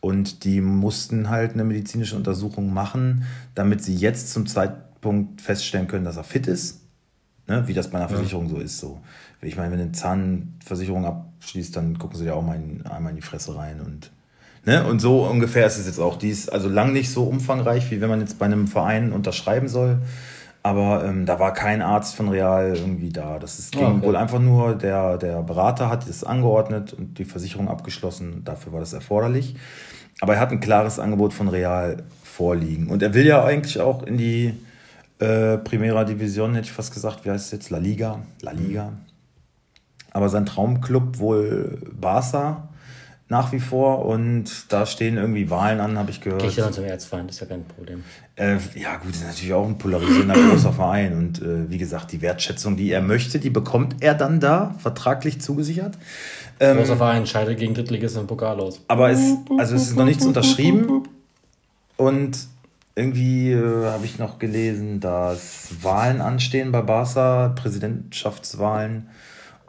Und 0.00 0.44
die 0.44 0.60
mussten 0.60 1.28
halt 1.28 1.54
eine 1.54 1.64
medizinische 1.64 2.16
Untersuchung 2.16 2.72
machen, 2.72 3.24
damit 3.54 3.82
sie 3.82 3.96
jetzt 3.96 4.30
zum 4.32 4.46
Zeitpunkt 4.46 5.40
feststellen 5.40 5.88
können, 5.88 6.04
dass 6.04 6.16
er 6.16 6.24
fit 6.24 6.46
ist. 6.46 6.82
Ne? 7.48 7.66
Wie 7.66 7.74
das 7.74 7.90
bei 7.90 7.98
einer 7.98 8.08
Versicherung 8.08 8.44
ja. 8.44 8.50
so 8.50 8.58
ist. 8.58 8.78
So. 8.78 9.00
Ich 9.42 9.56
meine, 9.56 9.72
wenn 9.72 9.78
du 9.78 9.84
eine 9.84 9.92
Zahnversicherung 9.92 11.04
abschließt, 11.04 11.74
dann 11.74 11.98
gucken 11.98 12.16
sie 12.16 12.24
dir 12.24 12.36
auch 12.36 12.44
mal 12.44 12.56
in, 12.56 12.86
einmal 12.86 13.10
in 13.10 13.16
die 13.16 13.22
Fresse 13.22 13.56
rein 13.56 13.80
und 13.80 14.10
Ne? 14.68 14.84
Und 14.84 15.00
so 15.00 15.22
ungefähr 15.22 15.66
ist 15.66 15.78
es 15.78 15.86
jetzt 15.86 15.98
auch. 15.98 16.16
Die 16.16 16.28
ist 16.28 16.52
also 16.52 16.68
lang 16.68 16.92
nicht 16.92 17.10
so 17.10 17.24
umfangreich, 17.24 17.90
wie 17.90 18.02
wenn 18.02 18.10
man 18.10 18.20
jetzt 18.20 18.38
bei 18.38 18.44
einem 18.44 18.66
Verein 18.66 19.12
unterschreiben 19.12 19.66
soll. 19.66 19.96
Aber 20.62 21.06
ähm, 21.06 21.24
da 21.24 21.40
war 21.40 21.54
kein 21.54 21.80
Arzt 21.80 22.14
von 22.14 22.28
Real 22.28 22.76
irgendwie 22.76 23.08
da. 23.08 23.38
Das 23.38 23.58
ist, 23.58 23.72
ging 23.72 23.82
ah, 23.82 23.92
okay. 23.92 24.06
wohl 24.06 24.16
einfach 24.16 24.40
nur, 24.40 24.74
der, 24.74 25.16
der 25.16 25.42
Berater 25.42 25.88
hat 25.88 26.06
es 26.06 26.22
angeordnet 26.22 26.92
und 26.92 27.18
die 27.18 27.24
Versicherung 27.24 27.70
abgeschlossen. 27.70 28.42
Dafür 28.44 28.74
war 28.74 28.80
das 28.80 28.92
erforderlich. 28.92 29.56
Aber 30.20 30.34
er 30.34 30.40
hat 30.40 30.50
ein 30.50 30.60
klares 30.60 30.98
Angebot 30.98 31.32
von 31.32 31.48
Real 31.48 32.02
vorliegen. 32.22 32.88
Und 32.90 33.02
er 33.02 33.14
will 33.14 33.24
ja 33.24 33.42
eigentlich 33.42 33.80
auch 33.80 34.02
in 34.02 34.18
die 34.18 34.52
äh, 35.18 35.56
Primera 35.56 36.04
Division, 36.04 36.54
hätte 36.54 36.66
ich 36.66 36.72
fast 36.72 36.92
gesagt. 36.92 37.24
Wie 37.24 37.30
heißt 37.30 37.46
es 37.46 37.52
jetzt? 37.52 37.70
La 37.70 37.78
Liga. 37.78 38.18
La 38.42 38.52
Liga. 38.52 38.92
Aber 40.10 40.28
sein 40.28 40.44
Traumclub 40.44 41.18
wohl 41.20 41.78
Barca 41.98 42.67
nach 43.30 43.52
wie 43.52 43.60
vor 43.60 44.06
und 44.06 44.46
da 44.70 44.86
stehen 44.86 45.18
irgendwie 45.18 45.50
Wahlen 45.50 45.80
an, 45.80 45.98
habe 45.98 46.10
ich 46.10 46.20
gehört. 46.20 46.40
Gehe 46.40 46.50
ich 46.50 46.56
dann 46.56 46.72
zum 46.72 46.84
Erzfeind, 46.84 47.30
ist 47.30 47.40
ja 47.40 47.46
kein 47.46 47.64
Problem. 47.64 48.02
Äh, 48.36 48.56
ja 48.74 48.96
gut, 48.96 49.10
ist 49.10 49.26
natürlich 49.26 49.52
auch 49.52 49.66
ein 49.66 49.76
polarisierender 49.76 50.34
großer 50.50 50.72
Verein 50.72 51.12
und 51.12 51.42
äh, 51.42 51.70
wie 51.70 51.76
gesagt, 51.76 52.12
die 52.12 52.22
Wertschätzung, 52.22 52.76
die 52.76 52.90
er 52.90 53.02
möchte, 53.02 53.38
die 53.38 53.50
bekommt 53.50 53.96
er 54.00 54.14
dann 54.14 54.40
da, 54.40 54.74
vertraglich 54.78 55.40
zugesichert. 55.40 55.98
Ähm, 56.58 56.78
großer 56.78 56.96
Verein, 56.96 57.26
scheidet 57.26 57.58
gegen 57.58 57.74
Drittligist 57.74 58.16
im 58.16 58.26
Pokal 58.26 58.60
aus. 58.60 58.80
Aber 58.88 59.10
es, 59.10 59.34
also 59.58 59.74
es 59.74 59.82
ist 59.82 59.96
noch 59.96 60.06
nichts 60.06 60.24
unterschrieben 60.24 61.04
und 61.98 62.38
irgendwie 62.94 63.52
äh, 63.52 63.86
habe 63.86 64.06
ich 64.06 64.18
noch 64.18 64.38
gelesen, 64.38 65.00
dass 65.00 65.68
Wahlen 65.82 66.22
anstehen 66.22 66.72
bei 66.72 66.80
Barca, 66.80 67.48
Präsidentschaftswahlen 67.48 69.08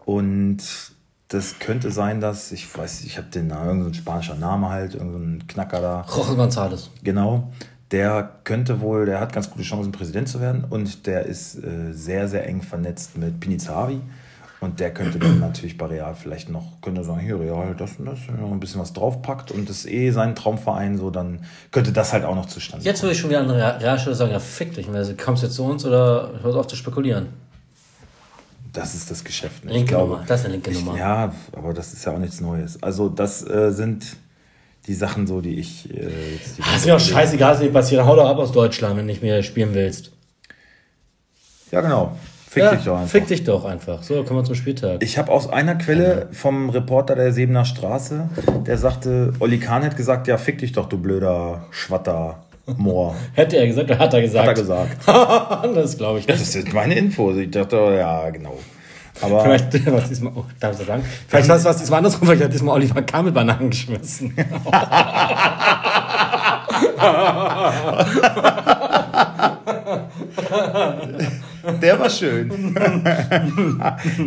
und 0.05 0.63
das 1.29 1.59
könnte 1.59 1.91
sein, 1.91 2.21
dass, 2.21 2.51
ich 2.51 2.75
weiß, 2.75 3.01
ich 3.01 3.17
habe 3.17 3.27
den 3.27 3.47
Namen, 3.47 3.67
irgendein 3.67 3.93
spanischer 3.93 4.35
Name 4.35 4.69
halt, 4.69 4.95
irgendein 4.95 5.47
Knacker 5.47 5.79
da. 5.79 6.05
Jorge 6.09 6.33
González. 6.33 6.89
Genau. 7.03 7.51
Der 7.91 8.37
könnte 8.43 8.81
wohl, 8.81 9.05
der 9.05 9.19
hat 9.19 9.31
ganz 9.31 9.49
gute 9.49 9.63
Chancen, 9.63 9.91
Präsident 9.91 10.27
zu 10.27 10.41
werden 10.41 10.65
und 10.69 11.05
der 11.07 11.25
ist 11.25 11.55
äh, 11.55 11.91
sehr, 11.91 12.27
sehr 12.27 12.47
eng 12.47 12.61
vernetzt 12.61 13.17
mit 13.17 13.39
Pinizavi. 13.39 14.01
Und 14.59 14.79
der 14.79 14.91
könnte 14.91 15.19
dann 15.19 15.39
natürlich 15.39 15.77
bei 15.77 15.85
Real 15.85 16.15
vielleicht 16.15 16.49
noch, 16.49 16.81
könnte 16.81 17.03
sagen, 17.03 17.19
hier 17.19 17.39
Real, 17.39 17.75
das 17.77 17.97
und 17.97 18.05
das, 18.05 18.19
noch 18.39 18.51
ein 18.51 18.59
bisschen 18.59 18.81
was 18.81 18.93
draufpackt 18.93 19.51
und 19.51 19.69
das 19.69 19.85
ist 19.85 19.91
eh 19.91 20.09
sein 20.09 20.35
Traumverein, 20.35 20.97
so, 20.97 21.11
dann 21.11 21.41
könnte 21.71 21.91
das 21.91 22.11
halt 22.11 22.25
auch 22.25 22.35
noch 22.35 22.47
zustande 22.47 22.83
Jetzt 22.83 23.03
würde 23.03 23.13
ich 23.13 23.19
schon 23.19 23.29
wieder 23.29 23.39
an 23.39 23.49
Realstelle 23.49 24.15
sagen, 24.15 24.31
ja, 24.31 24.39
fick 24.39 24.73
dich, 24.73 24.87
kommst 25.17 25.43
du 25.43 25.47
jetzt 25.47 25.55
zu 25.55 25.63
uns 25.63 25.85
oder 25.85 26.31
hörst 26.41 26.57
auf 26.57 26.67
zu 26.67 26.75
spekulieren? 26.75 27.27
Das 28.71 28.93
ist 28.93 29.10
das 29.10 29.23
Geschäft. 29.23 29.65
Ne? 29.65 29.73
Linke 29.73 29.89
glaube, 29.89 30.12
Nummer, 30.13 30.25
das 30.27 30.41
ist 30.41 30.45
eine 30.45 30.53
linke 30.55 30.71
ich, 30.71 30.84
Nummer. 30.84 30.97
Ja, 30.97 31.34
aber 31.53 31.73
das 31.73 31.93
ist 31.93 32.05
ja 32.05 32.13
auch 32.13 32.19
nichts 32.19 32.39
Neues. 32.39 32.82
Also 32.84 33.10
das 33.10 33.47
äh, 33.47 33.71
sind 33.71 34.05
die 34.88 34.93
Sachen 34.93 35.27
so, 35.27 35.41
die 35.41 35.55
ich 35.55 35.89
äh, 35.91 36.34
jetzt... 36.34 36.58
Die 36.58 36.62
Ach, 36.63 36.75
ist 36.75 36.86
mir 36.86 36.95
auch 36.95 36.99
scheißegal, 36.99 37.53
was 37.53 37.62
hier 37.62 37.73
passiert. 37.73 38.05
Hau 38.05 38.15
doch 38.15 38.29
ab 38.29 38.38
aus 38.38 38.51
Deutschland, 38.51 38.97
wenn 38.97 39.08
du 39.08 39.12
nicht 39.12 39.23
mehr 39.23 39.41
spielen 39.43 39.73
willst. 39.73 40.12
Ja, 41.71 41.82
genau. 41.82 42.17
Fick 42.49 42.63
ja, 42.63 42.75
dich 42.75 42.86
doch 42.86 42.95
einfach. 42.95 43.12
Fick 43.12 43.27
dich 43.27 43.43
doch 43.43 43.65
einfach. 43.65 44.01
So, 44.01 44.23
kommen 44.23 44.39
wir 44.39 44.43
zum 44.43 44.55
Spieltag. 44.55 45.03
Ich 45.03 45.19
habe 45.19 45.32
aus 45.32 45.47
einer 45.47 45.75
Quelle 45.75 46.29
vom 46.32 46.71
Reporter 46.71 47.15
der 47.15 47.32
Sebener 47.32 47.63
Straße, 47.63 48.27
der 48.65 48.77
sagte, 48.79 49.34
Olli 49.39 49.60
Kahn 49.60 49.84
hat 49.84 49.95
gesagt, 49.95 50.27
ja, 50.27 50.38
fick 50.39 50.58
dich 50.58 50.71
doch, 50.71 50.89
du 50.89 50.97
blöder 50.97 51.67
Schwatter. 51.69 52.43
Moor. 52.77 53.15
Hätte 53.34 53.58
er 53.58 53.67
gesagt 53.67 53.89
oder 53.89 53.99
hat 53.99 54.13
er 54.13 54.21
gesagt? 54.21 54.47
Hat 54.47 54.58
er 54.58 54.62
gesagt. 54.62 55.08
das 55.75 55.97
glaube 55.97 56.19
ich 56.19 56.27
nicht. 56.27 56.39
Das 56.39 56.55
ist 56.55 56.73
meine 56.73 56.95
Info. 56.95 57.34
Ich 57.34 57.51
dachte, 57.51 57.75
ja, 57.97 58.29
genau. 58.29 58.58
Aber 59.21 59.41
vielleicht, 59.41 59.86
was 59.91 60.08
diesmal, 60.10 60.34
oh, 60.36 60.45
darf 60.60 60.79
ich 60.79 60.86
sagen? 60.86 61.03
Vielleicht 61.27 61.49
was, 61.49 61.65
was 61.65 61.77
diesmal 61.77 61.97
andersrum, 61.97 62.27
vielleicht 62.27 62.43
hat 62.43 62.53
diesmal 62.53 62.75
Oliver 62.75 63.01
Kahn 63.01 63.25
mit 63.25 63.34
Bananen 63.34 63.69
geschmissen. 63.69 64.34
Der 71.81 71.99
war 71.99 72.09
schön. 72.09 72.49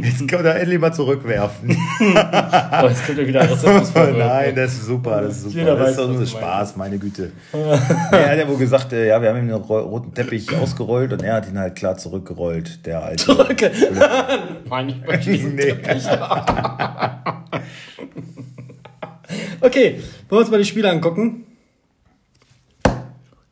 Jetzt 0.02 0.28
kann 0.28 0.44
er 0.44 0.56
endlich 0.60 0.78
mal 0.78 0.92
zurückwerfen. 0.92 1.70
oh, 1.70 2.86
jetzt 2.88 3.06
kommt 3.06 3.18
er 3.18 3.26
wieder 3.26 3.50
Rassismus 3.50 3.94
Nein, 3.94 4.54
das 4.54 4.72
ist 4.74 4.86
super, 4.86 5.22
das 5.22 5.36
ist 5.36 5.42
super. 5.44 5.56
Jeder 5.56 5.76
das 5.76 5.98
ist 5.98 6.08
nur 6.08 6.26
Spaß, 6.26 6.76
meine 6.76 6.98
Güte. 6.98 7.32
er 7.52 8.30
hat 8.30 8.38
ja 8.38 8.48
wohl 8.48 8.58
gesagt, 8.58 8.92
äh, 8.92 9.08
ja, 9.08 9.20
wir 9.20 9.30
haben 9.30 9.38
ihm 9.38 9.48
den 9.48 9.56
roten 9.56 10.12
Teppich 10.14 10.54
ausgerollt 10.54 11.12
und 11.12 11.22
er 11.22 11.34
hat 11.34 11.48
ihn 11.48 11.58
halt 11.58 11.74
klar 11.74 11.96
zurückgerollt, 11.96 12.84
der 12.86 13.02
alte. 13.02 13.24
Zurück? 13.24 13.70
Nein, 14.68 14.88
ich 14.88 15.06
möchte 15.06 15.30
diesen 15.30 15.54
nee. 15.54 15.72
Teppich. 15.72 16.06
okay, 19.60 20.00
wollen 20.28 20.30
wir 20.30 20.38
uns 20.38 20.50
mal 20.50 20.58
die 20.58 20.64
Spiele 20.64 20.90
angucken? 20.90 21.46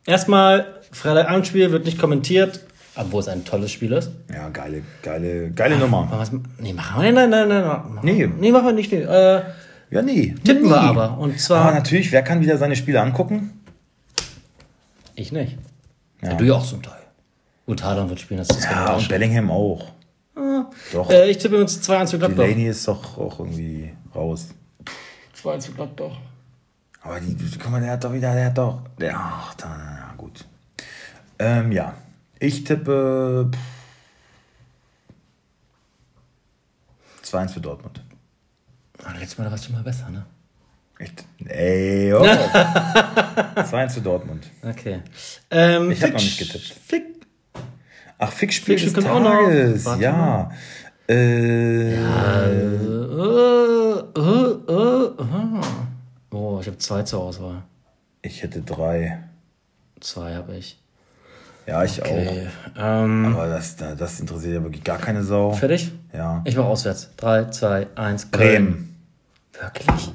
Erstmal, 0.05 0.81
Freitagabendspiel 0.91 1.71
wird 1.71 1.85
nicht 1.85 1.99
kommentiert. 1.99 2.61
Obwohl 2.95 3.21
es 3.21 3.27
ein 3.27 3.45
tolles 3.45 3.71
Spiel 3.71 3.93
ist. 3.93 4.11
Ja, 4.33 4.49
geile, 4.49 4.81
geile, 5.01 5.51
geile 5.51 5.75
Ach, 5.75 5.79
Nummer. 5.79 6.07
Was, 6.11 6.31
nee, 6.59 6.73
machen 6.73 7.01
wir. 7.01 7.11
Nein, 7.11 7.29
nein, 7.29 7.47
nein, 7.47 7.63
nein. 7.63 7.99
Nee. 8.03 8.27
Nee, 8.27 8.51
machen 8.51 8.65
wir 8.65 8.73
nicht. 8.73 8.91
Nee. 8.91 9.03
Äh, 9.03 9.41
ja, 9.91 10.01
nee. 10.01 10.35
Tippen 10.43 10.63
nee. 10.63 10.69
wir 10.69 10.81
aber. 10.81 11.17
Und 11.17 11.39
zwar. 11.39 11.65
Aber 11.65 11.73
natürlich, 11.73 12.11
wer 12.11 12.21
kann 12.21 12.41
wieder 12.41 12.57
seine 12.57 12.75
Spiele 12.75 13.01
angucken? 13.01 13.61
Ich 15.15 15.31
nicht. 15.31 15.57
Ja. 16.21 16.31
ja 16.31 16.35
du 16.35 16.45
ja 16.45 16.53
auch 16.53 16.65
zum 16.65 16.81
Teil. 16.81 17.01
Gut, 17.65 17.83
Haaland 17.83 18.09
wird 18.09 18.19
spielen, 18.19 18.39
das 18.39 18.49
ist 18.49 18.65
Ja, 18.65 18.95
und 18.95 19.07
Bellingham 19.07 19.49
auch. 19.49 19.91
Ah. 20.35 20.65
Doch. 20.91 21.09
Äh, 21.09 21.29
ich 21.29 21.37
tippe 21.37 21.59
uns 21.59 21.81
2-1 21.87 22.05
zu 22.07 22.19
Gladbach. 22.19 22.43
Delaney 22.43 22.67
ist 22.67 22.87
doch 22.87 23.17
auch 23.17 23.39
irgendwie 23.39 23.93
raus. 24.13 24.49
2-1 25.41 25.59
zu 25.59 25.71
Gladbach. 25.73 26.17
Aber 27.01 27.19
die, 27.19 27.35
guck 27.57 27.71
mal, 27.71 27.81
der 27.81 27.91
hat 27.91 28.03
doch 28.03 28.13
wieder, 28.13 28.33
der 28.33 28.45
hat 28.47 28.57
doch. 28.57 28.81
Der, 28.99 29.15
ach, 29.15 29.53
da, 29.55 29.67
ja, 29.67 30.13
gut. 30.17 30.45
Ähm, 31.39 31.71
ja. 31.71 31.93
Ich 32.41 32.63
tippe 32.63 33.51
2-1 37.23 37.49
für 37.49 37.61
Dortmund. 37.61 38.01
Ah, 39.03 39.11
letztes 39.11 39.37
Mal 39.37 39.51
warst 39.51 39.67
du 39.69 39.73
mal 39.73 39.83
besser, 39.83 40.09
ne? 40.09 40.25
Echt? 40.97 41.23
Ey, 41.45 42.11
oh. 42.11 42.23
2-1 42.25 43.89
für 43.91 44.01
Dortmund. 44.01 44.49
Okay. 44.63 45.03
Ähm, 45.51 45.91
ich 45.91 46.01
habe 46.01 46.13
noch 46.13 46.19
nicht 46.19 46.39
getippt. 46.39 46.65
Fick. 46.65 47.03
Ach, 48.17 48.31
Fick-Spiel 48.31 48.79
Fick 48.79 48.91
des 48.91 49.03
Tages. 49.03 49.85
Auch 49.85 49.93
noch. 49.93 50.01
Ja. 50.01 50.51
Äh, 51.07 51.93
ja. 51.93 52.45
Äh, 52.47 52.71
äh, 54.15 54.33
äh, 54.67 55.11
oh, 56.31 56.57
ich 56.59 56.65
habe 56.67 56.77
zwei 56.79 57.03
zur 57.03 57.21
Auswahl. 57.21 57.61
Ich 58.23 58.41
hätte 58.41 58.63
drei. 58.63 59.25
Zwei 59.99 60.33
habe 60.33 60.57
ich. 60.57 60.80
Ja, 61.67 61.83
ich 61.83 62.01
okay. 62.01 62.47
auch. 62.75 62.81
Ähm, 62.81 63.25
Aber 63.35 63.47
das, 63.47 63.75
das 63.75 64.19
interessiert 64.19 64.55
ja 64.55 64.63
wirklich 64.63 64.83
gar 64.83 64.97
keine 64.97 65.23
Sau. 65.23 65.51
Fertig? 65.51 65.91
Ja. 66.13 66.41
Ich 66.45 66.55
mache 66.55 66.67
auswärts. 66.67 67.09
3, 67.17 67.45
2, 67.45 67.87
1, 67.95 68.25
Bremen. 68.27 68.95
Wirklich? 69.59 70.11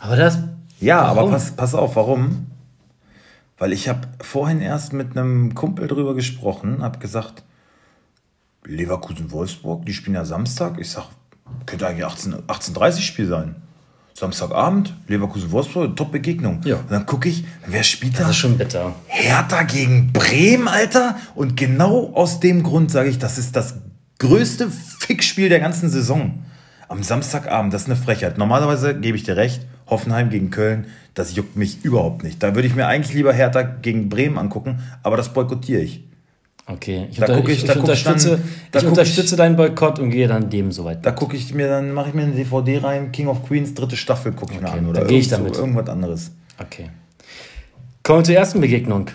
Aber 0.00 0.16
das. 0.16 0.38
Ja, 0.78 1.02
warum? 1.02 1.18
aber 1.18 1.30
pass, 1.30 1.52
pass 1.52 1.74
auf, 1.74 1.96
warum? 1.96 2.46
Weil 3.58 3.72
ich 3.72 3.88
habe 3.88 4.00
vorhin 4.20 4.60
erst 4.60 4.92
mit 4.92 5.16
einem 5.16 5.54
Kumpel 5.54 5.88
drüber 5.88 6.14
gesprochen, 6.14 6.82
habe 6.82 6.98
gesagt, 6.98 7.42
Leverkusen-Wolfsburg, 8.64 9.86
die 9.86 9.94
spielen 9.94 10.14
ja 10.14 10.24
Samstag. 10.24 10.78
Ich 10.78 10.90
sag, 10.90 11.06
könnte 11.64 11.86
eigentlich 11.86 12.04
18, 12.04 12.34
18.30 12.34 13.00
Spiel 13.00 13.26
sein. 13.26 13.56
Samstagabend, 14.16 14.94
Leverkusen-Wolfsburg, 15.08 15.94
Top-Begegnung. 15.94 16.62
Ja. 16.64 16.76
Und 16.76 16.90
dann 16.90 17.04
gucke 17.04 17.28
ich, 17.28 17.44
wer 17.66 17.82
spielt 17.82 18.14
da? 18.14 18.20
Das 18.20 18.30
ist 18.30 18.36
schon 18.36 18.56
bitter. 18.56 18.94
Hertha 19.08 19.64
gegen 19.64 20.10
Bremen, 20.10 20.68
Alter. 20.68 21.18
Und 21.34 21.54
genau 21.54 22.14
aus 22.14 22.40
dem 22.40 22.62
Grund 22.62 22.90
sage 22.90 23.10
ich, 23.10 23.18
das 23.18 23.36
ist 23.36 23.54
das 23.54 23.74
größte 24.18 24.70
Fickspiel 25.00 25.50
der 25.50 25.60
ganzen 25.60 25.90
Saison. 25.90 26.44
Am 26.88 27.02
Samstagabend, 27.02 27.74
das 27.74 27.82
ist 27.82 27.88
eine 27.88 27.96
Frechheit. 27.96 28.38
Normalerweise 28.38 28.98
gebe 28.98 29.18
ich 29.18 29.24
dir 29.24 29.36
recht, 29.36 29.66
Hoffenheim 29.86 30.30
gegen 30.30 30.50
Köln, 30.50 30.86
das 31.12 31.36
juckt 31.36 31.56
mich 31.56 31.84
überhaupt 31.84 32.22
nicht. 32.22 32.42
Da 32.42 32.54
würde 32.54 32.68
ich 32.68 32.74
mir 32.74 32.86
eigentlich 32.86 33.14
lieber 33.14 33.34
Hertha 33.34 33.60
gegen 33.60 34.08
Bremen 34.08 34.38
angucken, 34.38 34.78
aber 35.02 35.18
das 35.18 35.34
boykottiere 35.34 35.82
ich. 35.82 36.04
Okay, 36.68 37.06
ich, 37.10 37.16
Da 37.18 37.26
unter, 37.26 37.36
guck 37.40 37.48
ich- 37.48 37.58
ich, 37.58 37.64
da 37.64 37.64
ich 37.64 37.68
ich 37.68 37.74
dann- 37.74 37.80
unterstütze, 38.14 38.40
da 38.72 38.78
ich 38.80 38.86
unterstütze 38.86 39.34
ich- 39.34 39.36
deinen 39.38 39.54
Boykott 39.56 40.00
und 40.00 40.10
gehe 40.10 40.26
dann 40.26 40.50
dem 40.50 40.72
soweit. 40.72 41.06
Da 41.06 41.12
gucke 41.12 41.36
ich 41.36 41.54
mir, 41.54 41.68
dann 41.68 41.92
mache 41.92 42.08
ich 42.08 42.14
mir 42.14 42.22
eine 42.22 42.32
DVD 42.32 42.78
rein, 42.78 43.12
King 43.12 43.28
of 43.28 43.44
Queens, 43.46 43.72
dritte 43.74 43.96
Staffel 43.96 44.32
gucke 44.32 44.54
ich 44.54 44.60
mir 44.60 44.68
Okay, 44.68 44.78
an. 44.78 44.86
Oder 44.88 45.04
gehe 45.04 45.20
ich 45.20 45.28
damit. 45.28 45.54
So, 45.54 45.60
irgendwas 45.60 45.88
anderes. 45.88 46.32
Okay. 46.58 46.90
Kommen 48.02 48.20
wir 48.20 48.24
zur 48.24 48.34
ersten 48.34 48.60
Begegnung. 48.60 49.06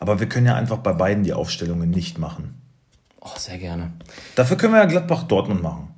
Aber 0.00 0.18
wir 0.18 0.28
können 0.28 0.46
ja 0.46 0.56
einfach 0.56 0.78
bei 0.78 0.92
beiden 0.92 1.22
die 1.22 1.32
Aufstellungen 1.32 1.90
nicht 1.90 2.18
machen. 2.18 2.60
Oh, 3.20 3.28
sehr 3.36 3.58
gerne. 3.58 3.92
Dafür 4.34 4.56
können 4.56 4.72
wir 4.74 4.80
ja 4.80 4.86
Gladbach-Dortmund 4.86 5.62
machen. 5.62 5.88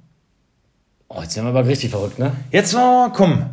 Oh, 1.09 1.23
jetzt 1.23 1.33
sind 1.33 1.45
wir 1.45 1.49
aber 1.51 1.67
richtig 1.67 1.91
verrückt, 1.91 2.19
ne? 2.19 2.33
Jetzt 2.51 2.75
mal, 2.75 3.11
komm. 3.13 3.45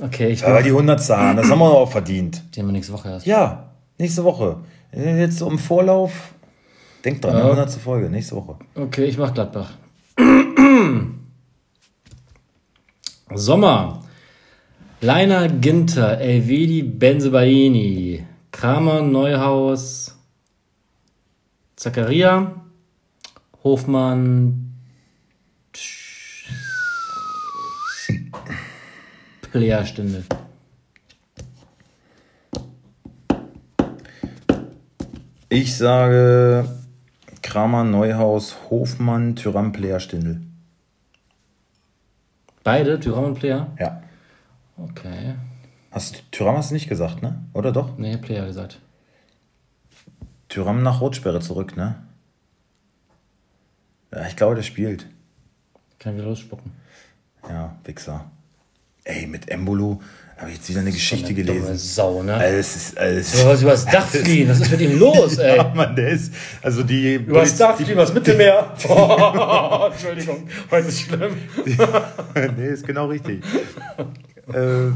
Okay, 0.00 0.28
ich 0.28 0.44
Aber 0.44 0.62
die 0.62 0.70
100 0.72 1.02
Zahlen, 1.02 1.36
das 1.36 1.50
haben 1.50 1.58
wir 1.58 1.70
auch 1.70 1.90
verdient. 1.90 2.42
Die 2.54 2.60
haben 2.60 2.66
wir 2.68 2.72
nächste 2.72 2.92
Woche 2.94 3.10
erst. 3.10 3.26
Ja, 3.26 3.70
nächste 3.98 4.24
Woche. 4.24 4.56
Jetzt 4.92 5.38
so 5.38 5.48
im 5.50 5.58
Vorlauf. 5.58 6.32
Denk 7.04 7.20
dran, 7.20 7.36
Ja. 7.36 7.44
100. 7.44 7.70
Folge, 7.72 8.08
nächste 8.08 8.36
Woche. 8.36 8.56
Okay, 8.74 9.04
ich 9.06 9.18
mach 9.18 9.34
Gladbach. 9.34 9.72
Sommer. 13.34 14.02
Leiner 15.00 15.48
Ginter, 15.48 16.18
Elvedi 16.20 16.82
Benzebaini, 16.84 18.24
Kramer 18.52 19.02
Neuhaus, 19.02 20.14
Zakaria, 21.74 22.54
Hofmann, 23.64 24.74
Player-Stindel. 29.50 30.24
Ich 35.48 35.76
sage 35.76 36.68
Kramer, 37.52 37.84
Neuhaus, 37.84 38.56
Hofmann, 38.70 39.36
Tyrann, 39.36 39.72
Player, 39.72 40.00
Stindl. 40.00 40.40
Beide, 42.64 42.98
Tyram 42.98 43.24
und 43.24 43.34
Player? 43.34 43.70
Ja. 43.78 44.02
Okay. 44.78 45.34
Hast 45.90 46.24
Tyram 46.32 46.56
hast 46.56 46.70
du 46.70 46.74
nicht 46.74 46.88
gesagt, 46.88 47.20
ne? 47.20 47.44
Oder 47.52 47.70
doch? 47.70 47.98
Nee, 47.98 48.16
Player 48.16 48.46
gesagt. 48.46 48.80
Tyram 50.48 50.82
nach 50.82 51.02
Rotsperre 51.02 51.40
zurück, 51.40 51.76
ne? 51.76 52.02
Ja, 54.14 54.26
ich 54.26 54.36
glaube, 54.36 54.54
der 54.54 54.62
spielt. 54.62 55.06
Kann 55.98 56.14
wieder 56.16 56.24
losspucken. 56.24 56.72
Ja, 57.46 57.76
Wichser. 57.84 58.30
Ey, 59.04 59.26
mit 59.26 59.50
Embolo 59.50 60.00
habe 60.36 60.50
ich 60.50 60.56
jetzt 60.56 60.68
wieder 60.68 60.80
eine 60.80 60.90
Geschichte 60.92 61.26
Eine 61.26 61.34
gelesen. 61.34 61.76
Sau, 61.78 62.22
ne? 62.22 62.42
Ey, 62.44 62.58
Es 62.58 62.74
ist 62.76 62.98
alles. 62.98 63.32
Du 63.32 63.46
was 63.46 63.62
übers 63.62 63.84
Dach 63.86 64.06
fliehen, 64.08 64.48
was 64.48 64.60
ist 64.60 64.70
mit 64.70 64.80
ihm 64.80 64.98
los, 64.98 65.38
ey? 65.38 65.56
Ja, 65.56 65.72
Mann, 65.74 65.94
der 65.94 66.08
ist. 66.10 66.32
Also 66.62 66.82
die. 66.82 67.14
Übers 67.14 67.56
Dach 67.56 67.76
fliehen, 67.76 67.96
was 67.96 68.12
Mittelmeer. 68.12 68.72
Oh, 68.88 69.88
Entschuldigung, 69.92 70.48
heute 70.70 70.88
ist 70.88 71.00
schlimm. 71.02 71.36
nee, 72.56 72.68
ist 72.68 72.86
genau 72.86 73.06
richtig. 73.06 73.42
äh, 74.52 74.90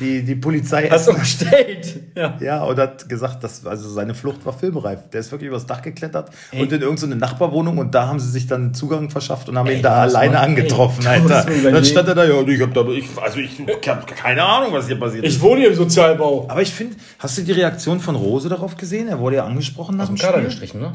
die, 0.00 0.22
die 0.24 0.34
Polizei 0.34 0.88
Hast 0.90 1.08
umstellt? 1.08 2.00
Ja. 2.18 2.36
Ja, 2.40 2.62
und 2.64 2.76
hat 2.78 3.08
gesagt, 3.08 3.44
dass 3.44 3.64
also 3.64 3.88
seine 3.88 4.12
Flucht 4.12 4.44
war 4.44 4.52
filmreif. 4.52 5.08
Der 5.12 5.20
ist 5.20 5.30
wirklich 5.30 5.48
übers 5.48 5.66
Dach 5.66 5.80
geklettert 5.82 6.30
Ey. 6.50 6.60
und 6.62 6.72
in 6.72 6.80
irgendeine 6.82 7.14
Nachbarwohnung 7.14 7.78
und 7.78 7.94
da 7.94 8.08
haben 8.08 8.18
sie 8.18 8.28
sich 8.30 8.48
dann 8.48 8.74
Zugang 8.74 9.08
verschafft 9.10 9.48
und 9.48 9.56
haben 9.56 9.68
Ey, 9.68 9.76
ihn 9.76 9.82
da 9.82 10.02
alleine 10.02 10.34
mal- 10.34 10.40
angetroffen, 10.42 11.06
ey, 11.06 11.20
Alter. 11.20 11.46
dann 11.70 11.84
stand 11.84 12.08
er 12.08 12.14
da, 12.16 12.24
ja, 12.24 12.40
ich 12.42 12.60
hab 12.60 12.74
da, 12.74 12.84
ich, 12.88 13.04
also 13.22 13.38
ich, 13.38 13.60
ich 13.60 13.88
hab 13.88 14.04
keine 14.08 14.42
Ahnung, 14.42 14.72
was 14.72 14.88
hier 14.88 14.98
passiert 14.98 15.24
ist. 15.24 15.40
wohne 15.40 15.60
hier 15.60 15.68
im 15.70 15.76
Sozialbau. 15.76 16.46
Aber 16.48 16.60
ich 16.62 16.70
finde, 16.72 16.96
hast 17.20 17.38
du 17.38 17.42
die 17.42 17.52
Reaktion 17.52 18.00
von 18.00 18.16
Rose 18.16 18.48
darauf 18.48 18.76
gesehen? 18.76 19.06
Er 19.06 19.20
wurde 19.20 19.36
ja 19.36 19.44
angesprochen 19.44 19.96
nach 19.96 20.04
Aus 20.04 20.08
dem 20.10 20.16
dem 20.16 20.22
Kader 20.22 20.42
gestrichen, 20.42 20.80
ne? 20.80 20.94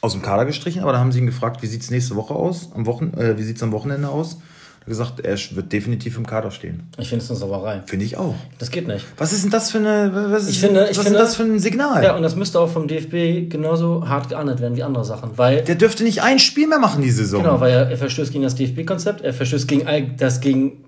Aus 0.00 0.12
dem 0.12 0.22
Kader 0.22 0.46
gestrichen, 0.46 0.82
aber 0.82 0.92
da 0.92 0.98
haben 1.00 1.12
sie 1.12 1.18
ihn 1.18 1.26
gefragt, 1.26 1.60
wie 1.62 1.66
sieht's 1.66 1.90
nächste 1.90 2.16
Woche 2.16 2.34
aus? 2.34 2.70
Am 2.74 2.86
Wochen, 2.86 3.12
äh, 3.18 3.36
wie 3.36 3.42
sieht's 3.42 3.62
am 3.62 3.72
Wochenende 3.72 4.08
aus? 4.08 4.38
Er 4.82 4.86
gesagt, 4.86 5.20
er 5.20 5.36
wird 5.56 5.72
definitiv 5.72 6.16
im 6.16 6.26
Kader 6.26 6.50
stehen. 6.50 6.84
Ich 6.98 7.08
finde 7.10 7.22
es 7.24 7.30
eine 7.30 7.38
Sauerei. 7.38 7.82
Finde 7.86 8.04
ich 8.06 8.16
auch. 8.16 8.34
Das 8.58 8.70
geht 8.70 8.88
nicht. 8.88 9.04
Was 9.18 9.32
ist 9.32 9.44
denn 9.44 9.50
das 9.50 9.70
für 9.70 9.78
eine, 9.78 10.10
was 10.32 10.44
ist, 10.44 10.50
Ich 10.50 10.60
finde- 10.60 10.88
ich 10.90 10.96
was 10.96 11.04
finde- 11.04 11.18
ist 11.18 11.24
das 11.26 11.36
für 11.36 11.42
ein 11.42 11.58
Signal? 11.58 12.02
Ja, 12.02 12.16
und 12.16 12.22
das 12.22 12.34
müsste 12.34 12.58
auch 12.58 12.68
vom 12.70 12.88
DFB 12.88 13.48
genauso 13.50 14.08
hart 14.08 14.30
geahndet 14.30 14.60
werden 14.60 14.76
wie 14.76 14.82
andere 14.82 15.04
Sachen. 15.04 15.36
Weil, 15.36 15.62
Der 15.62 15.74
dürfte 15.74 16.02
nicht 16.02 16.22
ein 16.22 16.38
Spiel 16.38 16.66
mehr 16.66 16.78
machen 16.78 17.02
die 17.02 17.10
Saison. 17.10 17.42
genau, 17.42 17.60
weil 17.60 17.72
er, 17.72 17.90
er 17.90 17.96
verstößt 17.98 18.32
gegen 18.32 18.42
das 18.44 18.54
DFB-Konzept, 18.54 19.20
er 19.20 19.34
verstößt 19.34 19.68
gegen 19.68 19.86
das 20.16 20.40
gegen 20.40 20.84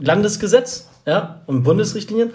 Landesgesetz 0.00 0.88
ja, 1.06 1.42
und 1.46 1.62
Bundesrichtlinien. 1.62 2.30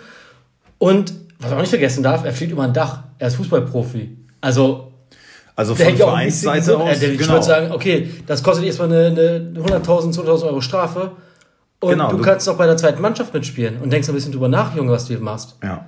Und 0.78 1.14
was 1.40 1.50
man 1.50 1.58
auch 1.58 1.62
nicht 1.64 1.70
vergessen 1.70 2.04
darf, 2.04 2.24
er 2.26 2.34
fliegt 2.34 2.52
über 2.52 2.64
ein 2.64 2.74
Dach. 2.74 3.04
Er 3.20 3.28
ist 3.28 3.36
Fußballprofi. 3.36 4.18
Also, 4.42 4.92
Also 5.56 5.74
von 5.76 5.88
auch 5.94 5.96
Vereinsseite 5.98 6.78
aus, 6.78 6.98
Äh, 6.98 7.00
der- 7.00 7.12
Ich 7.14 7.18
genau. 7.18 7.34
würde 7.34 7.46
sagen, 7.46 7.72
okay, 7.72 8.10
das 8.28 8.44
kostet 8.44 8.66
erstmal 8.66 8.92
eine, 8.92 9.08
eine 9.08 9.54
100.000, 9.62 10.14
200.000 10.14 10.48
Euro 10.48 10.62
Strafe. 10.62 11.12
Und 11.80 11.92
Genau, 11.92 12.10
du 12.12 12.18
du- 12.18 12.24
kannst 12.24 12.48
auch 12.50 12.58
bei 12.58 12.66
der 12.66 12.78
zweiten 12.78 13.02
Mannschaft 13.02 13.34
mitspielen 13.34 13.78
und 13.82 13.92
denkst 13.92 14.08
ein 14.10 14.16
bisschen 14.16 14.32
drüber 14.32 14.48
nach, 14.50 14.76
Junge, 14.76 14.92
was 14.92 15.06
du 15.06 15.14
hier 15.14 15.24
machst. 15.24 15.56
ja. 15.64 15.86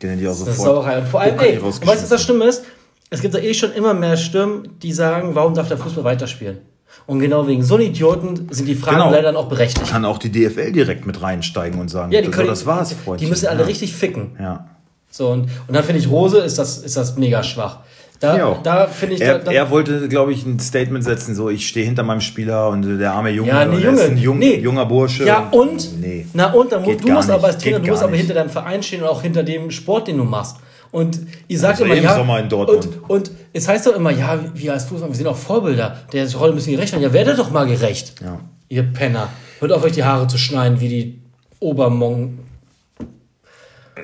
Den 0.00 0.10
hätte 0.10 0.22
ich 0.22 0.28
auch 0.28 0.32
Das 0.32 0.40
ist 0.42 0.46
sofort. 0.58 0.84
Sauerei. 0.84 0.98
Und 1.00 1.08
vor 1.08 1.20
allem, 1.20 1.38
ey, 1.40 1.58
und 1.58 1.64
weißt 1.66 1.82
du, 1.82 1.86
was 1.88 2.08
das 2.08 2.22
Schlimme 2.22 2.44
ist? 2.44 2.64
Es 3.10 3.20
gibt 3.20 3.34
ja 3.34 3.40
eh 3.40 3.52
schon 3.52 3.72
immer 3.72 3.94
mehr 3.94 4.16
Stimmen, 4.16 4.68
die 4.80 4.92
sagen, 4.92 5.34
warum 5.34 5.54
darf 5.54 5.66
der 5.66 5.76
Fußball 5.76 6.04
weiterspielen? 6.04 6.58
Und 7.06 7.18
genau 7.18 7.48
wegen 7.48 7.64
so 7.64 7.74
einen 7.74 7.86
Idioten 7.86 8.46
sind 8.50 8.66
die 8.66 8.76
Fragen 8.76 8.98
Genau. 8.98 9.10
leider 9.10 9.22
dann 9.24 9.36
auch 9.36 9.48
berechtigt. 9.48 9.88
Kann 9.90 10.04
auch 10.04 10.18
die 10.18 10.30
DFL 10.30 10.70
direkt 10.70 11.04
mit 11.04 11.20
reinsteigen 11.20 11.80
und 11.80 11.88
sagen, 11.88 12.12
Ja, 12.12 12.20
die 12.20 12.26
so, 12.26 12.30
können, 12.32 12.46
das 12.46 12.64
war's, 12.64 12.90
die 12.90 12.94
Freundchen. 12.94 13.28
müssen 13.28 13.46
alle 13.48 13.60
ja. 13.62 13.66
richtig 13.66 13.92
ficken. 13.92 14.36
Ja. 14.40 14.68
So, 15.10 15.30
und, 15.30 15.48
und 15.66 15.74
dann 15.74 15.82
finde 15.82 16.00
ich, 16.00 16.08
Rose 16.08 16.38
ist 16.38 16.58
das, 16.58 16.78
ist 16.78 16.96
das 16.96 17.16
mega 17.16 17.42
schwach. 17.42 17.78
Da, 18.20 18.58
da 18.64 18.86
finde 18.88 19.14
ich, 19.14 19.20
Er, 19.20 19.38
da, 19.38 19.44
da, 19.44 19.52
er 19.52 19.70
wollte, 19.70 20.08
glaube 20.08 20.32
ich, 20.32 20.44
ein 20.44 20.58
Statement 20.58 21.04
setzen, 21.04 21.36
so 21.36 21.50
ich 21.50 21.68
stehe 21.68 21.86
hinter 21.86 22.02
meinem 22.02 22.20
Spieler 22.20 22.68
und 22.68 22.98
der 22.98 23.12
arme 23.12 23.30
Junge, 23.30 23.48
Ja, 23.50 23.64
nee, 23.64 23.76
Junge. 23.78 24.00
ist 24.00 24.10
ein 24.10 24.18
jung, 24.18 24.38
nee. 24.38 24.56
junger 24.56 24.86
Bursche. 24.86 25.24
Ja, 25.24 25.46
und? 25.52 26.00
Nee. 26.00 26.26
Na, 26.32 26.52
und 26.52 26.72
dann, 26.72 26.82
Geht 26.82 27.04
du 27.04 27.12
musst 27.12 27.30
aber 27.30 27.38
nicht. 27.46 27.54
als 27.54 27.62
Trainer, 27.62 27.78
Geht 27.78 27.86
du 27.86 27.90
musst 27.92 28.02
aber 28.02 28.10
nicht. 28.12 28.20
hinter 28.22 28.34
deinem 28.34 28.50
Verein 28.50 28.82
stehen 28.82 29.02
und 29.02 29.08
auch 29.08 29.22
hinter 29.22 29.44
dem 29.44 29.70
Sport, 29.70 30.08
den 30.08 30.16
du 30.18 30.24
machst. 30.24 30.56
Und 30.90 31.20
ihr 31.46 31.58
sagt 31.58 31.74
Also 31.74 31.84
immer, 31.84 31.94
im 31.94 32.02
ja. 32.04 32.14
Sommer 32.16 32.40
in 32.40 32.48
Dortmund. 32.48 32.88
Und, 33.06 33.10
und 33.10 33.30
es 33.52 33.68
heißt 33.68 33.86
doch 33.86 33.94
immer, 33.94 34.10
ja, 34.10 34.40
wir 34.54 34.72
als 34.72 34.86
Fußball, 34.86 35.10
wir 35.10 35.16
sind 35.16 35.26
auch 35.28 35.36
Vorbilder. 35.36 35.98
Der 36.12 36.28
Rolle 36.34 36.54
müssen 36.54 36.72
gerecht 36.72 36.92
werden. 36.92 37.02
Ja, 37.04 37.12
werdet 37.12 37.38
doch 37.38 37.50
mal 37.50 37.66
gerecht. 37.66 38.14
Ja. 38.20 38.40
Ihr 38.68 38.82
Penner. 38.82 39.28
Hört 39.60 39.70
auf, 39.70 39.84
euch 39.84 39.92
die 39.92 40.02
Haare 40.04 40.26
zu 40.26 40.38
schneiden, 40.38 40.80
wie 40.80 40.88
die 40.88 41.18
Obermong, 41.60 42.38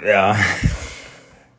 Ja. 0.07 0.37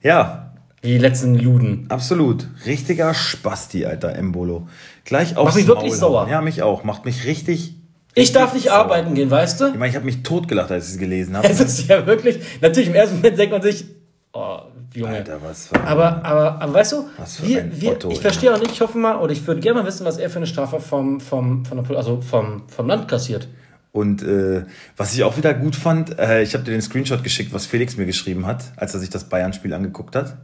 Ja, 0.01 0.44
wie 0.85 0.93
die 0.93 0.97
letzten 0.99 1.35
Luden. 1.35 1.85
absolut. 1.89 2.47
Richtiger 2.65 3.13
Spasti, 3.13 3.85
alter 3.85 4.15
Embolo. 4.15 4.67
Gleich 5.03 5.35
aufs 5.35 5.55
mich 5.55 5.67
wirklich 5.67 5.91
Maul 5.91 5.99
sauer. 5.99 6.21
hauen. 6.21 6.29
Ja, 6.29 6.41
mich 6.41 6.61
auch. 6.63 6.83
Macht 6.83 7.03
mich 7.05 7.25
richtig. 7.25 7.75
Ich 8.13 8.31
darf 8.31 8.53
nicht 8.53 8.67
sauer. 8.67 8.75
arbeiten 8.75 9.13
gehen, 9.13 9.29
weißt 9.29 9.59
du? 9.59 9.67
Ich 9.67 9.73
meine, 9.73 9.89
ich 9.89 9.95
habe 9.95 10.05
mich 10.05 10.23
totgelacht, 10.23 10.71
als 10.71 10.87
ich 10.87 10.93
es 10.93 10.99
gelesen 10.99 11.35
habe. 11.35 11.47
Es 11.49 11.59
ist 11.59 11.87
ja 11.89 12.05
wirklich, 12.07 12.39
natürlich 12.61 12.87
im 12.89 12.95
ersten 12.95 13.17
Moment 13.17 13.37
denkt 13.37 13.51
man 13.51 13.61
sich, 13.61 13.85
oh, 14.33 14.59
Junge. 14.93 15.15
Alter, 15.15 15.39
was 15.43 15.67
für 15.67 15.81
Aber, 15.85 16.23
aber, 16.23 16.61
aber 16.61 16.73
weißt 16.73 16.93
du, 16.93 17.05
Was 17.17 17.35
für 17.35 17.47
wir, 17.47 17.59
ein 17.63 17.81
wir, 17.81 17.91
Otto, 17.91 18.11
ich 18.11 18.21
verstehe 18.21 18.53
auch 18.55 18.59
nicht, 18.59 18.71
ich 18.71 18.79
hoffe 18.79 18.97
mal, 18.97 19.17
oder 19.17 19.33
ich 19.33 19.45
würde 19.45 19.59
gerne 19.59 19.81
mal 19.81 19.85
wissen, 19.85 20.05
was 20.05 20.17
er 20.17 20.29
für 20.29 20.37
eine 20.37 20.47
Strafe 20.47 20.79
vom, 20.79 21.19
vom, 21.19 21.65
von 21.65 21.77
der, 21.77 21.83
Pol- 21.83 21.97
also 21.97 22.21
vom, 22.21 22.63
vom 22.69 22.87
Land 22.87 23.09
kassiert. 23.09 23.49
Und 23.91 24.23
äh, 24.23 24.63
was 24.95 25.13
ich 25.13 25.23
auch 25.23 25.35
wieder 25.37 25.53
gut 25.53 25.75
fand, 25.75 26.17
äh, 26.17 26.41
ich 26.43 26.53
habe 26.53 26.63
dir 26.63 26.71
den 26.71 26.81
Screenshot 26.81 27.23
geschickt, 27.23 27.51
was 27.53 27.65
Felix 27.65 27.97
mir 27.97 28.05
geschrieben 28.05 28.45
hat, 28.45 28.63
als 28.77 28.93
er 28.93 29.01
sich 29.01 29.09
das 29.09 29.25
Bayern-Spiel 29.25 29.73
angeguckt 29.73 30.15
hat. 30.15 30.37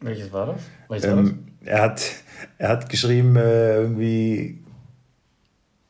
Welches 0.00 0.32
war 0.32 0.46
das? 0.46 0.60
Welches 0.88 1.08
war 1.10 1.16
das? 1.16 1.30
Ähm, 1.30 1.38
er, 1.64 1.82
hat 1.82 2.02
er 2.58 2.68
hat 2.70 2.88
geschrieben, 2.88 3.36
äh, 3.36 3.76
irgendwie 3.82 4.58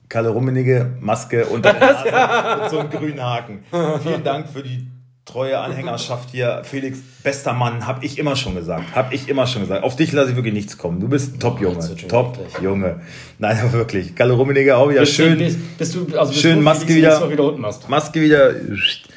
Kalle 0.09 0.31
Rummenigge, 0.31 0.97
Maske 1.01 1.47
unter 1.47 1.73
der 1.73 1.81
Nase 1.93 2.61
mit 2.63 2.71
so 2.71 2.79
einem 2.81 2.91
grünen 2.91 3.23
Haken. 3.23 3.61
Vielen 4.03 4.25
Dank 4.25 4.49
für 4.49 4.63
die 4.65 4.89
treue 5.25 5.57
Anhängerschaft 5.57 6.31
hier. 6.31 6.63
Felix, 6.65 6.99
bester 7.23 7.53
Mann, 7.53 7.87
hab 7.87 8.03
ich 8.03 8.19
immer 8.19 8.35
schon 8.35 8.57
gesagt. 8.57 8.97
Hab 8.97 9.13
ich 9.13 9.29
immer 9.29 9.47
schon 9.47 9.63
gesagt. 9.63 9.85
Auf 9.85 9.95
dich 9.95 10.11
lasse 10.11 10.31
ich 10.31 10.37
wirklich 10.37 10.55
nichts 10.55 10.77
kommen. 10.77 10.99
Du 10.99 11.07
bist 11.07 11.37
ein 11.37 11.39
Top-Junge. 11.41 11.77
das 11.77 11.91
wird 11.91 12.01
schon 12.01 12.09
Top, 12.09 12.37
wirklich. 12.37 12.61
Junge. 12.61 13.01
Nein, 13.39 13.59
aber 13.61 13.73
wirklich. 13.75 14.17
Kalle 14.17 14.33
Rummenigge 14.33 14.77
auch 14.77 14.91
wieder 14.91 15.01
Bist 15.03 15.17
du- 15.19 15.23
schön. 15.23 15.39
Bist, 15.39 15.79
bist 15.79 15.95
du, 15.95 16.19
also 16.19 16.33
schön 16.33 16.57
du, 16.57 16.63
Maske 16.63 16.89
wieder. 16.93 17.31
wieder. 17.31 17.57
Maske 17.89 18.21
wieder. 18.21 18.51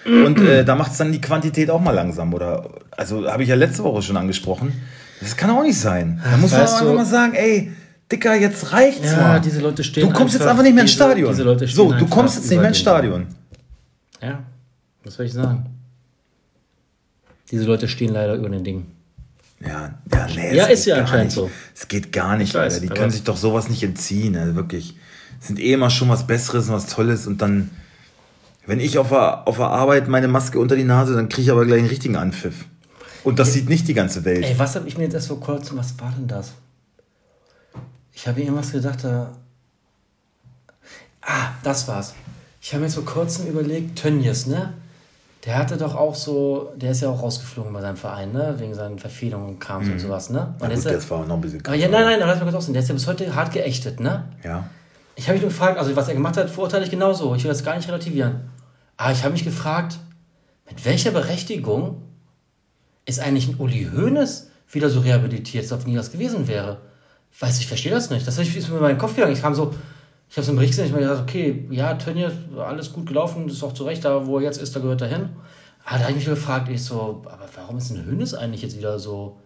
Und 0.05 0.39
äh, 0.39 0.65
da 0.65 0.75
macht 0.75 0.91
es 0.91 0.97
dann 0.97 1.11
die 1.11 1.21
Quantität 1.21 1.69
auch 1.69 1.79
mal 1.79 1.91
langsam. 1.91 2.33
Oder 2.33 2.69
also 2.91 3.29
habe 3.31 3.43
ich 3.43 3.49
ja 3.49 3.55
letzte 3.55 3.83
Woche 3.83 4.01
schon 4.01 4.17
angesprochen. 4.17 4.73
Das 5.21 5.37
kann 5.37 5.49
auch 5.49 5.63
nicht 5.63 5.77
sein. 5.79 6.19
Da 6.23 6.37
muss 6.37 6.51
man 6.51 6.61
weißt 6.61 6.73
auch 6.75 6.79
du- 6.79 6.85
einfach 6.89 6.95
mal 6.99 7.05
sagen, 7.05 7.33
ey, 7.35 7.71
Dicker, 8.11 8.35
jetzt 8.35 8.73
reicht's 8.73 9.11
Ja, 9.11 9.17
mal. 9.17 9.39
diese 9.41 9.61
Leute 9.61 9.83
stehen 9.83 10.07
Du 10.09 10.13
kommst 10.13 10.33
jetzt 10.35 10.45
einfach- 10.45 10.61
nicht 10.63 10.73
mehr 10.73 10.83
ins 10.83 10.91
Stadion. 10.91 11.29
diese 11.31 11.43
Leute 11.43 11.67
stehen 11.67 11.75
so, 11.77 11.93
du 11.93 12.05
kommst 12.07 12.35
jetzt 12.35 12.49
nicht 12.49 12.59
mehr 12.59 12.67
ins 12.67 12.79
Stadion. 12.79 13.27
Ja. 14.21 14.43
Was 15.05 15.15
soll 15.15 15.25
ich 15.25 15.33
sagen? 15.33 15.65
Diese 17.51 17.65
Leute 17.65 17.87
stehen 17.87 18.11
leider 18.13 18.35
über 18.35 18.49
den 18.49 18.63
Dingen. 18.63 18.91
Ja, 19.65 19.93
ja, 20.11 20.27
nee, 20.35 20.55
Ja, 20.55 20.65
ist 20.65 20.79
geht 20.85 20.87
ja 20.87 20.95
gar 20.95 21.01
anscheinend 21.03 21.25
nicht. 21.27 21.35
so. 21.35 21.49
Es 21.73 21.87
geht 21.87 22.11
gar 22.11 22.35
nicht, 22.37 22.49
Ich 22.49 22.55
weiß, 22.55 22.75
Alter. 22.75 22.85
Die 22.87 22.93
können 22.93 23.11
sich 23.11 23.23
doch 23.23 23.37
sowas 23.37 23.69
nicht 23.69 23.83
entziehen, 23.83 24.35
also 24.35 24.55
wirklich. 24.55 24.97
Sind 25.39 25.59
eh 25.59 25.73
immer 25.73 25.89
schon 25.89 26.09
was 26.09 26.27
Besseres 26.27 26.67
und 26.67 26.73
was 26.75 26.87
Tolles 26.87 27.27
und 27.27 27.41
dann, 27.41 27.69
wenn 28.65 28.79
ich 28.79 28.97
auf 28.97 29.09
der, 29.09 29.47
auf 29.47 29.57
der 29.57 29.67
Arbeit 29.67 30.07
meine 30.07 30.27
Maske 30.27 30.59
unter 30.59 30.75
die 30.75 30.83
Nase, 30.83 31.15
dann 31.15 31.29
kriege 31.29 31.43
ich 31.43 31.51
aber 31.51 31.65
gleich 31.65 31.79
einen 31.79 31.89
richtigen 31.89 32.15
Anpfiff. 32.15 32.65
Und 33.23 33.39
das 33.39 33.53
sieht 33.53 33.69
nicht 33.69 33.87
die 33.87 33.93
ganze 33.93 34.25
Welt. 34.25 34.43
Ey, 34.43 34.57
was 34.57 34.75
habe 34.75 34.87
ich 34.87 34.97
mir 34.97 35.05
jetzt 35.05 35.13
erst 35.13 35.27
vor 35.27 35.39
kurzem, 35.39 35.77
was 35.77 35.99
war 35.99 36.13
denn 36.17 36.27
das? 36.27 36.53
Ich 38.13 38.27
habe 38.27 38.41
irgendwas 38.41 38.71
gedacht, 38.71 39.03
da. 39.03 39.31
Ah, 41.21 41.49
das 41.63 41.87
war's. 41.87 42.13
Ich 42.61 42.71
habe 42.73 42.81
mir 42.81 42.87
jetzt 42.87 42.95
vor 42.95 43.05
kurzem 43.05 43.47
überlegt, 43.47 43.97
Tönnies, 43.97 44.45
ne? 44.45 44.73
Der 45.45 45.57
hatte 45.57 45.75
doch 45.75 45.95
auch 45.95 46.15
so, 46.15 46.71
der 46.77 46.91
ist 46.91 47.01
ja 47.01 47.09
auch 47.09 47.21
rausgeflogen 47.21 47.73
bei 47.73 47.81
seinem 47.81 47.97
Verein, 47.97 48.31
ne? 48.31 48.55
Wegen 48.57 48.73
seinen 48.73 48.99
Verfehlungen 48.99 49.49
und 49.49 49.59
Krams 49.59 49.89
und 49.89 49.99
sowas, 49.99 50.29
ne? 50.29 50.53
Und 50.59 50.61
der 50.61 50.69
gut, 50.69 50.77
ist 50.77 50.85
ja, 50.85 50.91
das 50.93 51.09
war 51.09 51.25
noch 51.25 51.35
ein 51.35 51.41
bisschen 51.41 51.65
aber 51.65 51.75
ja, 51.75 51.89
nein, 51.89 52.05
nein, 52.05 52.19
lass 52.19 52.39
mal 52.39 52.45
kurz 52.45 52.55
aussehen. 52.55 52.73
Der 52.73 52.83
ist 52.83 52.87
ja 52.87 52.93
bis 52.93 53.07
heute 53.07 53.35
hart 53.35 53.51
geächtet, 53.51 53.99
ne? 53.99 54.23
Ja. 54.43 54.69
Ich 55.15 55.25
habe 55.25 55.33
mich 55.33 55.41
nur 55.41 55.51
gefragt, 55.51 55.77
also 55.77 55.95
was 55.95 56.07
er 56.07 56.13
gemacht 56.13 56.37
hat, 56.37 56.49
verurteile 56.49 56.85
ich 56.85 56.91
genauso. 56.91 57.35
Ich 57.35 57.43
will 57.43 57.49
das 57.49 57.63
gar 57.63 57.75
nicht 57.75 57.87
relativieren. 57.87 58.52
Aber 58.97 59.11
ich 59.11 59.23
habe 59.23 59.33
mich 59.33 59.43
gefragt, 59.43 59.97
mit 60.69 60.85
welcher 60.85 61.11
Berechtigung 61.11 62.01
ist 63.05 63.19
eigentlich 63.19 63.47
ein 63.47 63.57
Uli 63.57 63.89
Hoeneß 63.93 64.49
wieder 64.69 64.89
so 64.89 65.01
rehabilitiert, 65.01 65.63
als 65.63 65.71
ob 65.71 65.85
nie 65.85 65.97
was 65.97 66.11
gewesen 66.11 66.47
wäre? 66.47 66.77
Weißt 67.39 67.57
du, 67.57 67.61
ich 67.61 67.67
verstehe 67.67 67.91
das 67.91 68.09
nicht. 68.09 68.27
Das 68.27 68.37
ist 68.37 68.69
mir 68.69 68.75
in 68.75 68.81
meinen 68.81 68.97
Kopf 68.97 69.15
gegangen. 69.15 69.33
Ich 69.33 69.41
kam 69.41 69.55
so, 69.55 69.73
ich 70.29 70.37
habe 70.37 70.45
so 70.45 70.51
einen 70.51 70.57
Bericht 70.57 70.71
gesehen, 70.71 70.85
ich 70.85 70.91
habe 70.91 71.01
gedacht, 71.01 71.23
okay, 71.23 71.67
ja, 71.69 71.93
Tönnies, 71.95 72.31
alles 72.57 72.93
gut 72.93 73.07
gelaufen, 73.07 73.47
ist 73.49 73.63
auch 73.63 73.73
zu 73.73 73.83
Recht, 73.83 74.05
da 74.05 74.25
wo 74.25 74.37
er 74.37 74.43
jetzt 74.43 74.61
ist, 74.61 74.75
da 74.75 74.79
gehört 74.79 75.01
er 75.01 75.07
hin. 75.07 75.29
Aber 75.85 75.97
da 75.97 76.03
habe 76.03 76.11
ich 76.11 76.17
mich 76.17 76.25
gefragt, 76.25 76.69
ich 76.69 76.83
so, 76.83 77.21
aber 77.25 77.47
warum 77.55 77.77
ist 77.77 77.91
ein 77.91 78.05
Hoeneß 78.05 78.35
eigentlich 78.35 78.61
jetzt 78.61 78.77
wieder 78.77 78.99
so 78.99 79.37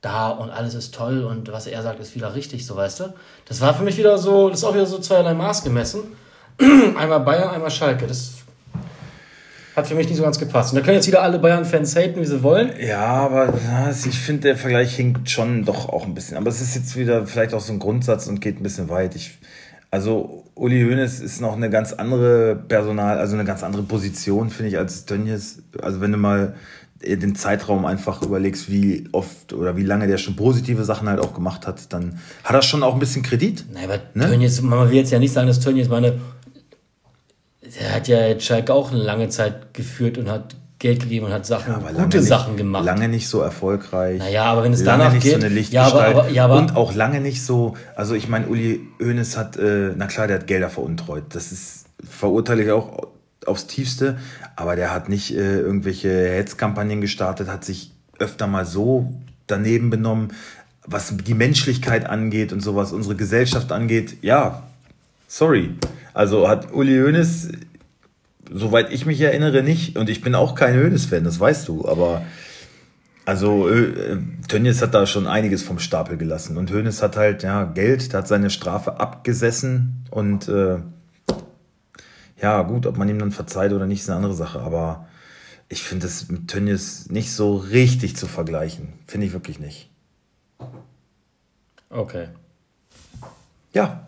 da 0.00 0.28
und 0.28 0.50
alles 0.50 0.74
ist 0.74 0.94
toll 0.94 1.24
und 1.24 1.50
was 1.50 1.66
er 1.66 1.82
sagt, 1.82 1.98
ist 2.00 2.14
wieder 2.14 2.34
richtig, 2.34 2.64
so 2.64 2.76
weißt 2.76 3.00
du. 3.00 3.14
Das 3.46 3.60
war 3.60 3.74
für 3.74 3.82
mich 3.82 3.96
wieder 3.96 4.16
so, 4.18 4.48
das 4.48 4.60
ist 4.60 4.64
auch 4.64 4.74
wieder 4.74 4.86
so 4.86 4.98
zweierlei 4.98 5.34
Maß 5.34 5.64
gemessen. 5.64 6.00
einmal 6.96 7.20
Bayern, 7.20 7.50
einmal 7.50 7.70
Schalke. 7.70 8.06
Das 8.06 8.32
hat 9.76 9.86
für 9.86 9.94
mich 9.94 10.08
nicht 10.08 10.16
so 10.16 10.22
ganz 10.22 10.38
gepasst. 10.38 10.72
Und 10.72 10.78
da 10.78 10.84
können 10.84 10.96
jetzt 10.96 11.06
wieder 11.06 11.22
alle 11.22 11.38
Bayern-Fans 11.38 11.94
haten, 11.96 12.20
wie 12.20 12.24
sie 12.24 12.42
wollen. 12.42 12.72
Ja, 12.80 13.04
aber 13.04 13.52
ich 13.90 14.18
finde, 14.18 14.42
der 14.42 14.56
Vergleich 14.56 14.96
hinkt 14.96 15.28
schon 15.28 15.66
doch 15.66 15.90
auch 15.90 16.06
ein 16.06 16.14
bisschen. 16.14 16.38
Aber 16.38 16.48
es 16.48 16.62
ist 16.62 16.74
jetzt 16.74 16.96
wieder 16.96 17.26
vielleicht 17.26 17.52
auch 17.52 17.60
so 17.60 17.74
ein 17.74 17.78
Grundsatz 17.78 18.26
und 18.26 18.40
geht 18.40 18.58
ein 18.58 18.62
bisschen 18.62 18.88
weit. 18.88 19.14
Ich, 19.14 19.38
also 19.90 20.44
Uli 20.54 20.82
Hoeneß 20.82 21.20
ist 21.20 21.42
noch 21.42 21.54
eine 21.54 21.68
ganz 21.68 21.92
andere 21.92 22.56
Personal, 22.56 23.18
also 23.18 23.34
eine 23.34 23.44
ganz 23.44 23.62
andere 23.62 23.82
Position, 23.82 24.48
finde 24.48 24.70
ich, 24.70 24.78
als 24.78 25.04
Tönnies. 25.04 25.62
Also 25.82 26.00
wenn 26.00 26.12
du 26.12 26.18
mal 26.18 26.54
den 27.04 27.34
Zeitraum 27.34 27.84
einfach 27.84 28.22
überlegst, 28.22 28.70
wie 28.70 29.04
oft 29.12 29.52
oder 29.52 29.76
wie 29.76 29.82
lange 29.82 30.06
der 30.06 30.16
schon 30.16 30.36
positive 30.36 30.84
Sachen 30.84 31.06
halt 31.08 31.20
auch 31.20 31.34
gemacht 31.34 31.66
hat, 31.66 31.92
dann 31.92 32.18
hat 32.42 32.54
er 32.54 32.62
schon 32.62 32.82
auch 32.82 32.94
ein 32.94 32.98
bisschen 32.98 33.22
Kredit. 33.22 33.66
Nein, 33.74 33.84
aber 33.84 33.98
Ne? 34.14 34.30
Tönnies, 34.30 34.62
man 34.62 34.88
will 34.88 34.96
jetzt 34.96 35.12
ja 35.12 35.18
nicht 35.18 35.34
sagen, 35.34 35.46
dass 35.46 35.60
Tönnies 35.60 35.90
meine. 35.90 36.18
Er 37.80 37.94
hat 37.94 38.08
ja 38.08 38.26
jetzt 38.26 38.44
Schalke 38.44 38.72
auch 38.72 38.92
eine 38.92 39.02
lange 39.02 39.28
Zeit 39.28 39.74
geführt 39.74 40.18
und 40.18 40.30
hat 40.30 40.56
Geld 40.78 41.00
gegeben 41.00 41.26
und 41.26 41.32
hat 41.32 41.46
Sachen, 41.46 41.74
Aber 41.74 41.92
gute 41.92 42.18
nicht, 42.18 42.28
Sachen 42.28 42.56
gemacht. 42.56 42.84
Lange 42.84 43.08
nicht 43.08 43.28
so 43.28 43.40
erfolgreich. 43.40 44.18
Naja, 44.18 44.44
aber 44.44 44.62
wenn 44.64 44.74
es 44.74 44.82
lange 44.82 45.04
danach 45.04 45.14
nicht 45.14 45.22
geht. 45.22 45.40
so 45.40 45.46
eine 45.46 45.58
ja, 45.60 45.86
aber, 45.86 46.04
aber, 46.06 46.28
ja, 46.28 46.44
aber 46.44 46.58
und 46.58 46.76
auch 46.76 46.94
lange 46.94 47.20
nicht 47.20 47.42
so, 47.42 47.76
also 47.94 48.14
ich 48.14 48.28
meine, 48.28 48.46
Uli 48.46 48.80
Hoeneß 49.00 49.38
hat, 49.38 49.56
äh, 49.56 49.92
na 49.96 50.06
klar, 50.06 50.26
der 50.26 50.40
hat 50.40 50.46
Gelder 50.46 50.68
veruntreut. 50.68 51.24
Das 51.30 51.50
ist, 51.50 51.86
verurteile 52.04 52.62
ich 52.62 52.70
auch 52.72 53.08
aufs 53.46 53.66
Tiefste, 53.66 54.18
aber 54.54 54.76
der 54.76 54.92
hat 54.92 55.08
nicht 55.08 55.34
äh, 55.34 55.60
irgendwelche 55.60 56.10
Hetzkampagnen 56.10 57.00
gestartet, 57.00 57.48
hat 57.48 57.64
sich 57.64 57.92
öfter 58.18 58.46
mal 58.46 58.66
so 58.66 59.14
daneben 59.46 59.88
benommen, 59.88 60.32
was 60.86 61.14
die 61.16 61.34
Menschlichkeit 61.34 62.06
angeht 62.06 62.52
und 62.52 62.60
sowas, 62.60 62.92
unsere 62.92 63.16
Gesellschaft 63.16 63.72
angeht. 63.72 64.18
Ja, 64.22 64.64
sorry. 65.26 65.74
Also 66.16 66.48
hat 66.48 66.72
Uli 66.72 66.96
Hoeneß, 66.96 67.50
soweit 68.50 68.90
ich 68.90 69.04
mich 69.04 69.20
erinnere, 69.20 69.62
nicht. 69.62 69.98
Und 69.98 70.08
ich 70.08 70.22
bin 70.22 70.34
auch 70.34 70.54
kein 70.54 70.74
Hoeneß-Fan, 70.74 71.24
das 71.24 71.38
weißt 71.38 71.68
du. 71.68 71.86
Aber 71.86 72.22
also 73.26 73.68
äh, 73.68 74.16
Tönnies 74.48 74.80
hat 74.80 74.94
da 74.94 75.06
schon 75.06 75.26
einiges 75.26 75.62
vom 75.62 75.78
Stapel 75.78 76.16
gelassen. 76.16 76.56
Und 76.56 76.72
Hoeneß 76.72 77.02
hat 77.02 77.18
halt 77.18 77.42
ja 77.42 77.64
Geld, 77.64 78.14
der 78.14 78.20
hat 78.20 78.28
seine 78.28 78.48
Strafe 78.48 78.98
abgesessen. 78.98 80.06
Und 80.10 80.48
äh, 80.48 80.78
ja, 82.40 82.62
gut, 82.62 82.86
ob 82.86 82.96
man 82.96 83.10
ihm 83.10 83.18
dann 83.18 83.30
verzeiht 83.30 83.74
oder 83.74 83.86
nicht, 83.86 84.00
ist 84.00 84.08
eine 84.08 84.16
andere 84.16 84.34
Sache. 84.34 84.60
Aber 84.60 85.06
ich 85.68 85.82
finde 85.82 86.06
es 86.06 86.30
mit 86.30 86.48
Tönnies 86.48 87.10
nicht 87.10 87.30
so 87.30 87.56
richtig 87.56 88.16
zu 88.16 88.26
vergleichen. 88.26 88.94
Finde 89.06 89.26
ich 89.26 89.34
wirklich 89.34 89.58
nicht. 89.58 89.90
Okay. 91.90 92.28
Ja, 93.74 94.05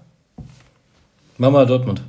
Mama 1.38 1.64
Dortmund. 1.64 2.02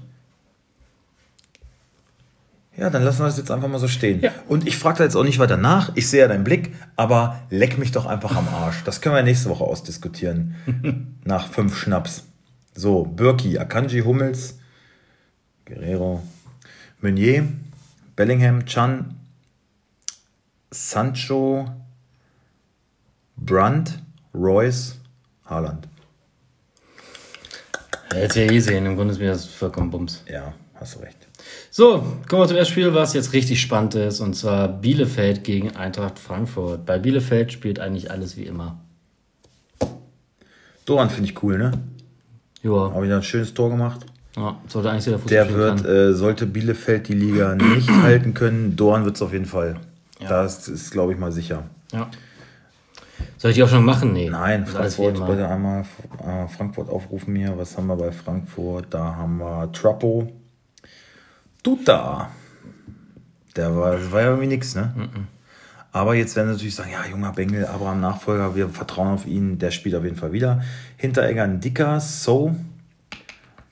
Ja, 2.76 2.90
dann 2.90 3.04
lassen 3.04 3.20
wir 3.20 3.26
das 3.26 3.38
jetzt 3.38 3.52
einfach 3.52 3.68
mal 3.68 3.80
so 3.80 3.88
stehen. 3.88 4.22
Ja. 4.22 4.32
Und 4.48 4.66
ich 4.66 4.78
frage 4.78 5.00
da 5.00 5.04
jetzt 5.04 5.16
auch 5.16 5.24
nicht 5.24 5.38
weiter 5.38 5.58
nach. 5.58 5.92
Ich 5.96 6.08
sehe 6.08 6.22
ja 6.22 6.28
deinen 6.28 6.46
Blick, 6.46 6.74
aber 6.96 7.42
leck 7.50 7.78
mich 7.78 7.92
doch 7.92 8.06
einfach 8.06 8.36
am 8.36 8.48
Arsch. 8.48 8.84
Das 8.86 9.02
können 9.02 9.16
wir 9.16 9.24
nächste 9.24 9.50
Woche 9.50 9.66
ausdiskutieren. 9.66 10.56
nach 11.26 11.50
fünf 11.50 11.78
Schnaps. 11.78 12.24
So, 12.74 13.04
Birki, 13.04 13.60
Akanji, 13.60 14.00
Hummels, 14.00 14.60
Guerrero, 15.66 16.24
Meunier, 17.02 17.48
Bellingham, 18.16 18.66
Chan, 18.66 19.14
Sancho, 20.72 21.70
Brandt, 23.36 24.00
Royce, 24.34 25.00
Haaland. 25.46 25.88
Hätte 28.14 28.44
ja 28.44 28.52
eh 28.52 28.60
sehen, 28.60 28.86
im 28.86 28.96
Grunde 28.96 29.14
ist 29.14 29.20
mir 29.20 29.30
das 29.30 29.46
vollkommen 29.46 29.92
Bums. 29.92 30.24
Ja, 30.32 30.54
hast 30.76 30.96
du 30.96 31.00
recht. 31.00 31.18
So, 31.72 32.04
kommen 32.28 32.42
wir 32.42 32.48
zum 32.48 32.58
ersten 32.58 32.72
Spiel, 32.74 32.94
was 32.94 33.14
jetzt 33.14 33.34
richtig 33.34 33.62
spannend 33.62 33.96
ist, 33.96 34.20
und 34.20 34.36
zwar 34.36 34.68
Bielefeld 34.68 35.44
gegen 35.44 35.76
Eintracht 35.76 36.20
Frankfurt. 36.20 36.86
Bei 36.86 36.98
Bielefeld 37.00 37.52
spielt 37.54 37.80
eigentlich 37.80 38.12
alles 38.12 38.36
wie 38.38 38.44
immer. 38.44 38.80
Doran 40.86 41.10
finde 41.10 41.30
ich 41.30 41.44
cool, 41.44 41.58
ne? 41.58 41.72
Joa, 42.64 42.94
Habe 42.94 43.06
ich 43.08 43.14
ein 43.14 43.24
schönes 43.24 43.54
Tor 43.54 43.70
gemacht. 43.70 44.06
ja, 44.36 44.58
sollte 44.68 44.90
eigentlich 44.90 45.04
so 45.06 45.12
der 45.12 45.20
Fußball 45.20 45.46
Der 45.48 45.54
wird, 45.56 45.86
äh, 45.86 46.14
sollte 46.14 46.46
Bielefeld 46.46 47.08
die 47.08 47.14
Liga 47.14 47.56
nicht 47.56 47.90
halten 48.02 48.34
können, 48.34 48.76
Dorn 48.76 49.06
wird 49.06 49.16
es 49.16 49.22
auf 49.22 49.32
jeden 49.32 49.46
Fall. 49.46 49.78
Das 50.28 50.68
ist, 50.68 50.92
glaube 50.92 51.14
ich, 51.14 51.20
mal 51.20 51.32
sicher. 51.32 51.64
Ja. 51.94 52.10
Soll 53.40 53.52
ich 53.52 53.56
die 53.56 53.64
auch 53.64 53.70
schon 53.70 53.86
machen? 53.86 54.12
Nee. 54.12 54.30
Nein, 54.30 54.66
Frankfurt, 54.66 55.26
bitte 55.26 55.48
einmal 55.48 55.86
äh, 56.22 56.46
Frankfurt 56.50 56.90
aufrufen 56.90 57.38
hier. 57.38 57.58
Was 57.58 57.78
haben 57.78 57.88
wir 57.88 57.96
bei 57.96 58.12
Frankfurt? 58.12 58.88
Da 58.90 59.16
haben 59.16 59.38
wir 59.38 59.72
Trappo. 59.72 60.30
Tuta. 61.64 62.32
Der 63.56 63.74
war, 63.78 63.96
das 63.96 64.12
war 64.12 64.22
ja 64.22 64.28
irgendwie 64.28 64.48
nix, 64.48 64.76
ne? 64.76 64.94
Aber 65.94 66.16
jetzt 66.16 66.36
werden 66.36 66.48
sie 66.50 66.54
natürlich 66.56 66.76
sagen, 66.76 66.92
ja, 66.92 67.06
junger 67.10 67.32
Bengel, 67.32 67.66
Abraham 67.66 68.02
Nachfolger, 68.02 68.56
wir 68.58 68.68
vertrauen 68.68 69.14
auf 69.14 69.26
ihn, 69.26 69.58
der 69.58 69.72
spielt 69.72 69.96
auf 69.96 70.04
jeden 70.04 70.18
Fall 70.18 70.34
wieder. 70.34 70.62
Hinteregger 70.98 71.44
ein 71.44 71.62
Dicker, 71.62 72.02
So. 72.02 72.54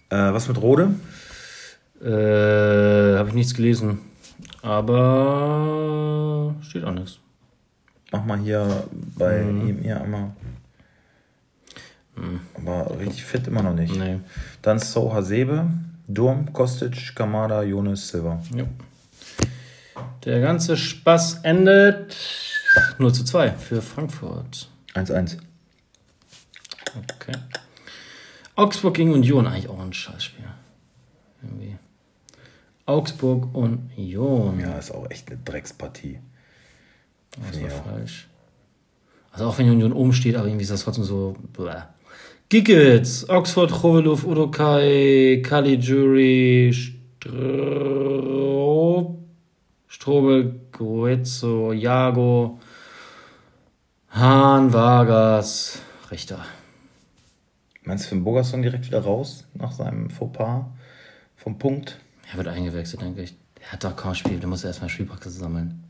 Äh, 0.09 0.15
was 0.15 0.47
mit 0.47 0.61
Rode? 0.61 0.95
Äh, 2.01 3.17
habe 3.17 3.27
ich 3.27 3.35
nichts 3.35 3.53
gelesen. 3.53 3.99
Aber 4.61 6.55
steht 6.61 6.85
auch 6.85 6.93
nichts. 6.93 7.19
Mach 8.11 8.23
mal 8.25 8.39
hier 8.39 8.87
bei 9.17 9.41
ihm 9.41 9.79
hier 9.81 10.01
einmal. 10.01 10.31
Aber 12.55 12.99
richtig 12.99 13.23
fit 13.25 13.47
immer 13.47 13.61
noch 13.61 13.73
nicht. 13.73 13.95
Nee. 13.95 14.19
Dann 14.61 14.79
So 14.79 15.13
Hasebe, 15.13 15.67
Durm, 16.07 16.51
Kostic, 16.53 17.15
Kamada, 17.15 17.63
Jonas, 17.63 18.07
Silva. 18.07 18.41
Jo. 18.55 18.67
Der 20.25 20.41
ganze 20.41 20.77
Spaß 20.77 21.41
endet 21.43 22.15
0 22.97 23.13
zu 23.13 23.23
2 23.23 23.51
für 23.51 23.81
Frankfurt. 23.81 24.69
1-1. 24.93 25.37
Okay. 26.95 27.37
Augsburg 28.55 28.95
gegen 28.95 29.13
Union, 29.13 29.45
eigentlich 29.45 29.69
auch 29.69 29.79
ein 29.79 29.93
Scheißspiel. 29.93 30.45
Irgendwie. 31.43 31.77
Augsburg 32.85 33.53
und 33.53 33.91
Union. 33.95 34.59
Ja, 34.59 34.77
ist 34.79 34.91
auch 34.91 35.09
echt 35.11 35.29
eine 35.29 35.39
Dreckspartie. 35.43 36.19
Das 37.31 37.61
war 37.61 37.69
auch. 37.69 37.85
falsch. 37.85 38.27
Also 39.31 39.45
auch 39.45 39.57
wenn 39.57 39.69
Union 39.69 39.93
oben 39.93 40.13
steht, 40.13 40.35
aber 40.35 40.47
irgendwie 40.47 40.63
ist 40.63 40.71
das 40.71 40.83
trotzdem 40.83 41.03
so. 41.03 41.35
Bläh. 41.53 41.83
Giggles, 42.49 43.29
Oxford, 43.29 43.71
Choveluf, 43.71 44.23
Udokai, 44.25 45.41
Caligiuri, 45.43 46.73
Stro 46.73 48.47
Strobel, 49.87 50.61
Goetzo, 50.71 51.73
Jago, 51.73 52.59
Hahn, 54.09 54.71
Vargas, 54.71 55.81
Richter. 56.11 56.45
Meinst 57.83 58.05
du, 58.05 58.09
für 58.09 58.15
den 58.15 58.23
Bogerson 58.23 58.61
direkt 58.61 58.85
wieder 58.85 58.99
raus 58.99 59.45
nach 59.53 59.71
seinem 59.71 60.09
Fauxpas 60.09 60.65
vom 61.35 61.57
Punkt? 61.57 61.99
Er 62.31 62.37
wird 62.37 62.47
eingewechselt, 62.47 63.01
denke 63.01 63.23
ich. 63.23 63.35
Er 63.59 63.73
hat 63.73 63.83
doch 63.83 63.95
kaum 63.95 64.13
Spiel, 64.13 64.39
du 64.39 64.47
musst 64.47 64.65
erstmal 64.65 64.89
Spielpraxis 64.89 65.39
sammeln. 65.39 65.83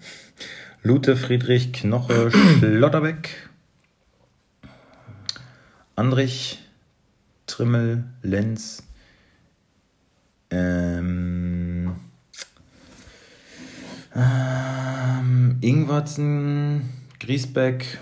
Lute 0.88 1.18
Friedrich 1.18 1.74
Knoche 1.74 2.32
Schlotterbeck. 2.32 3.50
Andrich 5.98 6.60
Trimmel 7.46 8.06
Lenz. 8.22 8.84
Ähm, 10.50 11.94
ähm, 14.16 15.58
Ingwarzen, 15.60 16.90
Griesbeck, 17.20 18.00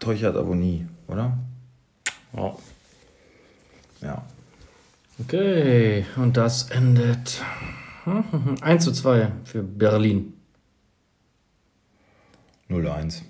Teuchert 0.00 0.34
aber 0.34 0.56
nie, 0.56 0.88
oder? 1.06 1.38
Ja. 2.32 2.56
Ja. 4.00 4.26
Okay, 5.20 6.04
und 6.16 6.36
das 6.36 6.68
endet 6.70 7.44
1 8.60 8.82
zu 8.82 8.90
2 8.90 9.30
für 9.44 9.62
Berlin. 9.62 10.34
0-1. 12.70 13.22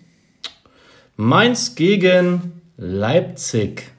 Mainz 1.16 1.74
gegen 1.74 2.60
Leipzig. 2.76 3.90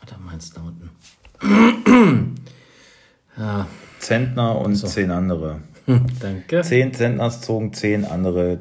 Ah, 0.00 0.06
da 0.06 0.18
Mainz 0.18 0.52
da 0.52 0.62
unten. 0.62 0.90
ja, 3.36 3.66
Zentner 3.98 4.58
und 4.58 4.76
zehn 4.76 5.10
andere. 5.10 5.60
danke. 6.20 6.62
Zehn 6.62 6.94
Zentners 6.94 7.40
zogen 7.40 7.72
zehn 7.72 8.04
andere 8.04 8.60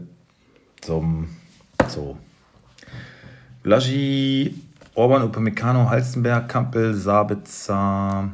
zum 0.82 1.30
Zoo. 1.88 2.18
Blaschi, 3.64 4.56
Orban, 4.96 5.24
Upamecano, 5.24 5.90
Halstenberg, 5.90 6.50
Kampel, 6.50 6.96
Sabitzer, 6.96 8.32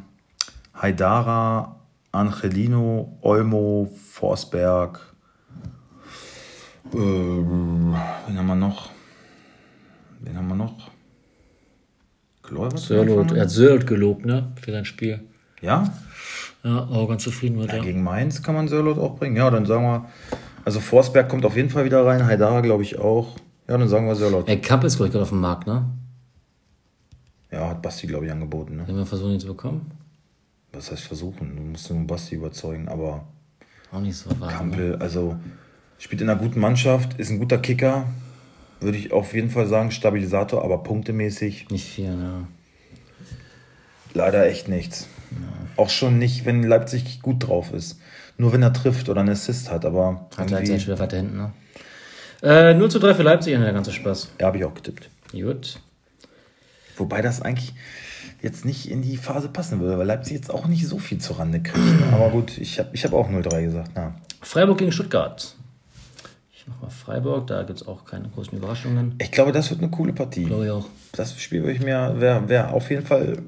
Haidara, 0.74 1.76
Angelino, 2.12 3.18
Olmo, 3.20 3.90
Forsberg. 4.12 5.07
Ähm, 6.94 7.94
wen 8.26 8.38
haben 8.38 8.46
wir 8.46 8.54
noch? 8.54 8.90
Wen 10.20 10.36
haben 10.36 10.48
wir 10.48 10.54
noch? 10.54 10.90
Gläubert? 12.42 12.78
Sörlot, 12.78 13.32
er 13.32 13.42
hat 13.42 13.50
Sörlot 13.50 13.86
gelobt, 13.86 14.24
ne? 14.24 14.52
Für 14.60 14.72
sein 14.72 14.84
Spiel. 14.84 15.20
Ja? 15.60 15.92
Ja, 16.64 16.86
auch 16.86 17.08
ganz 17.08 17.22
zufrieden 17.22 17.58
mit 17.58 17.68
ja? 17.68 17.76
ja. 17.76 17.82
Gegen 17.82 18.02
Mainz 18.02 18.42
kann 18.42 18.54
man 18.54 18.68
Sörlot 18.68 18.98
auch 18.98 19.16
bringen. 19.16 19.36
Ja, 19.36 19.50
dann 19.50 19.66
sagen 19.66 19.84
wir, 19.84 20.08
also 20.64 20.80
Forsberg 20.80 21.28
kommt 21.28 21.44
auf 21.44 21.56
jeden 21.56 21.70
Fall 21.70 21.84
wieder 21.84 22.04
rein, 22.04 22.26
Haidara 22.26 22.60
glaube 22.60 22.82
ich 22.82 22.98
auch. 22.98 23.36
Ja, 23.68 23.76
dann 23.76 23.88
sagen 23.88 24.06
wir 24.06 24.14
Sörlot. 24.14 24.48
Ey, 24.48 24.60
Kapp 24.60 24.82
ist, 24.84 24.96
glaube 24.96 25.08
ich, 25.08 25.12
gerade 25.12 25.24
auf 25.24 25.28
dem 25.28 25.40
Markt, 25.40 25.66
ne? 25.66 25.84
Ja, 27.50 27.70
hat 27.70 27.82
Basti, 27.82 28.06
glaube 28.06 28.26
ich, 28.26 28.32
angeboten. 28.32 28.76
Ne? 28.76 28.84
Wenn 28.86 28.96
wir 28.96 29.06
versuchen, 29.06 29.32
ihn 29.32 29.40
zu 29.40 29.46
bekommen. 29.46 29.90
Was 30.72 30.90
heißt 30.90 31.02
versuchen? 31.02 31.56
Du 31.56 31.62
musst 31.62 31.90
nur 31.90 32.06
Basti 32.06 32.34
überzeugen, 32.34 32.88
aber 32.88 33.24
Auch 33.90 34.00
nicht 34.00 34.16
so. 34.16 34.30
Ne? 34.30 34.46
Kampel, 34.48 34.96
also 34.96 35.36
spielt 35.98 36.20
in 36.20 36.28
einer 36.28 36.38
guten 36.38 36.60
Mannschaft, 36.60 37.18
ist 37.18 37.30
ein 37.30 37.38
guter 37.38 37.58
Kicker. 37.58 38.06
Würde 38.80 38.98
ich 38.98 39.12
auf 39.12 39.34
jeden 39.34 39.50
Fall 39.50 39.66
sagen, 39.66 39.90
Stabilisator, 39.90 40.64
aber 40.64 40.82
punktemäßig 40.84 41.68
Nicht 41.70 41.86
viel, 41.88 42.14
ne? 42.14 42.46
leider 44.14 44.46
echt 44.46 44.68
nichts. 44.68 45.08
Auch 45.76 45.90
schon 45.90 46.18
nicht, 46.18 46.44
wenn 46.44 46.62
Leipzig 46.62 47.20
gut 47.22 47.46
drauf 47.46 47.72
ist. 47.72 48.00
Nur 48.36 48.52
wenn 48.52 48.62
er 48.62 48.72
trifft 48.72 49.08
oder 49.08 49.20
einen 49.20 49.30
Assist 49.30 49.70
hat, 49.70 49.84
aber 49.84 50.28
Hat 50.36 50.50
irgendwie, 50.50 50.72
halt 50.72 50.82
schwer 50.82 50.98
weiter 50.98 51.16
hinten, 51.16 51.36
ne? 51.36 51.52
Äh, 52.42 52.74
0 52.74 52.88
zu 52.90 53.00
3 53.00 53.14
für 53.14 53.22
Leipzig, 53.24 53.58
der 53.58 53.72
ganze 53.72 53.92
Spaß. 53.92 54.32
ja, 54.40 54.46
habe 54.46 54.58
ich 54.58 54.64
auch 54.64 54.74
getippt. 54.74 55.10
Gut. 55.32 55.80
Wobei 56.96 57.20
das 57.20 57.42
eigentlich 57.42 57.74
jetzt 58.40 58.64
nicht 58.64 58.88
in 58.88 59.02
die 59.02 59.16
Phase 59.16 59.48
passen 59.48 59.80
würde, 59.80 59.98
weil 59.98 60.06
Leipzig 60.06 60.34
jetzt 60.34 60.50
auch 60.52 60.66
nicht 60.68 60.86
so 60.86 60.98
viel 60.98 61.18
zurande 61.18 61.60
kriegt. 61.60 62.00
Ne? 62.00 62.12
Aber 62.12 62.30
gut, 62.30 62.56
ich 62.58 62.78
habe 62.78 62.90
ich 62.92 63.04
hab 63.04 63.12
auch 63.12 63.28
0-3 63.28 63.62
gesagt. 63.64 63.90
Na. 63.94 64.14
Freiburg 64.40 64.78
gegen 64.78 64.92
Stuttgart. 64.92 65.56
Ich 66.68 66.74
mach 66.74 66.82
mal 66.82 66.90
Freiburg, 66.90 67.46
da 67.46 67.62
gibt 67.62 67.80
es 67.80 67.88
auch 67.88 68.04
keine 68.04 68.28
großen 68.28 68.58
Überraschungen. 68.58 69.14
Ich 69.20 69.32
glaube, 69.32 69.52
das 69.52 69.70
wird 69.70 69.80
eine 69.80 69.90
coole 69.90 70.12
Partie. 70.12 70.44
Glaube 70.44 70.66
ich 70.66 70.70
auch. 70.70 70.86
Das 71.12 71.40
Spiel 71.40 71.62
würde 71.62 71.72
ich 71.72 71.80
mir, 71.80 72.14
wäre 72.18 72.46
wär 72.48 72.74
auf 72.74 72.90
jeden 72.90 73.06
Fall 73.06 73.38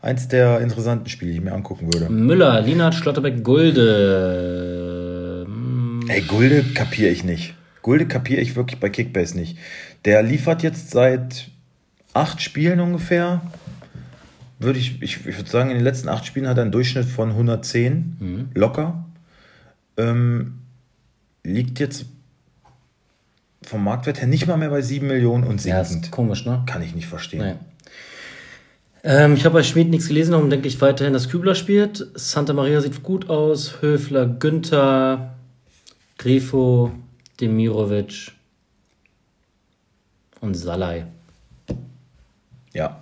eins 0.00 0.28
der 0.28 0.60
interessanten 0.60 1.08
Spiele, 1.08 1.32
die 1.32 1.38
ich 1.38 1.44
mir 1.44 1.52
angucken 1.52 1.92
würde. 1.92 2.08
Müller, 2.08 2.60
Linard, 2.60 2.94
Schlotterbeck, 2.94 3.42
Gulde. 3.42 5.44
Hm, 5.46 6.04
Ey, 6.08 6.20
Gulde 6.22 6.62
kapiere 6.74 7.10
ich 7.10 7.24
nicht. 7.24 7.54
Gulde 7.82 8.06
kapiere 8.06 8.40
ich 8.40 8.54
wirklich 8.54 8.78
bei 8.78 8.90
Kickbase 8.90 9.36
nicht. 9.36 9.58
Der 10.04 10.22
liefert 10.22 10.62
jetzt 10.62 10.92
seit 10.92 11.48
acht 12.14 12.40
Spielen 12.40 12.78
ungefähr. 12.78 13.40
Würde 14.60 14.78
ich, 14.78 15.02
ich, 15.02 15.26
ich 15.26 15.36
würde 15.36 15.50
sagen, 15.50 15.70
in 15.70 15.76
den 15.76 15.84
letzten 15.84 16.08
acht 16.08 16.26
Spielen 16.26 16.46
hat 16.46 16.58
er 16.58 16.62
einen 16.62 16.72
Durchschnitt 16.72 17.06
von 17.06 17.30
110. 17.30 18.50
Locker. 18.54 19.04
Ähm, 19.96 20.60
liegt 21.44 21.78
jetzt 21.80 22.06
vom 23.62 23.84
Marktwert 23.84 24.20
her 24.20 24.28
nicht 24.28 24.46
mal 24.46 24.56
mehr 24.56 24.70
bei 24.70 24.82
7 24.82 25.06
Millionen 25.06 25.44
und 25.44 25.62
Ja, 25.64 25.84
sinkend. 25.84 26.06
ist 26.06 26.12
komisch, 26.12 26.46
ne? 26.46 26.62
Kann 26.66 26.82
ich 26.82 26.94
nicht 26.94 27.06
verstehen. 27.08 27.40
Nee. 27.40 27.54
Ähm, 29.04 29.34
ich 29.34 29.44
habe 29.44 29.54
bei 29.54 29.62
Schmid 29.62 29.88
nichts 29.90 30.08
gelesen, 30.08 30.32
darum 30.32 30.50
denke 30.50 30.68
ich 30.68 30.80
weiterhin, 30.80 31.12
dass 31.12 31.28
Kübler 31.28 31.54
spielt. 31.54 32.06
Santa 32.14 32.52
Maria 32.52 32.80
sieht 32.80 33.02
gut 33.02 33.28
aus. 33.30 33.80
Höfler, 33.80 34.26
Günther, 34.26 35.34
Grifo, 36.18 36.92
Demirovic 37.40 38.32
und 40.40 40.54
Salai. 40.54 41.06
Ja. 42.72 43.00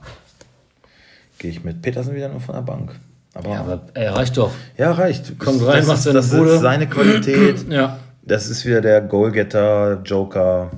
Gehe 1.39 1.51
ich 1.51 1.65
mit 1.65 1.83
Petersen 1.83 2.15
wieder 2.15 2.29
nur 2.29 2.41
von 2.41 2.55
der 2.55 2.63
Bank. 2.63 2.99
Aber 3.35 3.49
Ja, 3.49 3.55
ja, 3.55 3.61
aber 3.61 3.87
er 3.95 4.15
reicht 4.17 4.37
doch. 4.37 4.53
reicht. 4.79 5.39
Kommt 5.39 5.63
rein, 5.67 5.85
das, 5.87 5.99
ist, 5.99 6.05
seine 6.05 6.15
das 6.15 6.33
ist 6.33 6.61
seine 6.61 6.89
Qualität. 6.89 7.67
Ja. 7.71 7.99
Das 8.27 8.49
ist 8.49 8.65
wieder 8.67 8.81
der 8.81 9.01
Goalgetter, 9.03 10.03
Joker, 10.05 10.73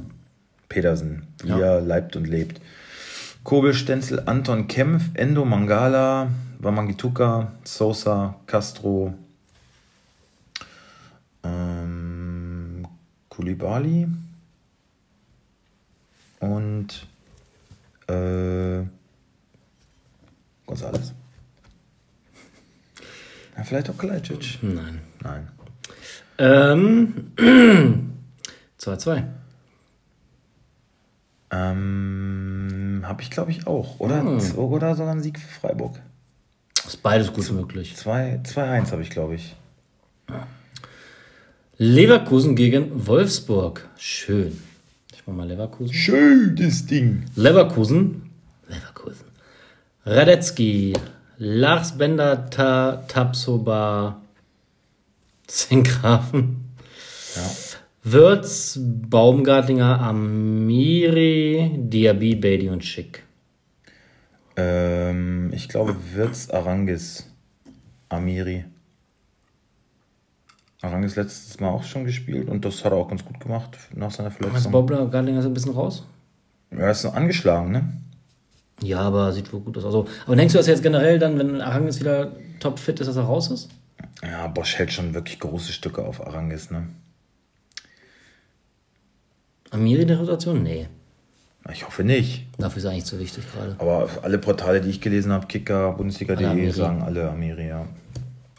Petersen, 0.69 1.27
wie 1.43 1.49
Ja. 1.49 1.59
er 1.59 1.81
leibt 1.81 2.15
und 2.15 2.27
lebt. 2.27 2.61
Kobel, 3.43 3.73
Stenzel, 3.73 4.23
Anton 4.27 4.69
Kempf, 4.69 5.05
Endo 5.15 5.47
Mangala, 5.47 6.31
Wamangituka, 6.59 7.51
Sosa, 7.65 8.35
Castro, 8.47 9.15
ähm, 11.43 12.87
Kulibali 13.31 14.09
und 16.41 17.07
äh, 18.09 18.83
Gonzales. 20.67 21.15
Ja, 23.57 23.65
vielleicht 23.65 23.89
auch 23.89 23.97
Kalajdzic. 23.97 24.59
Nein. 24.63 25.01
Nein. 25.23 25.49
Ähm, 26.39 27.33
2-2. 28.81 29.25
Ähm, 31.51 33.03
habe 33.05 33.23
ich 33.23 33.31
glaube 33.31 33.51
ich 33.51 33.67
auch. 33.67 34.01
Oder, 34.01 34.21
Hm. 34.23 34.41
oder 34.59 34.95
sogar 34.95 35.13
ein 35.13 35.23
Sieg 35.23 35.39
für 35.39 35.61
Freiburg. 35.61 35.99
Ist 36.87 37.03
beides 37.03 37.33
gut 37.33 37.51
möglich. 37.53 37.97
2 37.97 38.41
2-1 38.45 38.93
habe 38.93 39.03
ich 39.03 39.11
glaube 39.11 39.35
ich. 39.35 39.57
Leverkusen 41.79 42.55
gegen 42.57 43.07
Wolfsburg. 43.07 43.89
Schön. 43.97 44.59
Ich 45.13 45.23
mach 45.27 45.35
mal 45.35 45.47
Leverkusen. 45.49 45.95
Schönes 45.95 46.87
Ding. 46.87 47.25
Leverkusen. 47.35 48.31
Leverkusen. 48.69 49.25
Radetzky. 50.05 50.95
Lars 51.39 51.97
Bender, 51.97 52.51
Ta 52.51 53.05
Tapsoba. 53.09 54.21
Zingrafen. 55.49 56.75
Ja. 57.35 57.51
Würz, 58.05 58.79
Baumgartlinger, 58.81 60.01
Amiri, 60.01 61.73
Diaby, 61.77 62.37
Beatty 62.37 62.69
und 62.71 62.85
Schick. 62.85 63.25
Ähm, 64.57 65.51
ich 65.53 65.69
glaube 65.69 65.97
Wirtz, 66.15 66.49
Arangis, 66.51 67.31
Amiri. 68.09 68.65
Arangis 70.81 71.17
letztes 71.17 71.59
Mal 71.59 71.71
auch 71.71 71.83
schon 71.83 72.05
gespielt 72.05 72.49
und 72.49 72.65
das 72.65 72.85
hat 72.85 72.93
er 72.93 72.99
auch 72.99 73.09
ganz 73.09 73.25
gut 73.25 73.41
gemacht 73.41 73.77
nach 73.95 74.13
seiner 74.13 74.29
Also 74.29 74.45
Verletzung. 74.45 74.73
Baumgartlinger 74.73 75.41
ist 75.41 75.47
ein 75.47 75.55
bisschen 75.55 75.73
raus? 75.73 76.07
Er 76.71 76.91
ist 76.91 77.05
noch 77.05 77.15
angeschlagen, 77.15 77.73
ne? 77.73 77.93
Ja, 78.81 79.01
aber 79.01 79.33
sieht 79.33 79.53
wohl 79.53 79.61
gut 79.61 79.77
aus. 79.77 79.85
Also, 79.85 80.07
aber 80.25 80.37
denkst 80.37 80.53
du, 80.53 80.59
dass 80.59 80.69
jetzt 80.69 80.83
generell 80.85 81.19
dann, 81.19 81.37
wenn 81.39 81.61
Arangis 81.61 81.99
wieder 81.99 82.33
topfit 82.61 83.01
ist, 83.01 83.09
dass 83.09 83.17
er 83.17 83.25
raus 83.25 83.51
ist? 83.51 83.71
Ja, 84.23 84.47
Bosch 84.49 84.77
hält 84.77 84.93
schon 84.93 85.15
wirklich 85.15 85.39
große 85.41 85.73
Stücke 85.73 86.05
auf 86.05 86.27
Arangis, 86.27 86.71
ne? 86.71 86.89
Amiri 89.71 90.03
in 90.03 90.09
der 90.09 90.19
Rotation? 90.19 90.63
Nee. 90.63 90.89
Ich 91.73 91.87
hoffe 91.87 92.03
nicht. 92.03 92.47
Dafür 92.57 92.79
ist 92.79 92.87
eigentlich 92.87 93.05
zu 93.05 93.19
wichtig 93.19 93.45
gerade. 93.53 93.77
Aber 93.79 94.09
alle 94.23 94.39
Portale, 94.39 94.81
die 94.81 94.89
ich 94.89 95.01
gelesen 95.01 95.33
habe, 95.33 95.47
Kicker, 95.47 95.93
Bundesliga.de, 95.93 96.71
sagen 96.71 97.03
alle 97.03 97.31
Amiri, 97.31 97.69
ja. 97.69 97.87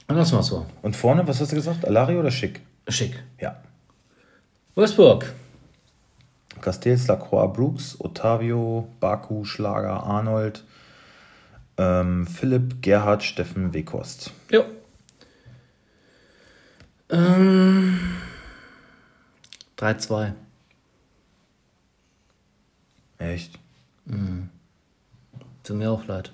Lassen 0.07 0.33
wir 0.33 0.39
es 0.39 0.47
so. 0.47 0.65
Und 0.81 0.95
vorne, 0.95 1.27
was 1.27 1.39
hast 1.41 1.51
du 1.51 1.55
gesagt? 1.55 1.85
Alari 1.85 2.15
oder 2.17 2.29
Schick? 2.31 2.61
Schick. 2.87 3.21
Ja. 3.39 3.61
Wolfsburg. 4.75 5.33
Castells, 6.61 7.07
Lacroix, 7.07 7.51
Brooks, 7.53 7.95
Otavio, 7.99 8.87
Baku, 8.99 9.45
Schlager, 9.45 10.03
Arnold, 10.03 10.63
Ähm, 11.77 12.27
Philipp, 12.27 12.81
Gerhard, 12.81 13.23
Steffen, 13.23 13.73
Weghorst. 13.73 14.31
Jo. 14.51 14.65
Ähm, 17.09 17.99
3-2. 19.77 20.33
Echt? 23.17 23.59
Tut 25.63 25.75
mir 25.77 25.91
auch 25.91 26.05
leid. 26.05 26.31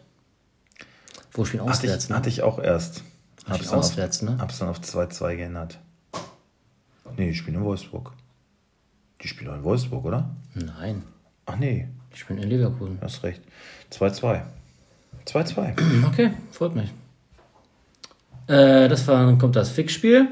Wo 1.32 1.44
spielen 1.46 1.64
Hatte 1.64 1.72
auswärts, 1.80 2.06
ich, 2.06 2.10
ne? 2.10 2.16
hatte 2.16 2.30
ich 2.30 2.42
auch 2.44 2.60
erst. 2.60 3.04
Hatte 3.46 3.46
ich 3.46 3.50
Hab's 3.62 3.70
dann, 3.70 3.80
auswärts, 3.80 4.24
auf, 4.24 4.30
ne? 4.30 4.38
hab's 4.40 4.60
dann 4.60 4.70
auf 4.70 4.80
2-2 4.80 5.36
geändert. 5.36 5.80
Nee, 7.18 7.30
die 7.30 7.36
spielen 7.36 7.58
in 7.58 7.64
Wolfsburg. 7.64 8.12
Die 9.22 9.28
spielen 9.28 9.52
auch 9.52 9.56
in 9.56 9.64
Wolfsburg, 9.64 10.06
oder? 10.06 10.30
Nein, 10.54 11.04
Ach 11.48 11.58
nee, 11.58 11.88
ich 12.12 12.20
spiele 12.20 12.42
in 12.42 12.50
Leverkusen. 12.50 12.98
hast 13.02 13.22
recht. 13.24 13.42
2-2. 13.92 14.42
2-2. 15.28 16.06
Okay, 16.08 16.32
freut 16.52 16.76
mich. 16.76 16.92
Äh, 18.48 18.88
das 18.88 19.08
war, 19.08 19.26
dann 19.26 19.38
kommt 19.38 19.56
das 19.56 19.70
Fixspiel. 19.70 20.28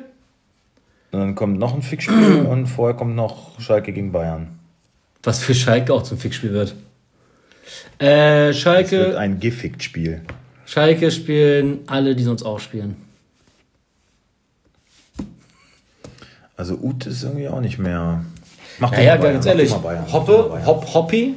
Und 1.14 1.20
dann 1.20 1.36
kommt 1.36 1.60
noch 1.60 1.76
ein 1.76 1.84
Fixspiel 1.84 2.42
und 2.50 2.66
vorher 2.66 2.96
kommt 2.98 3.16
noch 3.16 3.60
Schalke 3.60 3.94
gegen 3.94 4.12
Bayern. 4.12 4.48
Was 5.22 5.40
für 5.44 5.54
Schalke 5.54 5.94
auch 5.94 6.02
zum 6.04 6.18
Fixspiel 6.18 6.52
wird. 6.52 6.76
Äh, 8.00 8.50
Es 8.50 8.56
wird 8.56 8.56
Schalke, 8.58 9.18
ein 9.20 9.40
Gefickt-Spiel. 9.40 10.22
Schalke 10.66 11.12
spielen 11.12 11.82
alle, 11.86 12.16
die 12.16 12.24
sonst 12.24 12.44
auch 12.44 12.60
spielen. 12.60 12.96
Also 16.58 16.76
Ut 16.82 17.06
ist 17.06 17.24
irgendwie 17.24 17.48
auch 17.48 17.62
nicht 17.62 17.78
mehr. 17.78 18.24
Mach 18.80 18.92
Ja, 18.92 18.98
doch 18.98 19.04
ja, 19.04 19.12
mal 19.16 19.22
Bayern, 19.22 19.34
ganz 19.36 19.46
ehrlich. 19.46 19.74
Bayern, 19.74 20.12
Hoppe. 20.12 20.66
Hopp, 20.66 20.94
Hoppi. 20.94 21.36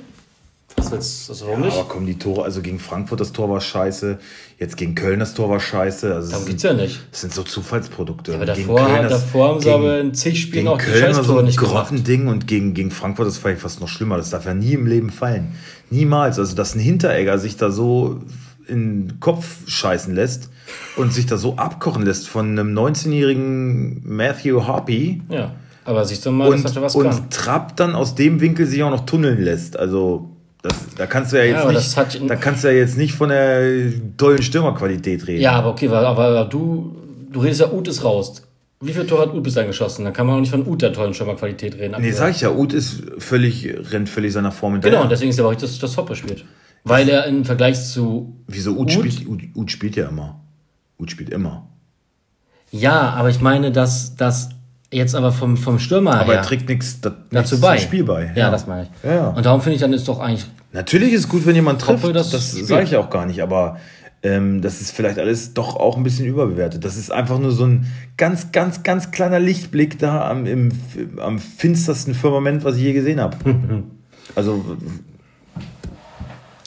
Willst 0.93 1.29
du, 1.29 1.33
das 1.33 1.43
warum 1.43 1.61
Ja, 1.61 1.67
nicht? 1.67 1.77
aber 1.79 1.89
kommen 1.89 2.07
die 2.07 2.19
Tore, 2.19 2.45
also 2.45 2.61
gegen 2.63 2.79
Frankfurt 2.79 3.21
das 3.21 3.33
Tor 3.33 3.49
war 3.51 3.61
scheiße, 3.61 4.19
jetzt 4.59 4.77
gegen 4.77 4.95
Köln 4.95 5.21
das 5.21 5.35
Tor 5.35 5.49
war 5.51 5.61
scheiße. 5.61 6.15
Also 6.15 6.31
Darum 6.33 6.47
sind, 6.47 6.63
ja 6.63 6.73
nicht. 6.75 7.01
das 7.11 7.21
sind 7.23 7.33
so 7.35 7.43
Zufallsprodukte. 7.43 8.35
Aber 8.35 8.47
Gegen 8.47 8.69
davor, 8.69 8.87
Köln 8.87 9.03
das- 9.09 9.13
davor 9.23 9.49
haben 9.49 9.61
sie 9.61 9.65
gegen- 9.67 9.77
aber 9.77 10.01
in 10.01 10.15
zig 10.15 10.41
Spielen 10.41 10.69
auch 10.69 10.79
die 10.79 10.85
Köln 10.85 11.03
war 11.03 11.13
so 11.15 11.19
Scheißtore 11.21 11.39
ein 11.41 11.45
nicht. 11.47 11.59
Grottending 11.59 12.29
und 12.29 12.47
gegen, 12.47 12.75
gegen 12.75 12.91
Frankfurt 12.91 13.27
das 13.27 13.43
war 13.45 13.55
fast 13.57 13.81
noch 13.81 13.89
schlimmer. 13.89 14.17
Das 14.17 14.31
darf 14.31 14.45
ja 14.47 14.55
nie 14.55 14.73
im 14.73 14.87
Leben 14.87 15.11
fallen. 15.11 15.55
Niemals. 15.91 16.39
Also, 16.39 16.55
dass 16.57 16.75
ein 16.75 16.81
Hinteregger 16.81 17.39
sich 17.39 17.57
da 17.57 17.71
so 17.71 18.21
in 18.69 19.07
den 19.09 19.21
Kopf 19.21 19.47
scheißen 19.69 20.13
lässt 20.15 20.51
und 20.97 21.13
sich 21.13 21.27
da 21.27 21.37
so 21.37 21.55
abkochen 21.57 22.03
lässt 22.05 22.27
von 22.29 22.51
einem 22.59 22.75
19-jährigen 22.75 24.03
Matthew 24.05 24.67
Harpy 24.67 25.23
Ja, 25.29 25.53
aber 25.85 26.05
siehst 26.05 26.27
du 26.27 26.33
mal, 26.33 26.49
und, 26.49 26.65
dass 26.65 26.75
er 26.75 26.83
was 26.83 26.95
kann. 26.95 27.07
und 27.07 27.31
Trapp 27.33 27.77
dann 27.77 27.95
aus 27.95 28.15
dem 28.17 28.41
Winkel 28.41 28.67
sich 28.67 28.83
auch 28.83 28.91
noch 28.91 29.07
tunneln 29.07 29.41
lässt. 29.43 29.79
Also, 29.79 30.31
das, 30.69 30.95
da 30.97 31.07
kannst 31.07 31.33
du 31.33 31.37
ja 31.39 31.45
jetzt 31.45 31.63
aber 31.63 31.73
nicht, 31.73 31.97
hat- 31.97 32.21
da 32.29 32.37
kannst 32.37 32.65
du 32.65 32.69
ja 32.69 32.75
jetzt 32.75 32.97
nicht 32.97 33.15
von 33.15 33.29
der 33.29 33.91
tollen 34.17 34.43
Stürmerqualität 34.43 35.27
reden. 35.27 35.43
Ja, 35.43 35.53
aber 35.53 35.71
okay, 35.71 35.89
aber, 35.89 36.07
aber 36.07 36.45
du, 36.45 36.97
du 37.33 37.41
redest 37.41 37.61
ja, 37.61 37.71
Ut 37.73 37.89
ist 37.89 38.05
raus. 38.05 38.43
Wie 38.81 38.93
viele 38.93 39.07
Tore 39.07 39.23
hat 39.23 39.35
Ut 39.35 39.43
bislang 39.43 39.67
geschossen? 39.69 40.05
Dann 40.05 40.13
kann 40.13 40.27
man 40.27 40.37
auch 40.37 40.41
nicht 40.41 40.51
von 40.51 40.67
Ut 40.67 40.83
der 40.83 40.93
tollen 40.93 41.15
Stürmerqualität 41.15 41.77
reden. 41.79 41.95
Nee, 41.99 42.11
sag 42.13 42.31
ich 42.33 42.43
ja, 42.43 42.51
Uth 42.51 42.75
ist 42.75 43.03
völlig, 43.19 43.67
rennt 43.91 44.09
völlig 44.11 44.33
seiner 44.35 44.53
Form 44.53 44.75
hinterher. 44.75 44.93
Genau, 44.99 45.03
und 45.05 45.11
deswegen 45.11 45.31
ist 45.31 45.39
er 45.39 45.47
auch 45.47 45.51
richtig, 45.51 45.71
dass 45.71 45.79
das 45.79 45.97
Hoppe 45.97 46.15
spielt. 46.15 46.45
Weil 46.85 47.09
er 47.09 47.25
im 47.25 47.45
Vergleich 47.47 47.83
zu. 47.83 48.37
Wieso 48.47 48.73
Uth 48.73 48.81
Uth? 48.81 48.93
spielt, 48.93 49.27
Uth, 49.27 49.43
Uth 49.57 49.71
spielt 49.71 49.97
ja 49.97 50.09
immer. 50.09 50.41
Uth 51.01 51.11
spielt 51.11 51.31
immer. 51.31 51.67
Ja, 52.71 53.11
aber 53.11 53.31
ich 53.31 53.41
meine, 53.41 53.73
dass 53.73 54.15
das 54.17 54.51
jetzt 54.93 55.15
aber 55.15 55.33
vom, 55.33 55.57
vom 55.57 55.79
Stürmer 55.79 56.21
Aber 56.21 56.33
her 56.33 56.41
er 56.41 56.43
trägt 56.43 56.69
nichts 56.69 57.01
da- 57.01 57.15
dazu 57.31 57.61
bei. 57.61 57.77
zum 57.79 57.87
Spiel 57.87 58.05
bei. 58.05 58.33
Ja, 58.37 58.51
das 58.51 58.67
meine 58.67 58.85
ich. 58.85 58.89
Ja, 59.05 59.15
ja. 59.15 59.29
Und 59.29 59.45
darum 59.47 59.61
finde 59.63 59.77
ich, 59.77 59.81
dann 59.81 59.93
ist 59.93 60.07
doch 60.07 60.21
eigentlich. 60.21 60.47
Natürlich 60.77 61.15
ist 61.15 61.21
es 61.21 61.29
gut, 61.31 61.47
wenn 61.47 61.55
jemand 61.55 61.81
trifft, 61.81 62.05
Hoffe, 62.05 62.13
das, 62.13 62.31
sage 62.31 62.85
ich 62.85 62.97
auch 62.97 63.09
gar 63.09 63.25
nicht, 63.25 63.43
aber 63.43 63.79
ähm, 64.23 64.61
das 64.61 64.83
ist 64.83 64.91
vielleicht 64.91 65.19
alles 65.19 65.55
doch 65.55 65.75
auch 65.75 65.97
ein 65.97 66.03
bisschen 66.03 66.27
überbewertet. 66.27 66.85
Das 66.85 66.99
ist 66.99 67.11
einfach 67.11 67.39
nur 67.39 67.51
so 67.51 67.65
ein 67.65 67.87
ganz, 68.19 68.53
ganz, 68.53 68.83
ganz 68.83 69.11
kleiner 69.11 69.41
Lichtblick 69.41 69.99
da 69.99 70.29
am, 70.29 70.45
im, 70.45 70.71
am 71.17 71.39
finstersten 71.39 72.15
Firmament, 72.15 72.63
was 72.63 72.77
ich 72.77 72.83
je 72.83 72.93
gesehen 72.93 73.21
habe. 73.21 73.39
also, 74.35 74.77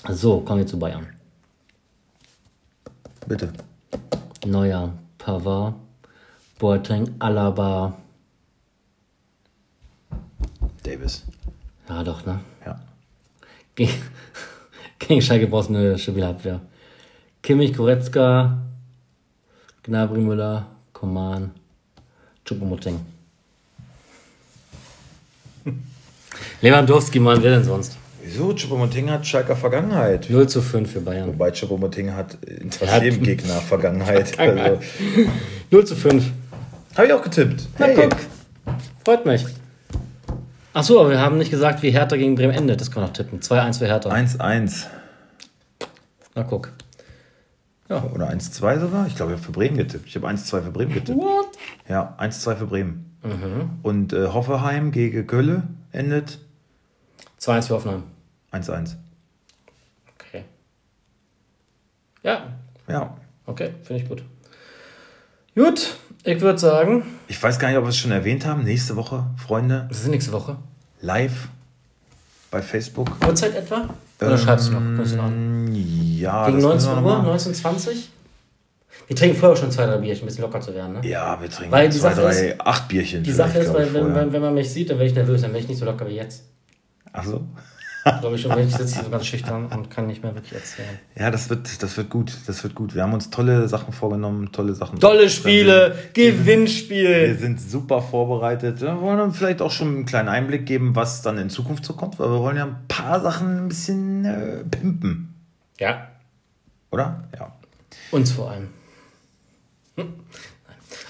So, 0.09 0.39
kommen 0.39 0.61
wir 0.61 0.65
zu 0.67 0.79
Bayern. 0.79 1.05
bitte. 3.27 3.53
Neuer, 4.43 4.91
Pavard, 5.19 5.75
Boateng, 6.57 7.13
Alaba. 7.19 7.93
Davis. 10.81 11.25
Ja, 11.87 12.03
doch, 12.03 12.25
ne? 12.25 12.39
Ja. 12.65 12.79
Gegen, 13.79 13.93
gegen 14.99 15.21
Schalke 15.21 15.47
brauchst 15.47 15.69
du 15.69 15.75
eine 15.75 15.97
stabile 15.97 16.27
Abwehr. 16.27 16.59
Kimmich, 17.41 17.73
Goretzka, 17.73 18.57
Gnabry, 19.83 20.19
Müller, 20.19 20.67
Koman, 20.91 21.51
Choupo-Moting. 22.45 22.99
Lewandowski, 26.61 27.21
Mann, 27.21 27.41
wer 27.41 27.51
denn 27.51 27.63
sonst? 27.63 27.95
Wieso? 28.21 28.49
Choupo-Moting 28.53 29.09
hat 29.11 29.25
Schalker 29.25 29.55
Vergangenheit. 29.55 30.29
0 30.29 30.49
zu 30.49 30.61
5 30.61 30.91
für 30.91 30.99
Bayern. 30.99 31.29
Wobei 31.29 31.51
Choupo-Moting 31.51 32.13
hat 32.13 32.37
in 32.43 32.73
fast 32.73 33.01
jedem 33.01 33.23
Gegner 33.23 33.61
Vergangenheit. 33.61 34.37
Also, 34.37 34.81
0 35.71 35.85
zu 35.85 35.95
5. 35.95 36.25
Habe 36.97 37.07
ich 37.07 37.13
auch 37.13 37.23
getippt. 37.23 37.65
Na 37.77 37.87
guck, 37.93 38.17
freut 39.05 39.25
mich. 39.25 39.45
Achso, 40.79 40.97
aber 41.01 41.09
wir 41.09 41.19
haben 41.19 41.37
nicht 41.37 41.51
gesagt, 41.51 41.83
wie 41.83 41.91
Hertha 41.91 42.15
gegen 42.15 42.35
Bremen 42.35 42.53
endet. 42.53 42.79
Das 42.79 42.89
kann 42.89 43.01
man 43.03 43.09
noch 43.09 43.13
tippen. 43.17 43.41
2-1 43.41 43.79
für 43.79 43.87
Hertha. 43.87 44.09
1-1. 44.09 44.85
Na 46.35 46.43
guck. 46.43 46.71
Oder 47.89 48.29
1-2 48.29 48.79
sogar? 48.79 49.05
Ich 49.07 49.17
glaube, 49.17 49.33
ich 49.33 49.37
habe 49.37 49.45
für 49.45 49.51
Bremen 49.51 49.75
getippt. 49.75 50.07
Ich 50.07 50.15
habe 50.15 50.29
1-2 50.29 50.61
für 50.61 50.71
Bremen 50.71 50.93
getippt. 50.93 51.17
What? 51.19 51.49
Ja, 51.89 52.15
1-2 52.17 52.55
für 52.55 52.65
Bremen. 52.67 53.13
Und 53.83 54.13
äh, 54.13 54.27
Hoffenheim 54.27 54.91
gegen 54.93 55.27
Kölle 55.27 55.63
endet 55.91 56.39
2-1 57.41 57.61
für 57.63 57.73
Hoffenheim. 57.73 58.03
1-1. 58.53 58.95
Okay. 60.17 60.45
Ja, 62.23 62.53
Ja. 62.87 63.17
okay, 63.47 63.71
finde 63.83 64.03
ich 64.03 64.07
gut. 64.07 64.23
Gut, 65.55 65.97
ich 66.23 66.39
würde 66.39 66.57
sagen, 66.57 67.03
Ich 67.27 67.41
weiß 67.43 67.59
gar 67.59 67.67
nicht, 67.67 67.77
ob 67.77 67.83
wir 67.83 67.89
es 67.89 67.97
schon 67.97 68.11
erwähnt 68.11 68.45
haben. 68.45 68.63
Nächste 68.63 68.95
Woche, 68.95 69.25
Freunde, 69.35 69.87
das 69.89 69.99
ist 70.03 70.07
nächste 70.07 70.31
Woche. 70.31 70.55
Live 71.01 71.47
bei 72.51 72.61
Facebook. 72.61 73.09
Uhrzeit 73.25 73.55
etwa? 73.55 73.89
Oder 74.21 74.37
schreibst 74.37 74.67
du 74.67 74.71
noch? 74.73 74.97
Guckst 74.97 75.13
du 75.13 75.17
noch 75.17 75.25
an? 75.25 75.69
Ja, 75.73 76.45
Gegen 76.47 76.61
das 76.61 76.73
müssen 76.73 76.87
19 76.89 76.89
wir 76.89 77.11
Uhr, 77.11 77.17
noch 77.17 77.23
mal- 77.23 77.35
19.20 77.37 78.09
Wir 79.07 79.15
trinken 79.15 79.37
vorher 79.37 79.55
schon 79.55 79.71
zwei, 79.71 79.85
drei 79.85 79.97
Bierchen, 79.97 80.23
ein 80.23 80.25
bisschen 80.27 80.43
locker 80.43 80.59
zu 80.59 80.73
werden. 80.75 80.93
Ne? 80.99 81.07
Ja, 81.07 81.39
wir 81.41 81.49
trinken 81.49 81.71
Weil 81.71 81.89
die 81.89 81.97
zwei, 81.97 82.09
Sache 82.13 82.21
drei, 82.21 82.59
acht 82.59 82.87
Bierchen. 82.89 83.23
Die 83.23 83.31
Sache 83.31 83.59
ist, 83.59 83.73
weil 83.73 83.93
wenn, 83.93 84.13
wenn, 84.13 84.33
wenn 84.33 84.41
man 84.41 84.53
mich 84.53 84.69
sieht, 84.69 84.89
dann 84.89 84.97
werde 84.97 85.09
ich 85.09 85.15
nervös, 85.15 85.41
dann 85.41 85.51
werde 85.51 85.63
ich 85.63 85.69
nicht 85.69 85.77
so 85.79 85.85
locker 85.85 86.05
wie 86.07 86.15
jetzt. 86.15 86.43
Ach 87.13 87.23
so. 87.23 87.41
Glaube 88.21 88.35
ich 88.35 88.41
schon, 88.41 88.51
weil 88.51 88.67
ich 88.67 88.75
sitze 88.75 88.95
hier 88.95 89.03
so 89.03 89.09
ganz 89.09 89.25
schüchtern 89.25 89.65
und 89.67 89.89
kann 89.89 90.07
nicht 90.07 90.23
mehr 90.23 90.33
wirklich 90.35 90.53
erzählen. 90.53 90.99
Ja, 91.17 91.31
das 91.31 91.49
wird, 91.49 91.81
das 91.83 91.97
wird 91.97 92.09
gut. 92.09 92.33
Das 92.47 92.63
wird 92.63 92.75
gut. 92.75 92.95
Wir 92.95 93.03
haben 93.03 93.13
uns 93.13 93.29
tolle 93.29 93.67
Sachen 93.67 93.93
vorgenommen, 93.93 94.51
tolle 94.51 94.73
Sachen. 94.75 94.99
Tolle 94.99 95.29
Spiele, 95.29 95.95
Wir 96.13 96.31
Gewinnspiel. 96.31 97.37
sind 97.37 97.59
super 97.61 98.01
vorbereitet. 98.01 98.81
Wir 98.81 98.99
wollen 99.01 99.19
uns 99.19 99.37
vielleicht 99.37 99.61
auch 99.61 99.71
schon 99.71 99.87
einen 99.89 100.05
kleinen 100.05 100.29
Einblick 100.29 100.65
geben, 100.65 100.95
was 100.95 101.21
dann 101.21 101.37
in 101.37 101.49
Zukunft 101.49 101.85
so 101.85 101.93
kommt, 101.93 102.19
weil 102.19 102.29
wir 102.29 102.39
wollen 102.39 102.57
ja 102.57 102.65
ein 102.65 102.77
paar 102.87 103.19
Sachen 103.21 103.65
ein 103.65 103.67
bisschen 103.69 104.25
äh, 104.25 104.63
pimpen. 104.69 105.33
Ja, 105.79 106.07
Oder? 106.91 107.23
Ja. 107.37 107.53
uns 108.11 108.31
vor 108.31 108.51
allem. 108.51 108.67
Hm? 109.95 110.13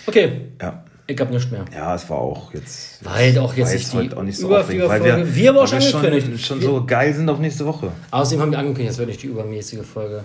Okay, 0.06 0.50
Ja. 0.62 0.84
Ich 1.10 1.20
habe 1.20 1.34
nichts 1.34 1.50
mehr. 1.52 1.66
Ja, 1.74 1.96
es 1.96 2.10
war 2.10 2.20
auch 2.20 2.54
jetzt. 2.54 3.04
Weil 3.04 3.38
auch 3.40 3.54
jetzt 3.56 3.68
war 3.68 3.74
nicht 3.76 3.94
heute 3.94 4.18
auch 4.18 4.24
nicht 4.24 4.38
so 4.38 4.56
aufregend, 4.56 4.88
weil 4.88 5.04
wir, 5.04 5.36
Wir 5.36 5.50
aber 5.50 5.64
auch 5.64 5.68
schon 5.68 5.80
angekündigt. 5.82 6.46
schon, 6.46 6.60
schon 6.60 6.62
so 6.62 6.86
geil 6.86 7.14
sind 7.14 7.30
auf 7.30 7.40
nächste 7.40 7.66
Woche. 7.66 7.92
Außerdem 8.12 8.42
haben 8.42 8.52
wir 8.52 8.60
angekündigt, 8.60 8.92
es 8.92 8.98
wird 8.98 9.10
nicht 9.10 9.24
die 9.24 9.28
übermäßige 9.28 9.86
Folge. 9.86 10.24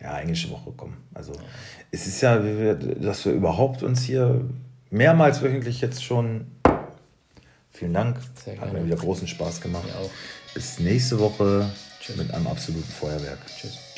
Ja, 0.00 0.18
englische 0.18 0.50
Woche 0.50 0.70
kommen. 0.76 0.96
Also 1.12 1.32
es 1.90 2.06
ist 2.06 2.20
ja, 2.20 2.38
dass 2.38 3.24
wir 3.24 3.32
überhaupt 3.32 3.82
uns 3.82 4.02
hier 4.02 4.40
mehrmals 4.90 5.42
wöchentlich 5.42 5.80
jetzt 5.80 6.04
schon. 6.04 6.46
Vielen 7.72 7.94
Dank. 7.94 8.18
Sehr 8.44 8.54
Hat 8.54 8.64
gerne. 8.64 8.80
mir 8.80 8.86
wieder 8.86 8.96
großen 8.96 9.26
Spaß 9.26 9.60
gemacht. 9.60 9.84
Bis 10.54 10.78
nächste 10.78 11.18
Woche 11.18 11.70
mit 12.16 12.32
einem 12.32 12.46
absoluten 12.46 12.90
Feuerwerk. 12.90 13.38
Tschüss. 13.46 13.89